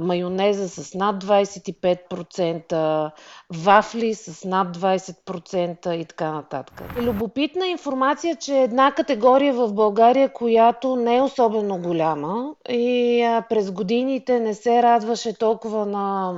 майонеза 0.00 0.68
с 0.68 0.94
над 0.94 1.24
25%, 1.24 3.10
вафли 3.50 4.14
с 4.14 4.44
над 4.44 4.76
20% 4.76 5.92
и 5.92 6.04
така 6.04 6.32
нататък. 6.32 6.82
Любопитна 6.96 7.66
информация, 7.66 8.36
че 8.36 8.58
една 8.58 8.92
категория 8.92 9.54
в 9.54 9.72
България, 9.80 10.32
която 10.32 10.96
не 10.96 11.16
е 11.16 11.22
особено 11.22 11.78
голяма 11.78 12.54
и 12.68 13.40
през 13.48 13.70
годините 13.70 14.40
не 14.40 14.54
се 14.54 14.82
радваше 14.82 15.38
толкова 15.38 15.86
на 15.86 16.34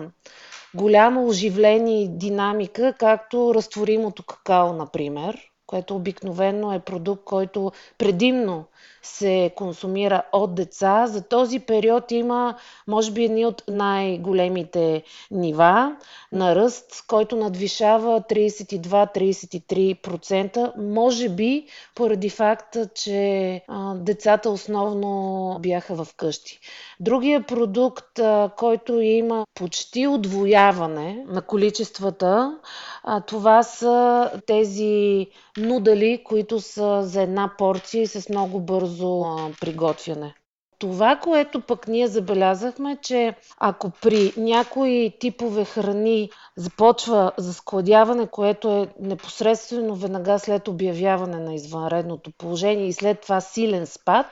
голямо 0.75 1.27
оживление 1.29 2.03
и 2.03 2.09
динамика, 2.09 2.95
както 2.99 3.55
разтворимото 3.55 4.23
какао, 4.23 4.73
например, 4.73 5.39
което 5.67 5.97
обикновено 5.97 6.73
е 6.73 6.79
продукт, 6.79 7.25
който 7.25 7.73
предимно 7.99 8.65
се 9.03 9.51
консумира 9.57 10.23
от 10.33 10.55
деца. 10.55 11.07
За 11.07 11.23
този 11.23 11.59
период 11.59 12.11
има, 12.11 12.55
може 12.89 13.11
би, 13.11 13.25
едни 13.25 13.47
от 13.47 13.63
най-големите 13.69 15.03
нива 15.31 15.97
на 16.33 16.57
ръст, 16.57 17.05
който 17.07 17.37
надвишава 17.37 18.21
32-33%. 18.21 20.73
Може 20.77 21.29
би 21.29 21.67
поради 21.95 22.31
факта, 22.31 22.89
че 22.95 23.63
а, 23.69 23.95
децата 23.95 24.51
основно 24.51 25.57
бяха 25.61 26.05
в 26.05 26.09
къщи. 26.17 26.61
Другия 27.01 27.47
продукт, 27.47 28.19
а, 28.19 28.51
който 28.57 29.01
има 29.01 29.47
почти 29.55 30.07
отвояване 30.07 31.25
на 31.29 31.43
количествата, 31.43 32.59
а, 33.05 33.21
това 33.21 33.63
са 33.63 34.31
тези 34.47 35.27
нудали, 35.57 36.23
които 36.25 36.61
са 36.61 37.03
за 37.03 37.23
една 37.23 37.53
порция 37.59 38.03
и 38.03 38.07
с 38.07 38.29
много 38.29 38.61
бързо 38.73 39.21
а, 39.21 39.51
приготвяне. 39.61 40.35
Това, 40.79 41.17
което 41.17 41.61
пък 41.61 41.89
ние 41.89 42.07
забелязахме, 42.07 42.99
че 43.03 43.35
ако 43.59 43.91
при 43.91 44.33
някои 44.37 45.13
типове 45.21 45.65
храни 45.65 46.31
започва 46.57 47.33
заскладяване, 47.39 48.27
което 48.27 48.71
е 48.71 48.89
непосредствено 49.01 49.95
веднага 49.95 50.39
след 50.39 50.69
обявяване 50.69 51.39
на 51.39 51.55
извънредното 51.55 52.31
положение 52.39 52.87
и 52.87 52.93
след 52.93 53.21
това 53.21 53.41
силен 53.41 53.87
спад, 53.87 54.27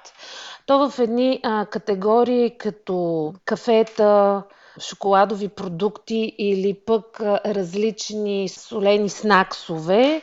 то 0.66 0.90
в 0.90 0.98
едни 0.98 1.40
а, 1.42 1.66
категории 1.66 2.58
като 2.58 3.32
кафета, 3.44 4.42
шоколадови 4.80 5.48
продукти 5.48 6.34
или 6.38 6.74
пък 6.86 7.20
различни 7.46 8.48
солени 8.48 9.08
снаксове, 9.08 10.22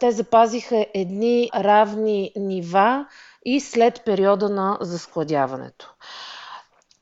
те 0.00 0.10
запазиха 0.10 0.86
едни 0.94 1.50
равни 1.54 2.32
нива 2.36 3.06
и 3.44 3.60
след 3.60 4.04
периода 4.04 4.48
на 4.48 4.78
заскладяването. 4.80 5.94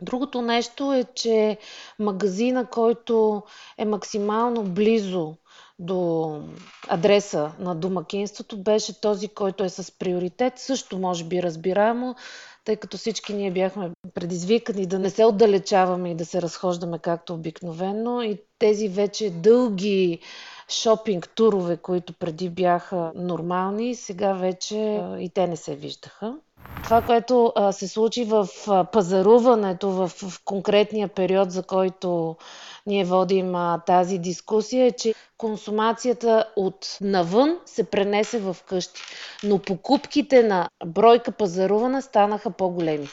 Другото 0.00 0.42
нещо 0.42 0.92
е, 0.92 1.04
че 1.14 1.58
магазина, 1.98 2.66
който 2.66 3.42
е 3.78 3.84
максимално 3.84 4.62
близо 4.64 5.34
до 5.78 6.40
адреса 6.88 7.52
на 7.58 7.74
домакинството, 7.74 8.62
беше 8.62 9.00
този, 9.00 9.28
който 9.28 9.64
е 9.64 9.68
с 9.68 9.98
приоритет. 9.98 10.58
Също 10.58 10.98
може 10.98 11.24
би 11.24 11.42
разбираемо, 11.42 12.14
тъй 12.64 12.76
като 12.76 12.96
всички 12.96 13.34
ние 13.34 13.50
бяхме 13.50 13.90
предизвикани 14.14 14.86
да 14.86 14.98
не 14.98 15.10
се 15.10 15.24
отдалечаваме 15.24 16.10
и 16.10 16.14
да 16.14 16.26
се 16.26 16.42
разхождаме 16.42 16.98
както 16.98 17.34
обикновено. 17.34 18.22
И 18.22 18.38
тези 18.58 18.88
вече 18.88 19.30
дълги 19.30 20.20
шопинг 20.68 21.28
турове, 21.28 21.76
които 21.76 22.12
преди 22.12 22.48
бяха 22.50 23.12
нормални, 23.14 23.94
сега 23.94 24.32
вече 24.32 25.02
и 25.18 25.30
те 25.34 25.46
не 25.46 25.56
се 25.56 25.74
виждаха. 25.74 26.34
Това, 26.84 27.02
което 27.02 27.52
се 27.70 27.88
случи 27.88 28.24
в 28.24 28.48
пазаруването 28.92 29.90
в, 29.90 30.10
конкретния 30.44 31.08
период, 31.08 31.50
за 31.50 31.62
който 31.62 32.36
ние 32.86 33.04
водим 33.04 33.54
тази 33.86 34.18
дискусия, 34.18 34.86
е, 34.86 34.92
че 34.92 35.14
консумацията 35.38 36.44
от 36.56 36.98
навън 37.00 37.58
се 37.66 37.84
пренесе 37.84 38.38
в 38.38 38.56
къщи, 38.68 39.00
но 39.44 39.58
покупките 39.58 40.42
на 40.42 40.68
бройка 40.86 41.32
пазаруване 41.32 42.02
станаха 42.02 42.50
по-големи. 42.50 43.08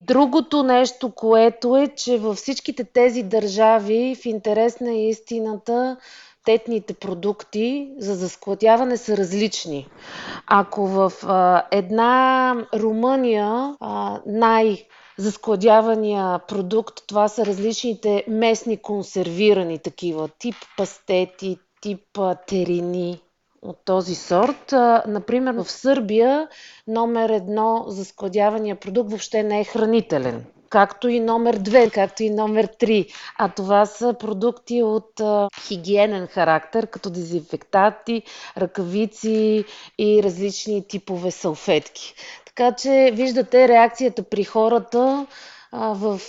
Другото 0.00 0.62
нещо, 0.62 1.10
което 1.10 1.76
е, 1.76 1.88
че 1.88 2.18
във 2.18 2.36
всичките 2.36 2.84
тези 2.84 3.22
държави, 3.22 4.16
в 4.22 4.26
интерес 4.26 4.80
на 4.80 4.92
истината, 4.92 5.96
приоритетните 6.44 6.94
продукти 6.94 7.90
за 7.98 8.14
заскладяване 8.14 8.96
са 8.96 9.16
различни. 9.16 9.88
Ако 10.46 10.86
в 10.86 11.12
а, 11.26 11.62
една 11.70 12.54
Румъния 12.74 13.76
а, 13.80 14.20
най- 14.26 14.84
за 15.18 15.32
складявания 15.32 16.38
продукт. 16.38 17.06
Това 17.06 17.28
са 17.28 17.46
различните 17.46 18.24
местни 18.28 18.76
консервирани 18.76 19.78
такива, 19.78 20.28
тип 20.38 20.54
пастети, 20.76 21.58
тип 21.80 22.18
терини 22.46 23.20
от 23.62 23.76
този 23.84 24.14
сорт. 24.14 24.72
Например, 25.06 25.54
в 25.54 25.70
Сърбия 25.70 26.48
номер 26.86 27.30
едно 27.30 27.84
за 27.88 28.04
складявания 28.04 28.76
продукт 28.76 29.10
въобще 29.10 29.42
не 29.42 29.60
е 29.60 29.64
хранителен 29.64 30.44
както 30.70 31.08
и 31.08 31.20
номер 31.20 31.58
2, 31.58 31.90
както 31.90 32.22
и 32.22 32.30
номер 32.30 32.66
3. 32.66 33.12
А 33.38 33.48
това 33.48 33.86
са 33.86 34.14
продукти 34.18 34.82
от 34.82 35.20
хигиенен 35.66 36.26
характер, 36.26 36.86
като 36.86 37.10
дезинфектати, 37.10 38.22
ръкавици 38.58 39.64
и 39.98 40.22
различни 40.22 40.88
типове 40.88 41.30
салфетки. 41.30 42.14
Така 42.46 42.72
че 42.72 43.10
виждате 43.14 43.68
реакцията 43.68 44.22
при 44.22 44.44
хората 44.44 45.26
в 45.72 46.20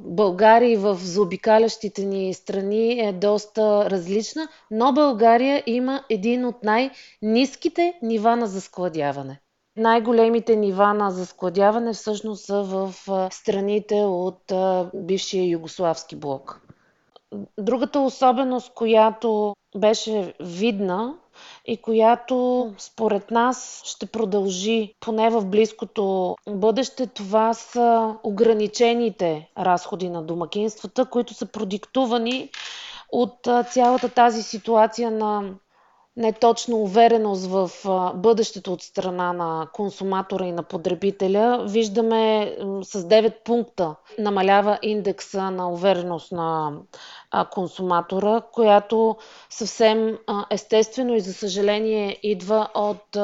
България 0.00 0.72
и 0.72 0.76
в 0.76 0.94
заобикалящите 0.94 2.04
ни 2.04 2.34
страни 2.34 3.00
е 3.00 3.12
доста 3.12 3.90
различна, 3.90 4.48
но 4.70 4.92
България 4.92 5.62
има 5.66 6.04
един 6.10 6.44
от 6.44 6.62
най-низките 6.62 7.94
нива 8.02 8.36
на 8.36 8.46
заскладяване. 8.46 9.40
Най-големите 9.76 10.56
нива 10.56 10.94
на 10.94 11.10
заскладяване 11.10 11.92
всъщност 11.92 12.44
са 12.44 12.62
в 12.62 12.94
страните 13.30 13.94
от 13.94 14.52
бившия 14.94 15.50
югославски 15.50 16.16
блок. 16.16 16.60
Другата 17.58 18.00
особеност, 18.00 18.74
която 18.74 19.56
беше 19.76 20.34
видна 20.40 21.14
и 21.64 21.76
която 21.76 22.66
според 22.78 23.30
нас 23.30 23.82
ще 23.84 24.06
продължи 24.06 24.94
поне 25.00 25.30
в 25.30 25.44
близкото 25.44 26.36
бъдеще. 26.48 27.06
Това 27.06 27.54
са 27.54 28.16
ограничените 28.22 29.50
разходи 29.58 30.08
на 30.08 30.22
домакинствата, 30.22 31.04
които 31.04 31.34
са 31.34 31.46
продиктувани 31.46 32.50
от 33.12 33.48
цялата 33.70 34.08
тази 34.08 34.42
ситуация 34.42 35.10
на 35.10 35.54
неточна 36.16 36.76
увереност 36.76 37.46
в 37.46 37.70
бъдещето 38.14 38.72
от 38.72 38.82
страна 38.82 39.32
на 39.32 39.68
консуматора 39.72 40.46
и 40.46 40.52
на 40.52 40.62
потребителя. 40.62 41.64
Виждаме 41.68 42.54
с 42.82 43.02
9 43.02 43.34
пункта 43.44 43.94
намалява 44.18 44.78
индекса 44.82 45.50
на 45.50 45.70
увереност 45.70 46.32
на 46.32 46.72
консуматора, 47.50 48.40
която 48.52 49.16
съвсем 49.50 50.18
естествено 50.50 51.14
и 51.14 51.20
за 51.20 51.34
съжаление 51.34 52.18
идва 52.22 52.68
от 52.74 53.16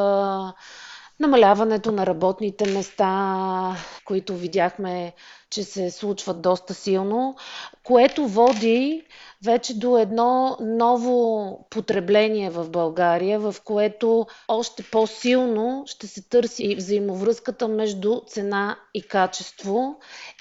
намаляването 1.20 1.92
на 1.92 2.06
работните 2.06 2.66
места, 2.72 3.76
които 4.04 4.34
видяхме, 4.34 5.12
че 5.50 5.64
се 5.64 5.90
случват 5.90 6.42
доста 6.42 6.74
силно, 6.74 7.36
което 7.82 8.28
води 8.28 9.02
вече 9.44 9.78
до 9.78 9.98
едно 9.98 10.56
ново 10.60 11.66
потребление 11.70 12.50
в 12.50 12.70
България, 12.70 13.40
в 13.40 13.54
което 13.64 14.26
още 14.48 14.82
по-силно 14.82 15.84
ще 15.86 16.06
се 16.06 16.28
търси 16.28 16.74
взаимовръзката 16.76 17.68
между 17.68 18.20
цена 18.26 18.78
и 18.94 19.02
качество 19.02 19.96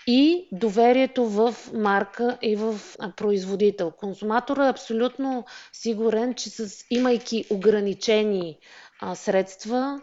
и 0.07 0.47
доверието 0.51 1.25
в 1.25 1.55
марка 1.73 2.37
и 2.41 2.55
в 2.55 2.79
производител. 3.15 3.91
Консуматор 3.91 4.57
е 4.57 4.69
абсолютно 4.69 5.45
сигурен, 5.73 6.33
че 6.33 6.49
с, 6.49 6.85
имайки 6.89 7.45
ограничени 7.49 8.57
а, 9.01 9.15
средства, 9.15 10.01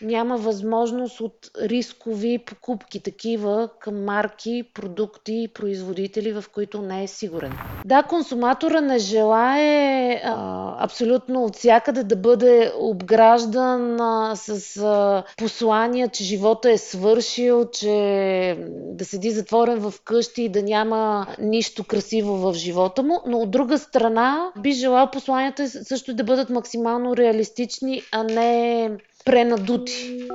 няма 0.00 0.36
възможност 0.36 1.20
от 1.20 1.50
рискови 1.62 2.38
покупки, 2.38 3.00
такива 3.00 3.68
към 3.80 4.04
марки, 4.04 4.43
продукти 4.74 5.42
и 5.42 5.48
производители, 5.48 6.32
в 6.32 6.44
които 6.54 6.82
не 6.82 7.02
е 7.02 7.06
сигурен. 7.06 7.52
Да, 7.84 8.02
консуматора 8.02 8.80
не 8.80 8.98
желае 8.98 10.20
а, 10.24 10.84
абсолютно 10.84 11.44
от 11.44 11.56
всякъде 11.56 12.04
да 12.04 12.16
бъде 12.16 12.72
обграждан 12.78 14.00
а, 14.00 14.36
с 14.36 14.76
а, 14.76 15.22
послания, 15.36 16.08
че 16.08 16.24
живота 16.24 16.70
е 16.70 16.78
свършил, 16.78 17.70
че 17.70 18.58
да 18.70 19.04
седи 19.04 19.30
затворен 19.30 19.78
в 19.78 19.94
къщи 20.04 20.42
и 20.42 20.48
да 20.48 20.62
няма 20.62 21.26
нищо 21.38 21.84
красиво 21.84 22.36
в 22.36 22.54
живота 22.54 23.02
му, 23.02 23.20
но 23.26 23.38
от 23.38 23.50
друга 23.50 23.78
страна 23.78 24.52
би 24.58 24.72
желал 24.72 25.10
посланията 25.10 25.68
също 25.68 26.14
да 26.14 26.24
бъдат 26.24 26.50
максимално 26.50 27.16
реалистични, 27.16 28.02
а 28.12 28.22
не 28.22 28.90
пренадути. 29.24 30.28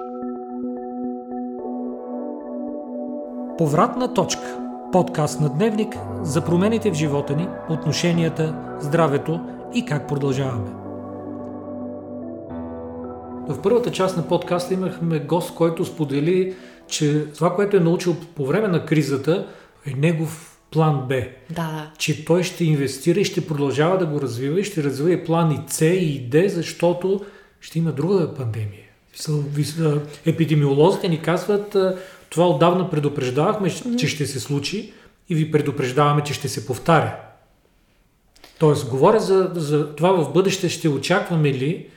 Повратна 3.60 4.14
точка. 4.14 4.58
Подкаст 4.92 5.40
на 5.40 5.50
Дневник 5.50 5.96
за 6.22 6.46
промените 6.46 6.92
в 6.92 6.94
живота 6.94 7.36
ни, 7.36 7.48
отношенията, 7.70 8.56
здравето 8.82 9.40
и 9.76 9.86
как 9.86 10.08
продължаваме. 10.08 10.70
В 13.50 13.62
първата 13.64 13.92
част 13.92 14.18
на 14.18 14.28
подкаста 14.28 14.74
имахме 14.74 15.20
гост, 15.20 15.56
който 15.56 15.86
сподели, 15.86 16.56
че 16.88 17.26
това, 17.36 17.56
което 17.56 17.78
е 17.78 17.80
научил 17.80 18.16
по 18.36 18.46
време 18.46 18.68
на 18.68 18.86
кризата, 18.86 19.48
е 19.86 19.94
негов 19.94 20.60
план 20.72 21.06
Б. 21.10 21.16
Да. 21.50 21.92
Че 21.98 22.26
той 22.26 22.44
ще 22.44 22.66
инвестира 22.66 23.20
и 23.20 23.26
ще 23.26 23.48
продължава 23.48 23.98
да 23.98 24.06
го 24.06 24.22
развива 24.22 24.60
и 24.60 24.64
ще 24.64 24.84
развива 24.84 25.12
и 25.12 25.24
план 25.24 25.52
и 25.52 25.60
С 25.68 25.86
и 25.86 26.28
Д, 26.30 26.50
защото 26.50 27.22
ще 27.62 27.80
има 27.80 27.92
друга 27.92 28.34
пандемия. 28.34 28.90
Епидемиолозите 30.26 31.10
ни 31.10 31.22
казват, 31.22 31.78
това 32.30 32.48
отдавна 32.48 32.90
предупреждавахме, 32.90 33.70
че 33.98 34.08
ще 34.08 34.26
се 34.26 34.40
случи 34.40 34.94
и 35.30 35.36
ви 35.36 35.52
предупреждаваме, 35.52 36.24
че 36.24 36.34
ще 36.34 36.50
се 36.50 36.66
повтаря. 36.66 37.16
Тоест, 38.60 38.90
говоря 38.90 39.20
за, 39.20 39.52
за 39.56 39.96
това 39.96 40.12
в 40.12 40.34
бъдеще 40.34 40.70
ще 40.70 40.90
очакваме 40.90 41.54
ли 41.54 41.88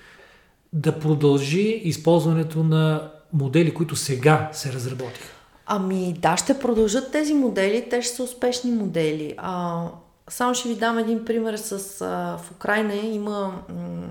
да 0.73 0.99
продължи 0.99 1.81
използването 1.85 2.65
на 2.65 3.11
модели, 3.33 3.75
които 3.75 3.97
сега 3.97 4.51
се 4.53 4.73
разработиха? 4.73 5.29
Ами 5.67 6.15
да, 6.19 6.37
ще 6.37 6.59
продължат 6.59 7.13
тези 7.13 7.35
модели, 7.35 7.87
те 7.91 8.03
ще 8.03 8.17
са 8.17 8.23
успешни 8.23 8.71
модели. 8.71 9.35
А, 9.37 9.85
само 10.29 10.55
ще 10.55 10.69
ви 10.69 10.75
дам 10.75 10.99
един 10.99 11.25
пример 11.25 11.57
с 11.57 12.01
а, 12.01 12.39
в 12.39 12.51
Украина 12.51 12.95
има 12.95 13.63
м- 13.69 14.07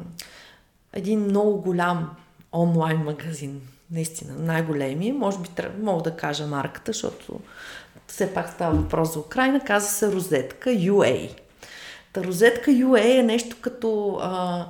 един 0.93 1.19
много 1.19 1.61
голям 1.61 2.09
онлайн 2.53 2.97
магазин. 2.97 3.61
Наистина, 3.91 4.33
най-големи. 4.37 5.11
Може 5.11 5.37
би 5.37 5.49
мога 5.81 6.03
да 6.03 6.15
кажа 6.15 6.47
марката, 6.47 6.91
защото 6.91 7.39
все 8.07 8.33
пак 8.33 8.49
става 8.49 8.75
въпрос 8.75 9.13
за 9.13 9.19
Украина. 9.19 9.59
Каза 9.59 9.87
се 9.87 10.11
Розетка 10.11 10.69
UA. 10.69 11.37
Та 12.13 12.23
Розетка 12.23 12.71
UA 12.71 13.19
е 13.19 13.23
нещо 13.23 13.57
като 13.61 14.19
а, 14.21 14.65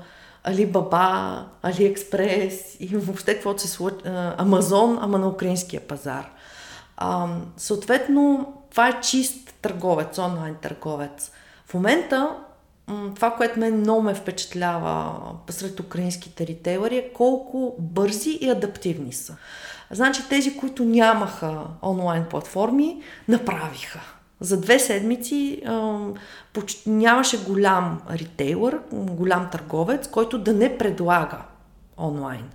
Alibaba, 0.48 1.44
AliExpress 1.64 2.78
и 2.80 2.88
въобще 2.98 3.34
каквото 3.34 3.62
се 3.62 3.68
случва. 3.68 4.36
Амазон, 4.38 4.98
ама 5.02 5.18
на 5.18 5.28
украинския 5.28 5.82
пазар. 5.82 6.32
А, 6.98 7.28
съответно, 7.58 8.54
това 8.72 8.90
е 8.90 9.02
чист 9.02 9.54
търговец, 9.62 10.18
онлайн 10.18 10.56
търговец. 10.62 11.32
В 11.66 11.74
момента 11.74 12.36
това, 13.16 13.32
което 13.32 13.60
мен 13.60 13.80
много 13.80 14.02
ме 14.02 14.14
впечатлява 14.14 15.16
сред 15.50 15.80
украинските 15.80 16.48
ритейлери 16.48 16.98
е 16.98 17.14
колко 17.14 17.76
бързи 17.80 18.30
и 18.42 18.50
адаптивни 18.50 19.14
са. 19.14 19.36
Значи 19.92 20.22
тези, 20.30 20.58
които 20.58 20.84
нямаха 20.84 21.58
онлайн 21.84 22.26
платформи, 22.30 23.02
направиха. 23.28 24.00
За 24.39 24.62
две 24.62 24.80
седмици 24.80 25.62
почти 26.54 26.89
нямаше 26.89 27.44
голям 27.44 28.02
ритейлър, 28.12 28.80
голям 28.92 29.50
търговец, 29.52 30.08
който 30.08 30.38
да 30.39 30.54
не 30.54 30.78
предлага 30.78 31.38
онлайн. 31.98 32.50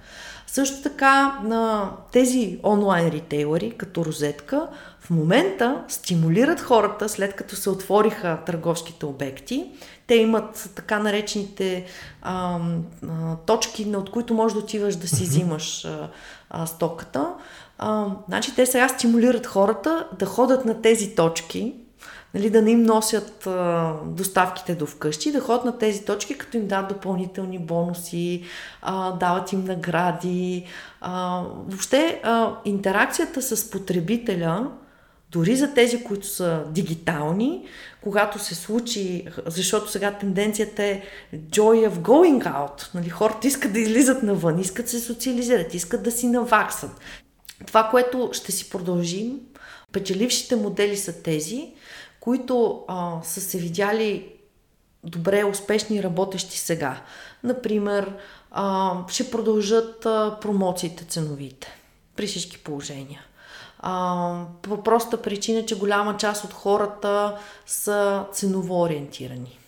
Също 0.47 0.82
така 0.82 1.41
на 1.45 1.91
тези 2.12 2.61
онлайн 2.64 3.09
ритейлери, 3.09 3.70
като 3.70 4.05
Розетка, 4.05 4.68
в 5.01 5.11
момента 5.11 5.84
стимулират 5.89 6.61
хората, 6.61 7.09
след 7.09 7.37
като 7.37 7.57
се 7.57 7.70
отвориха 7.70 8.39
търговските 8.47 9.07
обекти, 9.07 9.70
те 10.07 10.14
имат 10.14 10.70
така 10.74 10.98
наречените 10.98 11.86
а, 12.22 12.59
а, 13.09 13.36
точки, 13.36 13.92
от 13.96 14.11
които 14.11 14.34
можеш 14.34 14.54
да 14.54 14.61
отиваш 14.61 14.96
да 14.96 15.09
си 15.09 15.22
взимаш 15.22 15.84
а, 15.84 16.11
а, 16.50 16.66
стоката. 16.66 17.32
А, 17.78 18.07
значи 18.28 18.54
те 18.54 18.66
сега 18.66 18.88
стимулират 18.88 19.46
хората 19.46 20.09
да 20.18 20.26
ходят 20.26 20.64
на 20.64 20.82
тези 20.82 21.14
точки, 21.14 21.74
нали, 22.34 22.50
да 22.50 22.62
не 22.62 22.70
им 22.70 22.82
носят 22.82 23.46
а, 23.46 23.92
доставките 24.04 24.74
до 24.74 24.86
вкъщи, 24.86 25.32
да 25.32 25.40
ходят 25.40 25.64
на 25.64 25.78
тези 25.78 26.04
точки, 26.04 26.38
като 26.38 26.57
им 26.57 26.66
дадат 26.66 26.88
допълнителни 26.88 27.59
бонуси, 27.59 28.44
а, 28.82 29.12
дават 29.12 29.52
им 29.52 29.64
награди. 29.64 30.66
А, 31.00 31.42
въобще 31.66 32.20
а, 32.24 32.52
интеракцията 32.64 33.42
с 33.42 33.70
потребителя 33.70 34.70
Дори 35.31 35.57
за 35.57 35.74
тези, 35.74 36.05
които 36.05 36.27
са 36.27 36.64
дигитални, 36.70 37.66
когато 38.03 38.39
се 38.39 38.55
случи, 38.55 39.27
защото 39.47 39.91
сега 39.91 40.12
тенденцията 40.12 40.83
е 40.83 41.03
joy 41.33 41.91
of 41.91 41.93
going 41.93 42.45
out, 42.45 42.95
нали, 42.95 43.09
хората 43.09 43.49
искат 43.49 43.72
да 43.72 43.81
излизат 43.81 44.22
навън, 44.22 44.61
искат 44.61 44.85
да 44.85 44.91
се 44.91 45.01
социализират, 45.01 45.74
искат 45.74 46.03
да 46.03 46.11
си 46.11 46.27
наваксат. 46.27 46.91
Това, 47.66 47.89
което 47.91 48.31
ще 48.33 48.53
си 48.53 48.70
продължим, 48.70 49.41
печелившите 49.93 50.57
модели 50.57 50.97
са 50.97 51.22
тези, 51.22 51.72
които 52.20 52.85
а, 52.89 53.22
са 53.22 53.41
се 53.41 53.59
видяли 53.59 54.33
добре 55.05 55.45
успешни 55.45 56.03
работещи 56.03 56.59
сега. 56.59 57.03
Например, 57.43 58.12
а, 58.51 58.95
ще 59.09 59.31
продължат 59.31 60.07
а, 60.07 60.39
промоциите 60.41 61.05
ценовите 61.05 61.68
при 62.16 62.27
всички 62.27 62.59
положения. 62.59 63.26
А, 63.81 64.45
по 64.62 64.83
проста 64.83 65.22
причина, 65.22 65.66
че 65.66 65.79
голяма 65.79 66.16
част 66.16 66.45
от 66.45 66.53
хората 66.53 67.39
са 67.66 68.24
ценово 68.33 68.81
ориентирани 68.81 69.59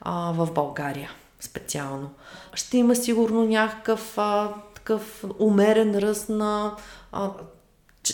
а, 0.00 0.32
в 0.32 0.52
България 0.52 1.10
специално. 1.40 2.10
Ще 2.54 2.76
има 2.78 2.96
сигурно 2.96 3.44
някакъв 3.44 4.18
а, 4.18 4.54
такъв 4.74 5.24
умерен 5.38 5.98
ръст 5.98 6.28
на 6.28 6.76
а, 7.12 7.30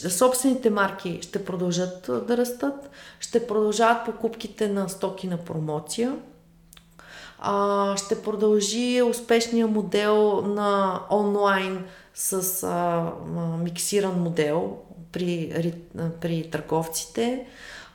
собствените 0.09 0.71
марки 0.71 1.19
ще 1.23 1.45
продължат 1.45 2.11
да 2.27 2.37
растат, 2.37 2.91
ще 3.21 3.47
продължават 3.47 4.05
покупките 4.05 4.69
на 4.69 4.89
стоки 4.89 5.27
на 5.29 5.37
промоция, 5.37 6.17
а, 7.39 7.97
ще 7.97 8.23
продължи 8.23 9.03
успешния 9.03 9.67
модел 9.67 10.43
на 10.43 11.01
онлайн 11.11 11.85
с 12.15 12.63
а, 12.63 13.13
миксиран 13.63 14.23
модел 14.23 14.79
при, 15.13 15.73
при 16.21 16.51
търговците. 16.51 17.47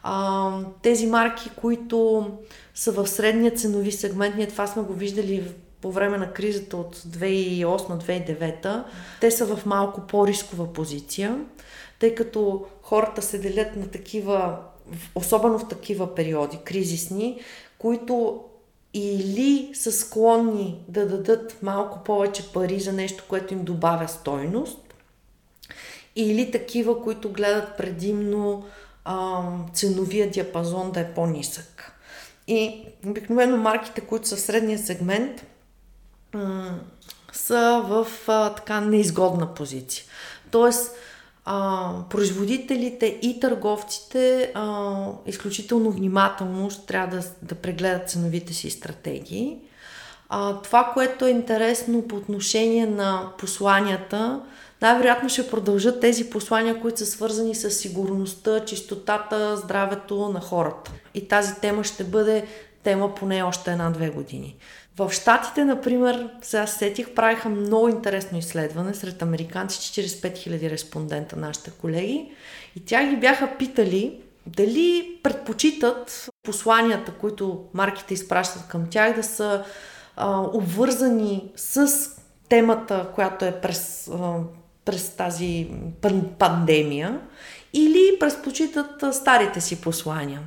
А, 0.03 0.51
тези 0.81 1.07
марки, 1.07 1.49
които 1.55 2.29
са 2.73 2.91
в 2.91 3.07
средния 3.07 3.51
ценови 3.51 3.91
сегмент, 3.91 4.35
ние 4.35 4.47
това 4.47 4.67
сме 4.67 4.83
го 4.83 4.93
виждали 4.93 5.43
по 5.81 5.91
време 5.91 6.17
на 6.17 6.33
кризата 6.33 6.77
от 6.77 6.97
2008-2009, 6.97 8.83
те 9.21 9.31
са 9.31 9.55
в 9.55 9.65
малко 9.65 10.01
по-рискова 10.01 10.73
позиция, 10.73 11.39
тъй 11.99 12.15
като 12.15 12.65
хората 12.81 13.21
се 13.21 13.37
делят 13.37 13.75
на 13.75 13.87
такива, 13.87 14.57
особено 15.15 15.59
в 15.59 15.67
такива 15.67 16.15
периоди, 16.15 16.59
кризисни, 16.63 17.39
които 17.77 18.43
или 18.93 19.71
са 19.73 19.91
склонни 19.91 20.83
да 20.87 21.07
дадат 21.07 21.57
малко 21.61 22.03
повече 22.03 22.51
пари 22.53 22.79
за 22.79 22.93
нещо, 22.93 23.23
което 23.29 23.53
им 23.53 23.63
добавя 23.63 24.07
стойност, 24.07 24.84
или 26.15 26.51
такива, 26.51 27.01
които 27.01 27.29
гледат 27.29 27.77
предимно 27.77 28.65
а, 29.05 29.41
ценовия 29.73 30.31
диапазон 30.31 30.91
да 30.91 30.99
е 30.99 31.13
по-нисък. 31.13 31.91
И 32.47 32.85
обикновено 33.05 33.57
марките, 33.57 34.01
които 34.01 34.27
са 34.27 34.35
в 34.35 34.39
средния 34.39 34.79
сегмент, 34.79 35.45
м- 36.33 36.79
са 37.33 37.83
в 37.87 38.07
а, 38.27 38.49
така 38.49 38.81
неизгодна 38.81 39.53
позиция. 39.53 40.05
Тоест, 40.51 40.95
а, 41.45 41.91
производителите 42.09 43.19
и 43.21 43.39
търговците 43.39 44.51
а, 44.55 44.95
изключително 45.25 45.91
внимателно 45.91 46.69
ще 46.69 46.85
трябва 46.85 47.17
да, 47.17 47.23
да 47.41 47.55
прегледат 47.55 48.09
ценовите 48.09 48.53
си 48.53 48.69
стратегии. 48.69 49.57
А, 50.29 50.61
това, 50.61 50.91
което 50.93 51.25
е 51.25 51.29
интересно 51.29 52.07
по 52.07 52.15
отношение 52.15 52.85
на 52.85 53.31
посланията, 53.37 54.41
най-вероятно 54.81 55.29
ще 55.29 55.49
продължат 55.49 56.01
тези 56.01 56.29
послания, 56.29 56.81
които 56.81 56.97
са 56.97 57.05
свързани 57.05 57.55
с 57.55 57.71
сигурността, 57.71 58.65
чистотата, 58.65 59.57
здравето 59.57 60.29
на 60.29 60.41
хората. 60.41 60.91
И 61.13 61.27
тази 61.27 61.55
тема 61.55 61.83
ще 61.83 62.03
бъде 62.03 62.47
тема 62.83 63.15
поне 63.15 63.43
още 63.43 63.71
една-две 63.71 64.09
години. 64.09 64.55
В 64.97 65.11
Штатите, 65.11 65.65
например, 65.65 66.29
сега 66.41 66.67
сетих, 66.67 67.13
правиха 67.13 67.49
много 67.49 67.89
интересно 67.89 68.37
изследване 68.37 68.93
сред 68.93 69.21
американци, 69.21 70.03
45 70.03 70.33
000 70.33 70.69
респондента, 70.69 71.35
нашите 71.35 71.71
колеги, 71.71 72.31
и 72.75 72.85
тя 72.85 73.05
ги 73.05 73.15
бяха 73.15 73.57
питали 73.57 74.19
дали 74.45 75.19
предпочитат 75.23 76.29
посланията, 76.43 77.11
които 77.11 77.63
марките 77.73 78.13
изпращат 78.13 78.67
към 78.67 78.89
тях, 78.89 79.15
да 79.15 79.23
са 79.23 79.63
а, 80.15 80.39
обвързани 80.39 81.51
с 81.55 81.89
темата, 82.49 83.07
която 83.15 83.45
е 83.45 83.61
през, 83.61 84.07
а, 84.07 84.37
през 84.85 85.09
тази 85.09 85.67
пандемия, 86.39 87.19
или 87.73 88.19
предпочитат 88.19 89.15
старите 89.15 89.61
си 89.61 89.81
послания. 89.81 90.39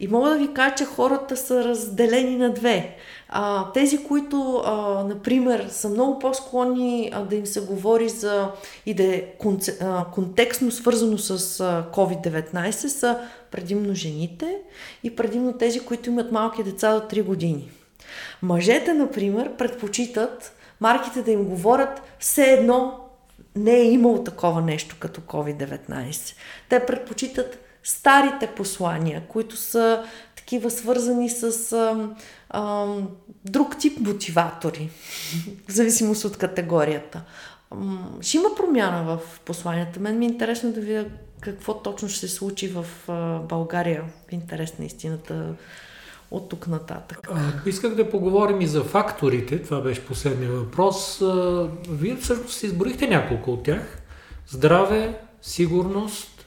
И 0.00 0.08
мога 0.08 0.30
да 0.30 0.38
ви 0.38 0.52
кажа, 0.54 0.74
че 0.74 0.84
хората 0.84 1.36
са 1.36 1.64
разделени 1.64 2.36
на 2.36 2.52
две. 2.52 2.96
А, 3.28 3.72
тези, 3.72 4.04
които, 4.04 4.62
а, 4.64 5.04
например, 5.04 5.66
са 5.68 5.88
много 5.88 6.18
по-склонни 6.18 7.10
а, 7.12 7.22
да 7.22 7.36
им 7.36 7.46
се 7.46 7.60
говори 7.60 8.08
за 8.08 8.50
и 8.86 8.94
да 8.94 9.14
е 9.14 9.24
конце, 9.38 9.78
а, 9.80 10.04
контекстно 10.04 10.70
свързано 10.70 11.18
с 11.18 11.60
а, 11.60 11.84
COVID-19, 11.94 12.70
са 12.70 13.18
предимно 13.50 13.94
жените 13.94 14.58
и 15.02 15.16
предимно 15.16 15.52
тези, 15.52 15.80
които 15.80 16.10
имат 16.10 16.32
малки 16.32 16.62
деца 16.62 17.00
до 17.00 17.00
3 17.00 17.22
години. 17.22 17.70
Мъжете, 18.42 18.92
например, 18.92 19.56
предпочитат 19.56 20.52
марките 20.80 21.22
да 21.22 21.30
им 21.30 21.44
говорят 21.44 22.02
все 22.18 22.42
едно 22.42 23.09
не 23.56 23.76
е 23.76 23.90
имало 23.90 24.24
такова 24.24 24.60
нещо 24.60 24.96
като 24.98 25.20
COVID-19. 25.20 26.34
Те 26.68 26.86
предпочитат 26.86 27.58
старите 27.82 28.46
послания, 28.46 29.22
които 29.28 29.56
са 29.56 30.04
такива 30.36 30.70
свързани 30.70 31.30
с 31.30 31.72
а, 31.72 32.08
а, 32.50 32.86
друг 33.44 33.78
тип 33.78 34.00
мотиватори, 34.00 34.90
в 35.68 35.72
зависимост 35.72 36.24
от 36.24 36.36
категорията. 36.36 37.22
Ще 38.20 38.36
има 38.36 38.48
промяна 38.56 39.04
в 39.04 39.40
посланията. 39.40 40.00
Мен 40.00 40.18
ми 40.18 40.26
е 40.26 40.28
интересно 40.28 40.72
да 40.72 40.80
видя 40.80 41.06
какво 41.40 41.82
точно 41.82 42.08
ще 42.08 42.20
се 42.20 42.28
случи 42.28 42.68
в 42.68 42.86
България. 43.48 44.04
Интерес 44.30 44.78
на 44.78 44.84
истината 44.84 45.54
от 46.30 46.48
тук 46.48 46.66
нататък. 46.66 47.28
Исках 47.66 47.94
да 47.94 48.10
поговорим 48.10 48.60
и 48.60 48.66
за 48.66 48.84
факторите. 48.84 49.62
Това 49.62 49.80
беше 49.80 50.06
последния 50.06 50.50
въпрос. 50.50 51.22
Вие 51.90 52.16
всъщност 52.16 52.62
изборихте 52.62 53.08
няколко 53.08 53.52
от 53.52 53.62
тях. 53.62 54.02
Здраве, 54.48 55.18
сигурност, 55.42 56.46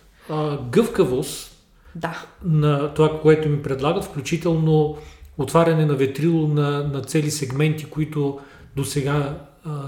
гъвкавост 0.69 1.57
да. 1.95 2.25
на 2.43 2.93
това, 2.93 3.21
което 3.21 3.49
ми 3.49 3.63
предлагат, 3.63 4.03
включително 4.03 4.97
отваряне 5.38 5.86
на 5.86 5.95
ветрило 5.95 6.47
на, 6.47 6.84
на 6.84 7.01
цели 7.01 7.31
сегменти, 7.31 7.86
които 7.86 8.39
до 8.75 8.86
сега 8.86 9.38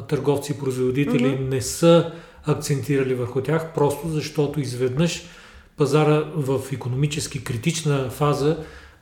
търговци 0.07 0.51
и 0.51 0.57
производители 0.57 1.27
mm-hmm. 1.27 1.49
не 1.49 1.61
са 1.61 2.11
акцентирали 2.45 3.13
върху 3.13 3.41
тях, 3.41 3.73
просто 3.73 4.07
защото 4.07 4.59
изведнъж 4.59 5.23
пазара 5.77 6.23
в 6.35 6.59
економически 6.71 7.43
критична 7.43 8.09
фаза 8.09 8.57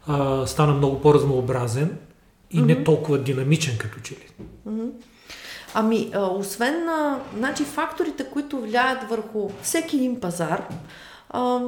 а, 0.08 0.48
стана 0.48 0.74
много 0.74 1.02
по-разнообразен 1.02 1.98
и 2.52 2.60
mm-hmm. 2.60 2.66
не 2.66 2.84
толкова 2.84 3.18
динамичен 3.18 3.78
като 3.78 4.00
че 4.00 4.14
ли. 4.14 4.28
Mm-hmm. 4.68 4.90
Ами, 5.74 6.12
а, 6.14 6.26
освен 6.26 6.86
на 6.86 7.20
значи, 7.38 7.64
факторите, 7.64 8.26
които 8.26 8.62
влияят 8.62 9.10
върху 9.10 9.50
всеки 9.62 9.96
един 9.96 10.20
пазар, 10.20 10.68
а, 11.30 11.62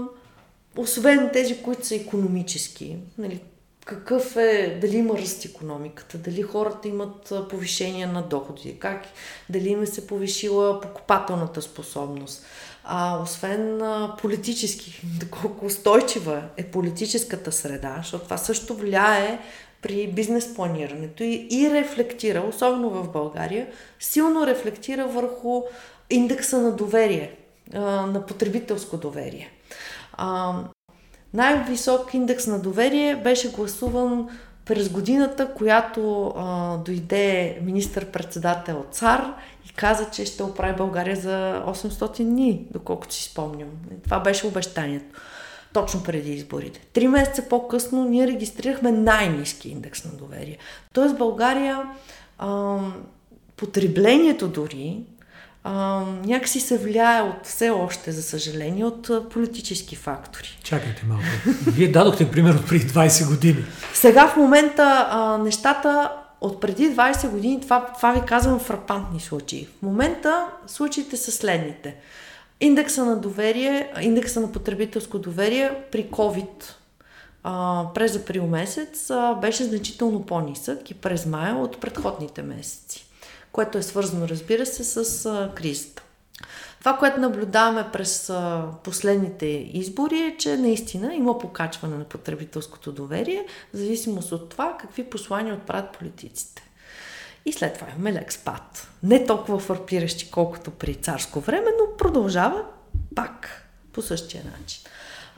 освен 0.78 1.30
тези, 1.34 1.62
които 1.62 1.88
са 1.88 1.96
економически, 1.96 2.98
нали, 3.18 3.42
какъв 3.86 4.36
е, 4.36 4.78
дали 4.82 4.98
има 4.98 5.18
ръст 5.18 5.46
економиката, 5.46 6.18
дали 6.18 6.42
хората 6.42 6.88
имат 6.88 7.34
повишение 7.50 8.08
на 8.08 8.22
доходи, 8.22 8.80
как, 8.80 9.06
дали 9.50 9.70
им 9.70 9.86
се 9.86 10.08
повишила 10.08 10.82
покупателната 10.82 11.62
способност. 11.62 12.46
А, 12.88 13.22
освен 13.24 13.82
а, 13.82 14.16
политически, 14.22 15.02
доколко 15.20 15.66
устойчива 15.66 16.42
е 16.58 16.64
политическата 16.64 17.52
среда, 17.52 17.96
защото 17.98 18.24
това 18.24 18.38
също 18.38 18.74
влияе 18.74 19.40
при 19.82 20.08
бизнес 20.08 20.54
планирането 20.56 21.24
и, 21.24 21.48
и 21.52 21.70
рефлектира, 21.70 22.44
особено 22.50 22.90
в 22.90 23.12
България, 23.12 23.68
силно 24.00 24.48
рефлектира 24.48 25.08
върху 25.08 25.64
индекса 26.10 26.62
на 26.62 26.72
доверие, 26.72 27.32
а, 27.74 27.80
на 27.82 28.26
потребителско 28.26 28.98
доверие. 28.98 29.50
А, 30.14 30.54
най-висок 31.34 32.14
индекс 32.14 32.48
на 32.48 32.60
доверие 32.60 33.16
беше 33.16 33.52
гласуван 33.52 34.28
през 34.66 34.90
годината, 34.90 35.54
която 35.54 36.34
а, 36.38 36.78
дойде 36.78 37.60
министър-председател 37.62 38.86
Цар 38.92 39.34
каза, 39.76 40.10
че 40.12 40.26
ще 40.26 40.44
оправи 40.44 40.76
България 40.76 41.16
за 41.16 41.64
800 41.68 42.24
дни, 42.24 42.66
доколкото 42.72 43.14
си 43.14 43.24
спомням. 43.24 43.70
Това 44.04 44.20
беше 44.20 44.48
обещанието. 44.48 45.22
Точно 45.74 46.04
преди 46.04 46.34
изборите. 46.34 46.80
Три 46.94 47.08
месеца 47.08 47.42
по-късно 47.50 48.06
ние 48.06 48.28
регистрирахме 48.28 48.92
най-низки 48.92 49.70
индекс 49.70 50.06
на 50.06 50.12
доверие. 50.12 50.58
Тоест 50.94 51.18
България 51.18 51.84
а, 52.38 52.78
потреблението 53.58 54.48
дори 54.48 55.00
а, 55.64 56.02
някакси 56.26 56.60
се 56.60 56.78
влияе 56.78 57.22
от 57.22 57.46
все 57.46 57.70
още, 57.70 58.12
за 58.12 58.24
съжаление, 58.24 58.86
от 58.86 59.10
а, 59.10 59.30
политически 59.30 59.96
фактори. 59.96 60.60
Чакайте 60.64 61.06
малко. 61.08 61.24
Вие 61.68 61.92
дадохте 61.92 62.32
пример 62.32 62.54
от 62.54 62.68
преди 62.68 62.86
20 62.86 63.28
години. 63.28 63.66
Сега 63.94 64.28
в 64.28 64.38
момента 64.38 65.08
а, 65.10 65.38
нещата 65.38 66.12
от 66.42 66.62
преди 66.62 66.96
20 66.96 67.30
години, 67.30 67.62
това, 67.62 67.94
това 67.96 68.12
ви 68.12 68.22
казвам 68.26 68.60
фрапантни 68.60 69.20
случаи. 69.20 69.68
В 69.80 69.82
момента 69.82 70.48
случаите 70.68 71.18
са 71.18 71.32
следните. 71.32 71.96
Индекса 72.62 73.06
на 73.06 73.18
доверие, 73.18 73.94
индекса 74.02 74.42
на 74.42 74.52
потребителско 74.52 75.20
доверие 75.20 75.72
при 75.92 76.06
COVID 76.06 76.64
а, 77.44 77.86
през 77.94 78.16
април 78.16 78.48
месец 78.48 79.10
а, 79.10 79.34
беше 79.34 79.64
значително 79.64 80.26
по-нисък 80.26 80.92
и 80.92 80.94
през 80.94 81.26
мая 81.26 81.56
от 81.56 81.82
предходните 81.82 82.42
месеци, 82.42 83.06
което 83.52 83.78
е 83.78 83.84
свързано, 83.84 84.28
разбира 84.28 84.66
се, 84.66 84.84
с 84.84 85.26
а, 85.26 85.52
кризата. 85.56 86.05
Това, 86.86 86.98
което 86.98 87.20
наблюдаваме 87.20 87.86
през 87.94 88.34
последните 88.84 89.46
избори 89.74 90.20
е, 90.20 90.38
че 90.38 90.58
наистина 90.58 91.16
има 91.16 91.40
покачване 91.40 91.98
на 91.98 92.04
потребителското 92.04 92.92
доверие, 92.92 93.46
в 93.74 93.78
зависимост 93.78 94.32
от 94.32 94.50
това 94.50 94.78
какви 94.80 95.04
послания 95.04 95.56
отправят 95.56 95.98
политиците. 95.98 96.64
И 97.46 97.54
след 97.54 97.74
това 97.74 97.88
имаме 97.96 98.14
лек 98.14 98.34
спад. 98.34 98.88
Не 99.04 99.26
толкова 99.26 99.60
фарпиращи, 99.60 100.32
колкото 100.32 100.72
при 100.72 100.96
царско 100.96 101.40
време, 101.40 101.68
но 101.80 101.98
продължава 101.98 102.64
пак 103.16 103.68
по 103.94 104.02
същия 104.02 104.44
начин. 104.60 104.84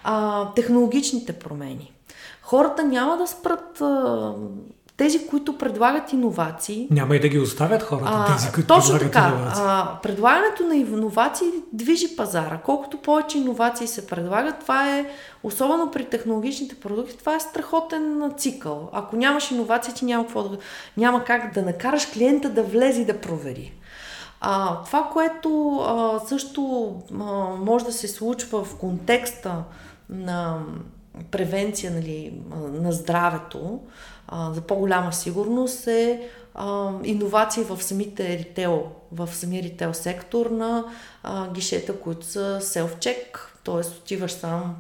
А, 0.03 0.53
технологичните 0.53 1.33
промени. 1.33 1.93
Хората 2.41 2.83
няма 2.83 3.17
да 3.17 3.27
спрат 3.27 3.81
а, 3.81 4.33
тези, 4.97 5.27
които 5.27 5.57
предлагат 5.57 6.13
иновации. 6.13 6.87
Няма 6.91 7.15
и 7.15 7.19
да 7.19 7.27
ги 7.27 7.39
оставят 7.39 7.83
хората, 7.83 8.11
А, 8.13 8.35
тези, 8.35 8.51
които 8.51 8.67
точно 8.67 8.99
предлагат 8.99 9.13
така. 9.13 9.35
иновации. 9.35 9.63
А, 9.65 9.99
предлагането 10.03 10.63
на 10.63 10.75
иновации 10.75 11.47
движи 11.73 12.15
пазара. 12.15 12.57
Колкото 12.65 12.97
повече 12.97 13.37
иновации 13.37 13.87
се 13.87 14.07
предлагат, 14.07 14.59
това 14.59 14.97
е, 14.97 15.05
особено 15.43 15.91
при 15.91 16.05
технологичните 16.05 16.75
продукти, 16.75 17.17
това 17.17 17.35
е 17.35 17.39
страхотен 17.39 18.31
цикъл. 18.37 18.89
Ако 18.93 19.15
нямаш 19.15 19.51
иновации, 19.51 19.93
ти 19.93 20.05
няма, 20.05 20.23
какво 20.23 20.43
да, 20.43 20.57
няма 20.97 21.23
как 21.23 21.53
да 21.53 21.61
накараш 21.61 22.05
клиента 22.05 22.49
да 22.49 22.63
влезе 22.63 23.01
и 23.01 23.05
да 23.05 23.21
провери. 23.21 23.73
А, 24.41 24.83
това, 24.83 25.09
което 25.13 25.77
а, 25.79 26.19
също 26.27 26.93
а, 27.11 27.23
може 27.59 27.85
да 27.85 27.93
се 27.93 28.07
случва 28.07 28.63
в 28.63 28.75
контекста 28.75 29.63
на 30.09 30.59
превенция 31.31 31.91
нали, 31.91 32.33
на 32.73 32.91
здравето, 32.91 33.79
за 34.31 34.61
по-голяма 34.61 35.13
сигурност 35.13 35.87
е 35.87 36.29
а, 36.55 36.91
иновации 37.03 37.63
в 37.63 37.83
самите 37.83 38.37
ритейл, 38.37 38.91
в 39.11 39.27
самия 39.27 39.63
ритейл 39.63 39.93
сектор 39.93 40.45
на 40.45 40.85
а, 41.23 41.51
гишета, 41.51 41.99
които 41.99 42.25
са 42.25 42.59
self-check, 42.61 43.37
т.е. 43.63 43.73
отиваш 43.73 44.31
сам, 44.31 44.75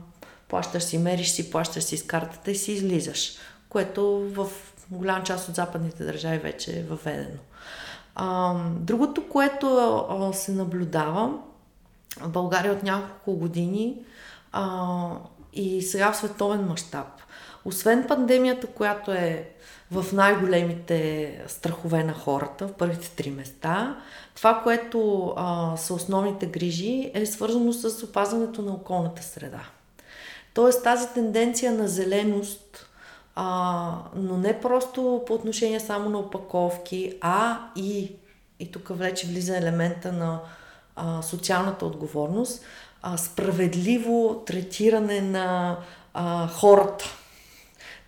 плащаш 0.47 0.83
си, 0.83 0.97
мериш 0.97 1.31
си, 1.31 1.51
плащаш 1.51 1.83
си 1.83 1.97
с 1.97 2.07
картата 2.07 2.51
и 2.51 2.55
си 2.55 2.71
излизаш, 2.71 3.33
което 3.69 4.29
в 4.35 4.47
голяма 4.91 5.23
част 5.23 5.49
от 5.49 5.55
западните 5.55 6.03
държави 6.03 6.37
вече 6.37 6.79
е 6.79 6.83
въведено. 6.83 7.39
А, 8.15 8.55
другото, 8.79 9.29
което 9.29 9.67
а, 10.09 10.33
се 10.33 10.51
наблюдава 10.51 11.33
в 12.21 12.29
България 12.29 12.73
от 12.73 12.83
няколко 12.83 13.35
години 13.39 13.95
а, 14.51 15.09
и 15.57 15.81
сега 15.81 16.11
в 16.11 16.17
световен 16.17 16.65
мащаб, 16.65 17.07
освен 17.65 18.07
пандемията, 18.07 18.67
която 18.67 19.11
е 19.11 19.49
в 19.91 20.05
най-големите 20.13 21.41
страхове 21.47 22.03
на 22.03 22.13
хората 22.13 22.67
в 22.67 22.73
първите 22.73 23.11
три 23.11 23.29
места, 23.29 23.97
това, 24.35 24.61
което 24.63 25.33
а, 25.37 25.77
са 25.77 25.93
основните 25.93 26.45
грижи, 26.45 27.11
е 27.13 27.25
свързано 27.25 27.73
с 27.73 28.03
опазването 28.03 28.61
на 28.61 28.71
околната 28.71 29.23
среда. 29.23 29.61
Тоест 30.53 30.83
тази 30.83 31.07
тенденция 31.13 31.71
на 31.71 31.87
зеленост, 31.87 32.89
а, 33.35 33.97
но 34.15 34.37
не 34.37 34.59
просто 34.59 35.23
по 35.27 35.33
отношение 35.33 35.79
само 35.79 36.09
на 36.09 36.19
опаковки, 36.19 37.17
а 37.21 37.59
и, 37.75 38.11
и 38.59 38.71
тук 38.71 38.87
вече 38.89 39.27
влиза 39.27 39.57
елемента 39.57 40.11
на 40.11 40.39
а, 40.95 41.21
социалната 41.21 41.85
отговорност, 41.85 42.63
а, 43.01 43.17
справедливо 43.17 44.43
третиране 44.45 45.21
на 45.21 45.77
а, 46.13 46.47
хората. 46.47 47.05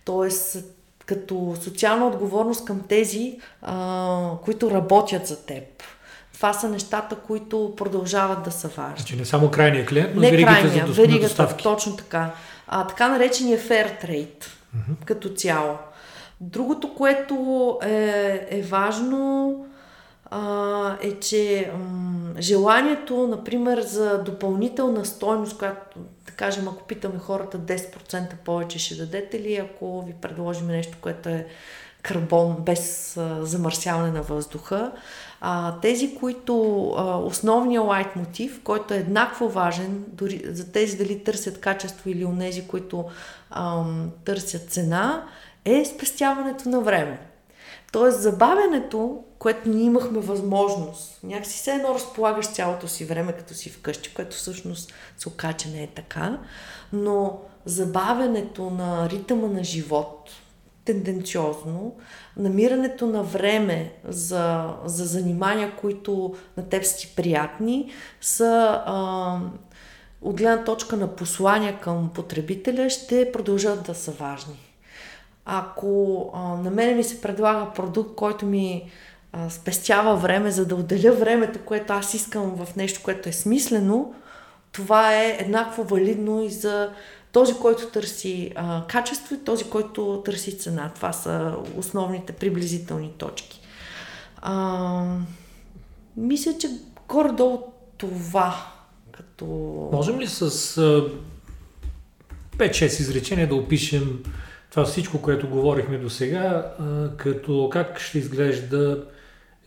Тоест, 0.04 0.56
като 1.06 1.56
социална 1.62 2.06
отговорност 2.06 2.64
към 2.64 2.80
тези, 2.88 3.38
а, 3.62 4.30
които 4.44 4.70
работят 4.70 5.26
за 5.26 5.46
теб. 5.46 5.64
Това 6.32 6.52
са 6.52 6.68
нещата, 6.68 7.16
които 7.16 7.74
продължават 7.76 8.42
да 8.42 8.50
са 8.50 8.68
важни. 8.68 8.96
Значи 8.96 9.16
не 9.16 9.24
само 9.24 9.50
крайния 9.50 9.86
клиент, 9.86 10.10
но 10.14 10.20
Не 10.20 10.30
веригите 10.30 10.52
крайния, 10.52 10.86
за 10.86 10.92
веригата, 10.92 11.26
доставки. 11.26 11.62
точно 11.62 11.96
така. 11.96 12.30
А, 12.68 12.86
така 12.86 13.08
наречения 13.08 13.58
fair 13.58 14.04
trade 14.04 14.44
mm-hmm. 14.44 15.04
като 15.04 15.28
цяло. 15.28 15.78
Другото, 16.40 16.94
което 16.94 17.78
е, 17.82 18.46
е 18.50 18.62
важно, 18.62 19.66
а, 20.30 20.96
е, 21.02 21.20
че 21.20 21.72
м- 21.78 22.40
желанието, 22.40 23.26
например, 23.26 23.80
за 23.80 24.18
допълнителна 24.18 25.04
стойност, 25.04 25.58
която, 25.58 25.98
да 26.26 26.32
кажем, 26.32 26.68
ако 26.68 26.82
питаме 26.82 27.18
хората 27.18 27.58
10% 27.58 28.36
повече 28.44 28.78
ще 28.78 28.94
дадете 28.94 29.40
ли, 29.40 29.56
ако 29.56 30.02
ви 30.02 30.14
предложим 30.20 30.66
нещо, 30.66 30.98
което 31.00 31.28
е 31.28 31.46
карбон 32.02 32.56
без 32.60 33.16
а, 33.16 33.46
замърсяване 33.46 34.10
на 34.10 34.22
въздуха. 34.22 34.92
А, 35.40 35.80
тези, 35.80 36.14
които 36.14 36.84
а, 36.96 37.16
основният 37.18 37.86
лайт 37.86 38.16
мотив, 38.16 38.60
който 38.64 38.94
е 38.94 38.98
еднакво 38.98 39.48
важен 39.48 40.04
дори 40.08 40.42
за 40.44 40.72
тези 40.72 40.96
дали 40.96 41.24
търсят 41.24 41.60
качество 41.60 42.10
или 42.10 42.24
онези, 42.24 42.68
които 42.68 43.04
ам, 43.50 44.10
търсят 44.24 44.70
цена, 44.70 45.26
е 45.64 45.84
спестяването 45.84 46.68
на 46.68 46.80
време. 46.80 47.29
Тоест 47.92 48.20
забавянето, 48.20 49.24
което 49.38 49.68
ние 49.68 49.84
имахме 49.84 50.20
възможност, 50.20 51.20
някакси 51.22 51.58
все 51.58 51.70
едно 51.70 51.94
разполагаш 51.94 52.46
цялото 52.46 52.88
си 52.88 53.04
време, 53.04 53.32
като 53.32 53.54
си 53.54 53.70
вкъщи, 53.70 54.14
което 54.14 54.36
всъщност 54.36 54.92
се 55.18 55.28
оказа, 55.28 55.56
че 55.56 55.68
не 55.68 55.82
е 55.82 55.86
така, 55.86 56.38
но 56.92 57.40
забавянето 57.64 58.70
на 58.70 59.10
ритъма 59.10 59.46
на 59.46 59.64
живот, 59.64 60.30
тенденциозно, 60.84 61.96
намирането 62.36 63.06
на 63.06 63.22
време 63.22 63.92
за, 64.04 64.74
за 64.84 65.04
занимания, 65.04 65.76
които 65.76 66.34
на 66.56 66.68
теб 66.68 66.84
са 66.84 66.96
ти 66.96 67.12
приятни, 67.16 67.92
са 68.20 68.82
а, 68.86 69.38
от 70.22 70.36
гледна 70.36 70.64
точка 70.64 70.96
на 70.96 71.16
послания 71.16 71.80
към 71.80 72.10
потребителя, 72.14 72.90
ще 72.90 73.32
продължат 73.32 73.82
да 73.86 73.94
са 73.94 74.10
важни. 74.10 74.69
Ако 75.52 76.30
а, 76.34 76.40
на 76.40 76.70
мене 76.70 76.94
ми 76.94 77.04
се 77.04 77.20
предлага 77.20 77.72
продукт, 77.72 78.14
който 78.14 78.46
ми 78.46 78.90
а, 79.32 79.50
спестява 79.50 80.16
време, 80.16 80.50
за 80.50 80.66
да 80.66 80.74
отделя 80.74 81.12
времето, 81.12 81.58
което 81.64 81.92
аз 81.92 82.14
искам 82.14 82.64
в 82.64 82.76
нещо, 82.76 83.00
което 83.02 83.28
е 83.28 83.32
смислено, 83.32 84.14
това 84.72 85.14
е 85.14 85.36
еднакво 85.40 85.84
валидно 85.84 86.42
и 86.42 86.50
за 86.50 86.90
този, 87.32 87.54
който 87.54 87.86
търси 87.86 88.52
а, 88.54 88.86
качество 88.86 89.34
и 89.34 89.44
този, 89.44 89.64
който 89.64 90.22
търси 90.24 90.58
цена. 90.58 90.90
Това 90.94 91.12
са 91.12 91.54
основните 91.76 92.32
приблизителни 92.32 93.12
точки. 93.18 93.60
А, 94.42 95.04
мисля, 96.16 96.58
че 96.58 96.68
горе-долу 97.08 97.62
това 97.98 98.66
като... 99.12 99.44
Можем 99.92 100.20
ли 100.20 100.26
с 100.26 100.42
а, 100.78 101.04
5-6 102.56 102.84
изречения 102.84 103.48
да 103.48 103.54
опишем 103.54 104.22
това 104.70 104.84
всичко, 104.84 105.22
което 105.22 105.48
говорихме 105.48 105.98
до 105.98 106.10
сега, 106.10 106.72
като 107.16 107.68
как 107.72 108.00
ще 108.00 108.18
изглежда 108.18 109.04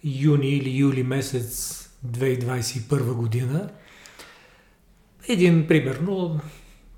юни 0.03 0.49
или 0.49 0.77
юли 0.77 1.03
месец 1.03 1.79
2021 2.07 3.13
година? 3.13 3.69
Един, 5.27 5.67
примерно, 5.67 6.39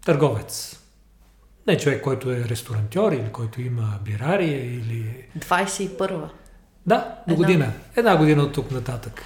търговец. 0.06 0.80
Не 1.68 1.78
човек, 1.78 2.04
който 2.04 2.32
е 2.32 2.44
ресторантьор 2.50 3.12
или 3.12 3.32
който 3.32 3.62
има 3.62 4.00
бирария 4.04 4.66
или... 4.66 5.26
21-а. 5.40 6.30
Да, 6.86 7.16
до 7.28 7.34
Една. 7.34 7.46
година. 7.46 7.72
Една 7.96 8.18
година 8.18 8.44
от 8.44 8.54
тук 8.54 8.72
нататък. 8.72 9.24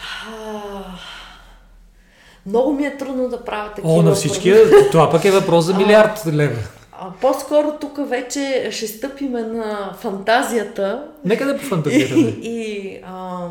Много 2.45 2.73
ми 2.73 2.86
е 2.86 2.97
трудно 2.97 3.30
да 3.30 3.45
правя 3.45 3.69
такива 3.69 3.93
О, 3.93 4.01
на 4.01 4.11
всички. 4.11 4.53
Това 4.91 5.11
пък 5.11 5.25
е 5.25 5.32
въпрос 5.32 5.65
за 5.65 5.77
милиард 5.77 6.25
лева. 6.27 6.78
А, 7.02 7.12
по-скоро 7.22 7.78
тук 7.82 8.10
вече 8.10 8.70
ще 8.72 8.88
стъпиме 8.88 9.41
на 9.41 9.95
фантазията 10.00 11.08
Нека 11.26 11.45
да 11.45 11.58
пофантазираме. 11.58 12.22
и, 12.41 12.50
и 12.50 13.00
а, 13.06 13.47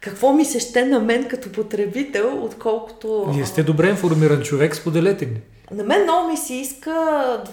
какво 0.00 0.32
ми 0.32 0.44
се 0.44 0.60
ще 0.60 0.84
на 0.84 1.00
мен 1.00 1.28
като 1.28 1.52
потребител, 1.52 2.44
отколкото... 2.44 3.24
Вие 3.34 3.46
сте 3.46 3.62
добре 3.62 3.88
информиран 3.88 4.42
човек, 4.42 4.76
споделете 4.76 5.26
ни. 5.26 5.40
На 5.70 5.84
мен 5.84 6.02
много 6.02 6.28
ми 6.28 6.36
се 6.36 6.54
иска 6.54 6.90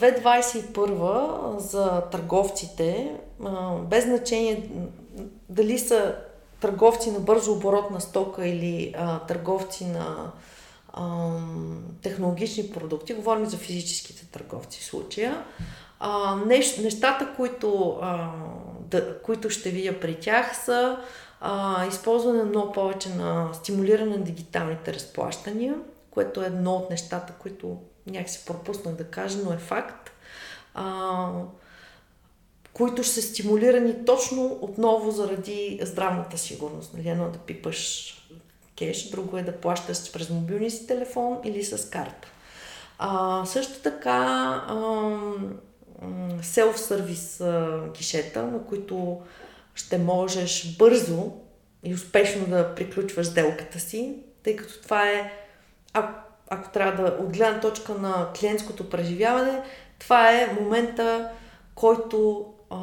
2021 0.01 1.57
за 1.57 2.01
търговците, 2.01 3.12
без 3.89 4.05
значение 4.05 4.70
дали 5.49 5.80
са 5.80 6.16
търговци 6.62 7.12
на 7.12 7.20
бързо 7.20 7.51
оборотна 7.51 8.01
стока 8.01 8.47
или 8.47 8.93
а, 8.97 9.20
търговци 9.20 9.86
на 9.86 10.32
технологични 12.01 12.69
продукти, 12.69 13.13
говорим 13.13 13.45
за 13.45 13.57
физическите 13.57 14.25
търговци 14.25 14.79
в 14.79 14.85
случая, 14.85 15.45
а, 15.99 16.35
нещ, 16.35 16.77
нещата, 16.77 17.33
които, 17.35 17.99
а, 18.01 18.31
да, 18.79 19.21
които 19.21 19.49
ще 19.49 19.69
видя 19.69 19.99
при 19.99 20.19
тях 20.19 20.65
са 20.65 20.97
а, 21.41 21.85
използване 21.87 22.43
много 22.43 22.71
повече 22.71 23.09
на 23.09 23.49
стимулиране 23.53 24.17
на 24.17 24.23
дигиталните 24.23 24.93
разплащания, 24.93 25.75
което 26.11 26.43
е 26.43 26.45
едно 26.45 26.73
от 26.73 26.89
нещата, 26.89 27.33
които 27.39 27.77
някакси 28.07 28.45
пропуснах 28.45 28.95
да 28.95 29.03
кажа, 29.03 29.39
но 29.45 29.53
е 29.53 29.57
факт. 29.57 30.11
А, 30.73 31.29
които 32.73 33.03
ще 33.03 33.13
са 33.13 33.21
стимулирани 33.21 34.05
точно 34.05 34.57
отново 34.61 35.11
заради 35.11 35.79
здравната 35.83 36.37
сигурност. 36.37 36.93
Нали? 36.93 37.09
Едно 37.09 37.29
да 37.29 37.39
пипаш 37.39 38.13
кеш, 38.82 39.09
друго 39.09 39.38
е 39.38 39.43
да 39.43 39.57
плащаш 39.57 40.11
през 40.11 40.29
мобилния 40.29 40.71
си 40.71 40.88
телефон 40.88 41.38
или 41.43 41.63
с 41.63 41.89
карта. 41.89 42.27
А, 42.97 43.45
също 43.45 43.79
така 43.79 44.63
селф-сервис 46.41 47.43
гишета, 47.97 48.43
на 48.43 48.63
които 48.63 49.21
ще 49.75 49.97
можеш 49.97 50.77
бързо 50.77 51.32
и 51.84 51.93
успешно 51.93 52.45
да 52.45 52.75
приключваш 52.75 53.27
сделката 53.27 53.79
си, 53.79 54.15
тъй 54.43 54.55
като 54.55 54.82
това 54.82 55.09
е, 55.09 55.34
ако, 55.93 56.13
ако 56.49 56.69
трябва 56.69 57.03
да 57.03 57.23
от 57.23 57.38
гледна 57.38 57.59
точка 57.59 57.93
на 57.93 58.27
клиентското 58.39 58.89
преживяване, 58.89 59.61
това 59.99 60.32
е 60.32 60.57
момента, 60.61 61.29
който 61.75 62.45
а, 62.69 62.77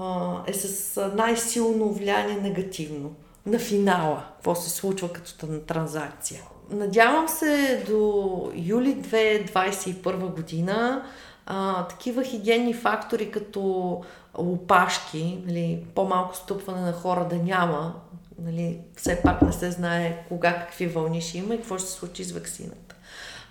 е 0.47 0.53
с 0.53 1.11
най-силно 1.15 1.93
влияние 1.93 2.37
негативно 2.37 3.15
на 3.49 3.59
финала, 3.59 4.25
какво 4.35 4.55
се 4.55 4.71
случва 4.71 5.13
като 5.13 5.47
транзакция. 5.67 6.43
Надявам 6.71 7.29
се 7.29 7.85
до 7.89 8.51
юли 8.55 8.97
2021 8.97 10.35
година 10.35 11.03
а, 11.47 11.87
такива 11.87 12.25
хигиенни 12.25 12.75
фактори 12.75 13.31
като 13.31 14.03
опашки, 14.35 15.39
нали, 15.47 15.87
по-малко 15.95 16.37
стъпване 16.37 16.81
на 16.81 16.93
хора 16.93 17.27
да 17.31 17.37
няма, 17.37 17.95
нали, 18.39 18.81
все 18.97 19.23
пак 19.23 19.43
не 19.43 19.53
се 19.53 19.71
знае 19.71 20.25
кога 20.29 20.55
какви 20.55 20.87
вълни 20.87 21.21
ще 21.21 21.39
има 21.39 21.55
и 21.55 21.59
какво 21.59 21.79
ще 21.79 21.89
се 21.89 21.95
случи 21.95 22.25
с 22.25 22.33
вакцината. 22.33 22.95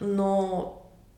Но 0.01 0.63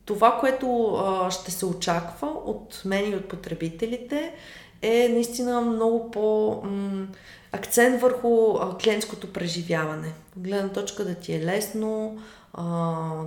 това, 0.05 0.37
което 0.39 0.95
а, 0.95 1.31
ще 1.31 1.51
се 1.51 1.65
очаква 1.65 2.27
от 2.27 2.81
мен 2.85 3.11
и 3.11 3.15
от 3.15 3.27
потребителите 3.27 4.33
е 4.81 5.09
наистина 5.09 5.61
много 5.61 6.11
по... 6.11 6.57
М- 6.63 7.07
акцент 7.51 8.01
върху 8.01 8.57
а, 8.57 8.77
клиентското 8.77 9.33
преживяване. 9.33 10.13
Гледна 10.37 10.69
точка 10.69 11.05
да 11.05 11.15
ти 11.15 11.33
е 11.33 11.45
лесно, 11.45 12.17
а, 12.53 12.63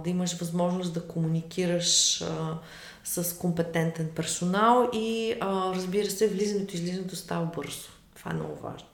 да 0.05 0.11
имаш 0.11 0.38
възможност 0.38 0.94
да 0.94 1.03
комуникираш 1.07 2.22
а, 2.22 2.26
с 3.05 3.38
компетентен 3.38 4.09
персонал 4.16 4.88
и 4.92 5.34
а, 5.40 5.74
разбира 5.74 6.11
се, 6.11 6.28
влизането 6.28 6.76
и 6.76 6.78
излизането 6.78 7.16
става 7.16 7.48
бързо. 7.57 7.88
Това 8.16 8.30
е 8.30 8.34
много 8.34 8.55
важно. 8.62 8.88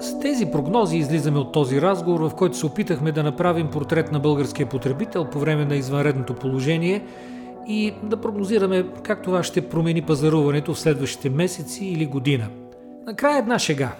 С 0.00 0.20
тези 0.20 0.46
прогнози 0.46 0.96
излизаме 0.96 1.38
от 1.38 1.52
този 1.52 1.82
разговор, 1.82 2.20
в 2.20 2.34
който 2.34 2.56
се 2.56 2.66
опитахме 2.66 3.12
да 3.12 3.22
направим 3.22 3.70
портрет 3.70 4.12
на 4.12 4.20
българския 4.20 4.68
потребител 4.68 5.24
по 5.24 5.38
време 5.38 5.64
на 5.64 5.76
извънредното 5.76 6.34
положение 6.34 7.06
и 7.68 7.94
да 8.02 8.16
прогнозираме 8.16 8.86
как 9.02 9.22
това 9.22 9.42
ще 9.42 9.68
промени 9.68 10.02
пазаруването 10.02 10.74
в 10.74 10.78
следващите 10.78 11.30
месеци 11.30 11.84
или 11.84 12.06
година. 12.06 12.48
Накрая 13.06 13.38
една 13.38 13.58
шега. 13.58 13.96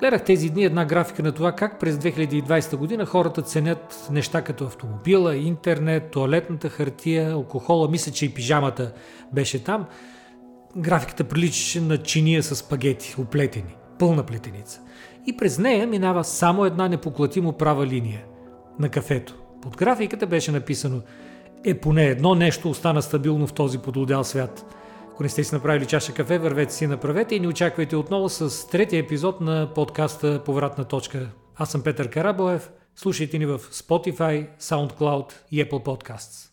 Гледах 0.00 0.24
тези 0.24 0.50
дни 0.50 0.64
една 0.64 0.84
графика 0.84 1.22
на 1.22 1.32
това 1.32 1.52
как 1.52 1.80
през 1.80 1.96
2020 1.96 2.76
година 2.76 3.06
хората 3.06 3.42
ценят 3.42 4.08
неща 4.10 4.42
като 4.42 4.64
автомобила, 4.64 5.36
интернет, 5.36 6.10
туалетната 6.10 6.68
хартия, 6.68 7.32
алкохола, 7.32 7.88
мисля, 7.90 8.12
че 8.12 8.26
и 8.26 8.34
пижамата 8.34 8.92
беше 9.32 9.64
там. 9.64 9.86
Графиката 10.76 11.24
приличаше 11.24 11.80
на 11.80 11.98
чиния 11.98 12.42
с 12.42 12.62
пагети, 12.68 13.14
оплетени, 13.18 13.76
пълна 13.98 14.22
плетеница. 14.22 14.80
И 15.26 15.36
през 15.36 15.58
нея 15.58 15.86
минава 15.86 16.24
само 16.24 16.64
една 16.64 16.88
непоклатимо 16.88 17.52
права 17.52 17.86
линия– 17.86 18.24
на 18.78 18.88
кафето. 18.88 19.34
Под 19.62 19.76
графиката 19.76 20.26
беше 20.26 20.52
написано 20.52 21.00
е 21.64 21.74
поне 21.74 22.06
едно 22.06 22.34
нещо 22.34 22.70
остана 22.70 23.02
стабилно 23.02 23.46
в 23.46 23.52
този 23.52 23.78
подлодял 23.78 24.24
свят– 24.24 24.64
ако 25.18 25.22
не 25.22 25.28
сте 25.28 25.44
си 25.44 25.54
направили 25.54 25.86
чаша 25.86 26.14
кафе, 26.14 26.38
вървете 26.38 26.74
си 26.74 26.86
направете 26.86 27.34
и 27.34 27.40
ни 27.40 27.48
очаквайте 27.48 27.96
отново 27.96 28.28
с 28.28 28.68
третия 28.68 29.00
епизод 29.00 29.40
на 29.40 29.74
подкаста 29.74 30.42
Повратна 30.44 30.84
точка. 30.84 31.30
Аз 31.56 31.70
съм 31.70 31.82
Петър 31.82 32.10
Карабоев. 32.10 32.70
Слушайте 32.96 33.38
ни 33.38 33.46
в 33.46 33.58
Spotify, 33.58 34.48
SoundCloud 34.60 35.32
и 35.50 35.64
Apple 35.64 35.84
Podcasts. 35.84 36.47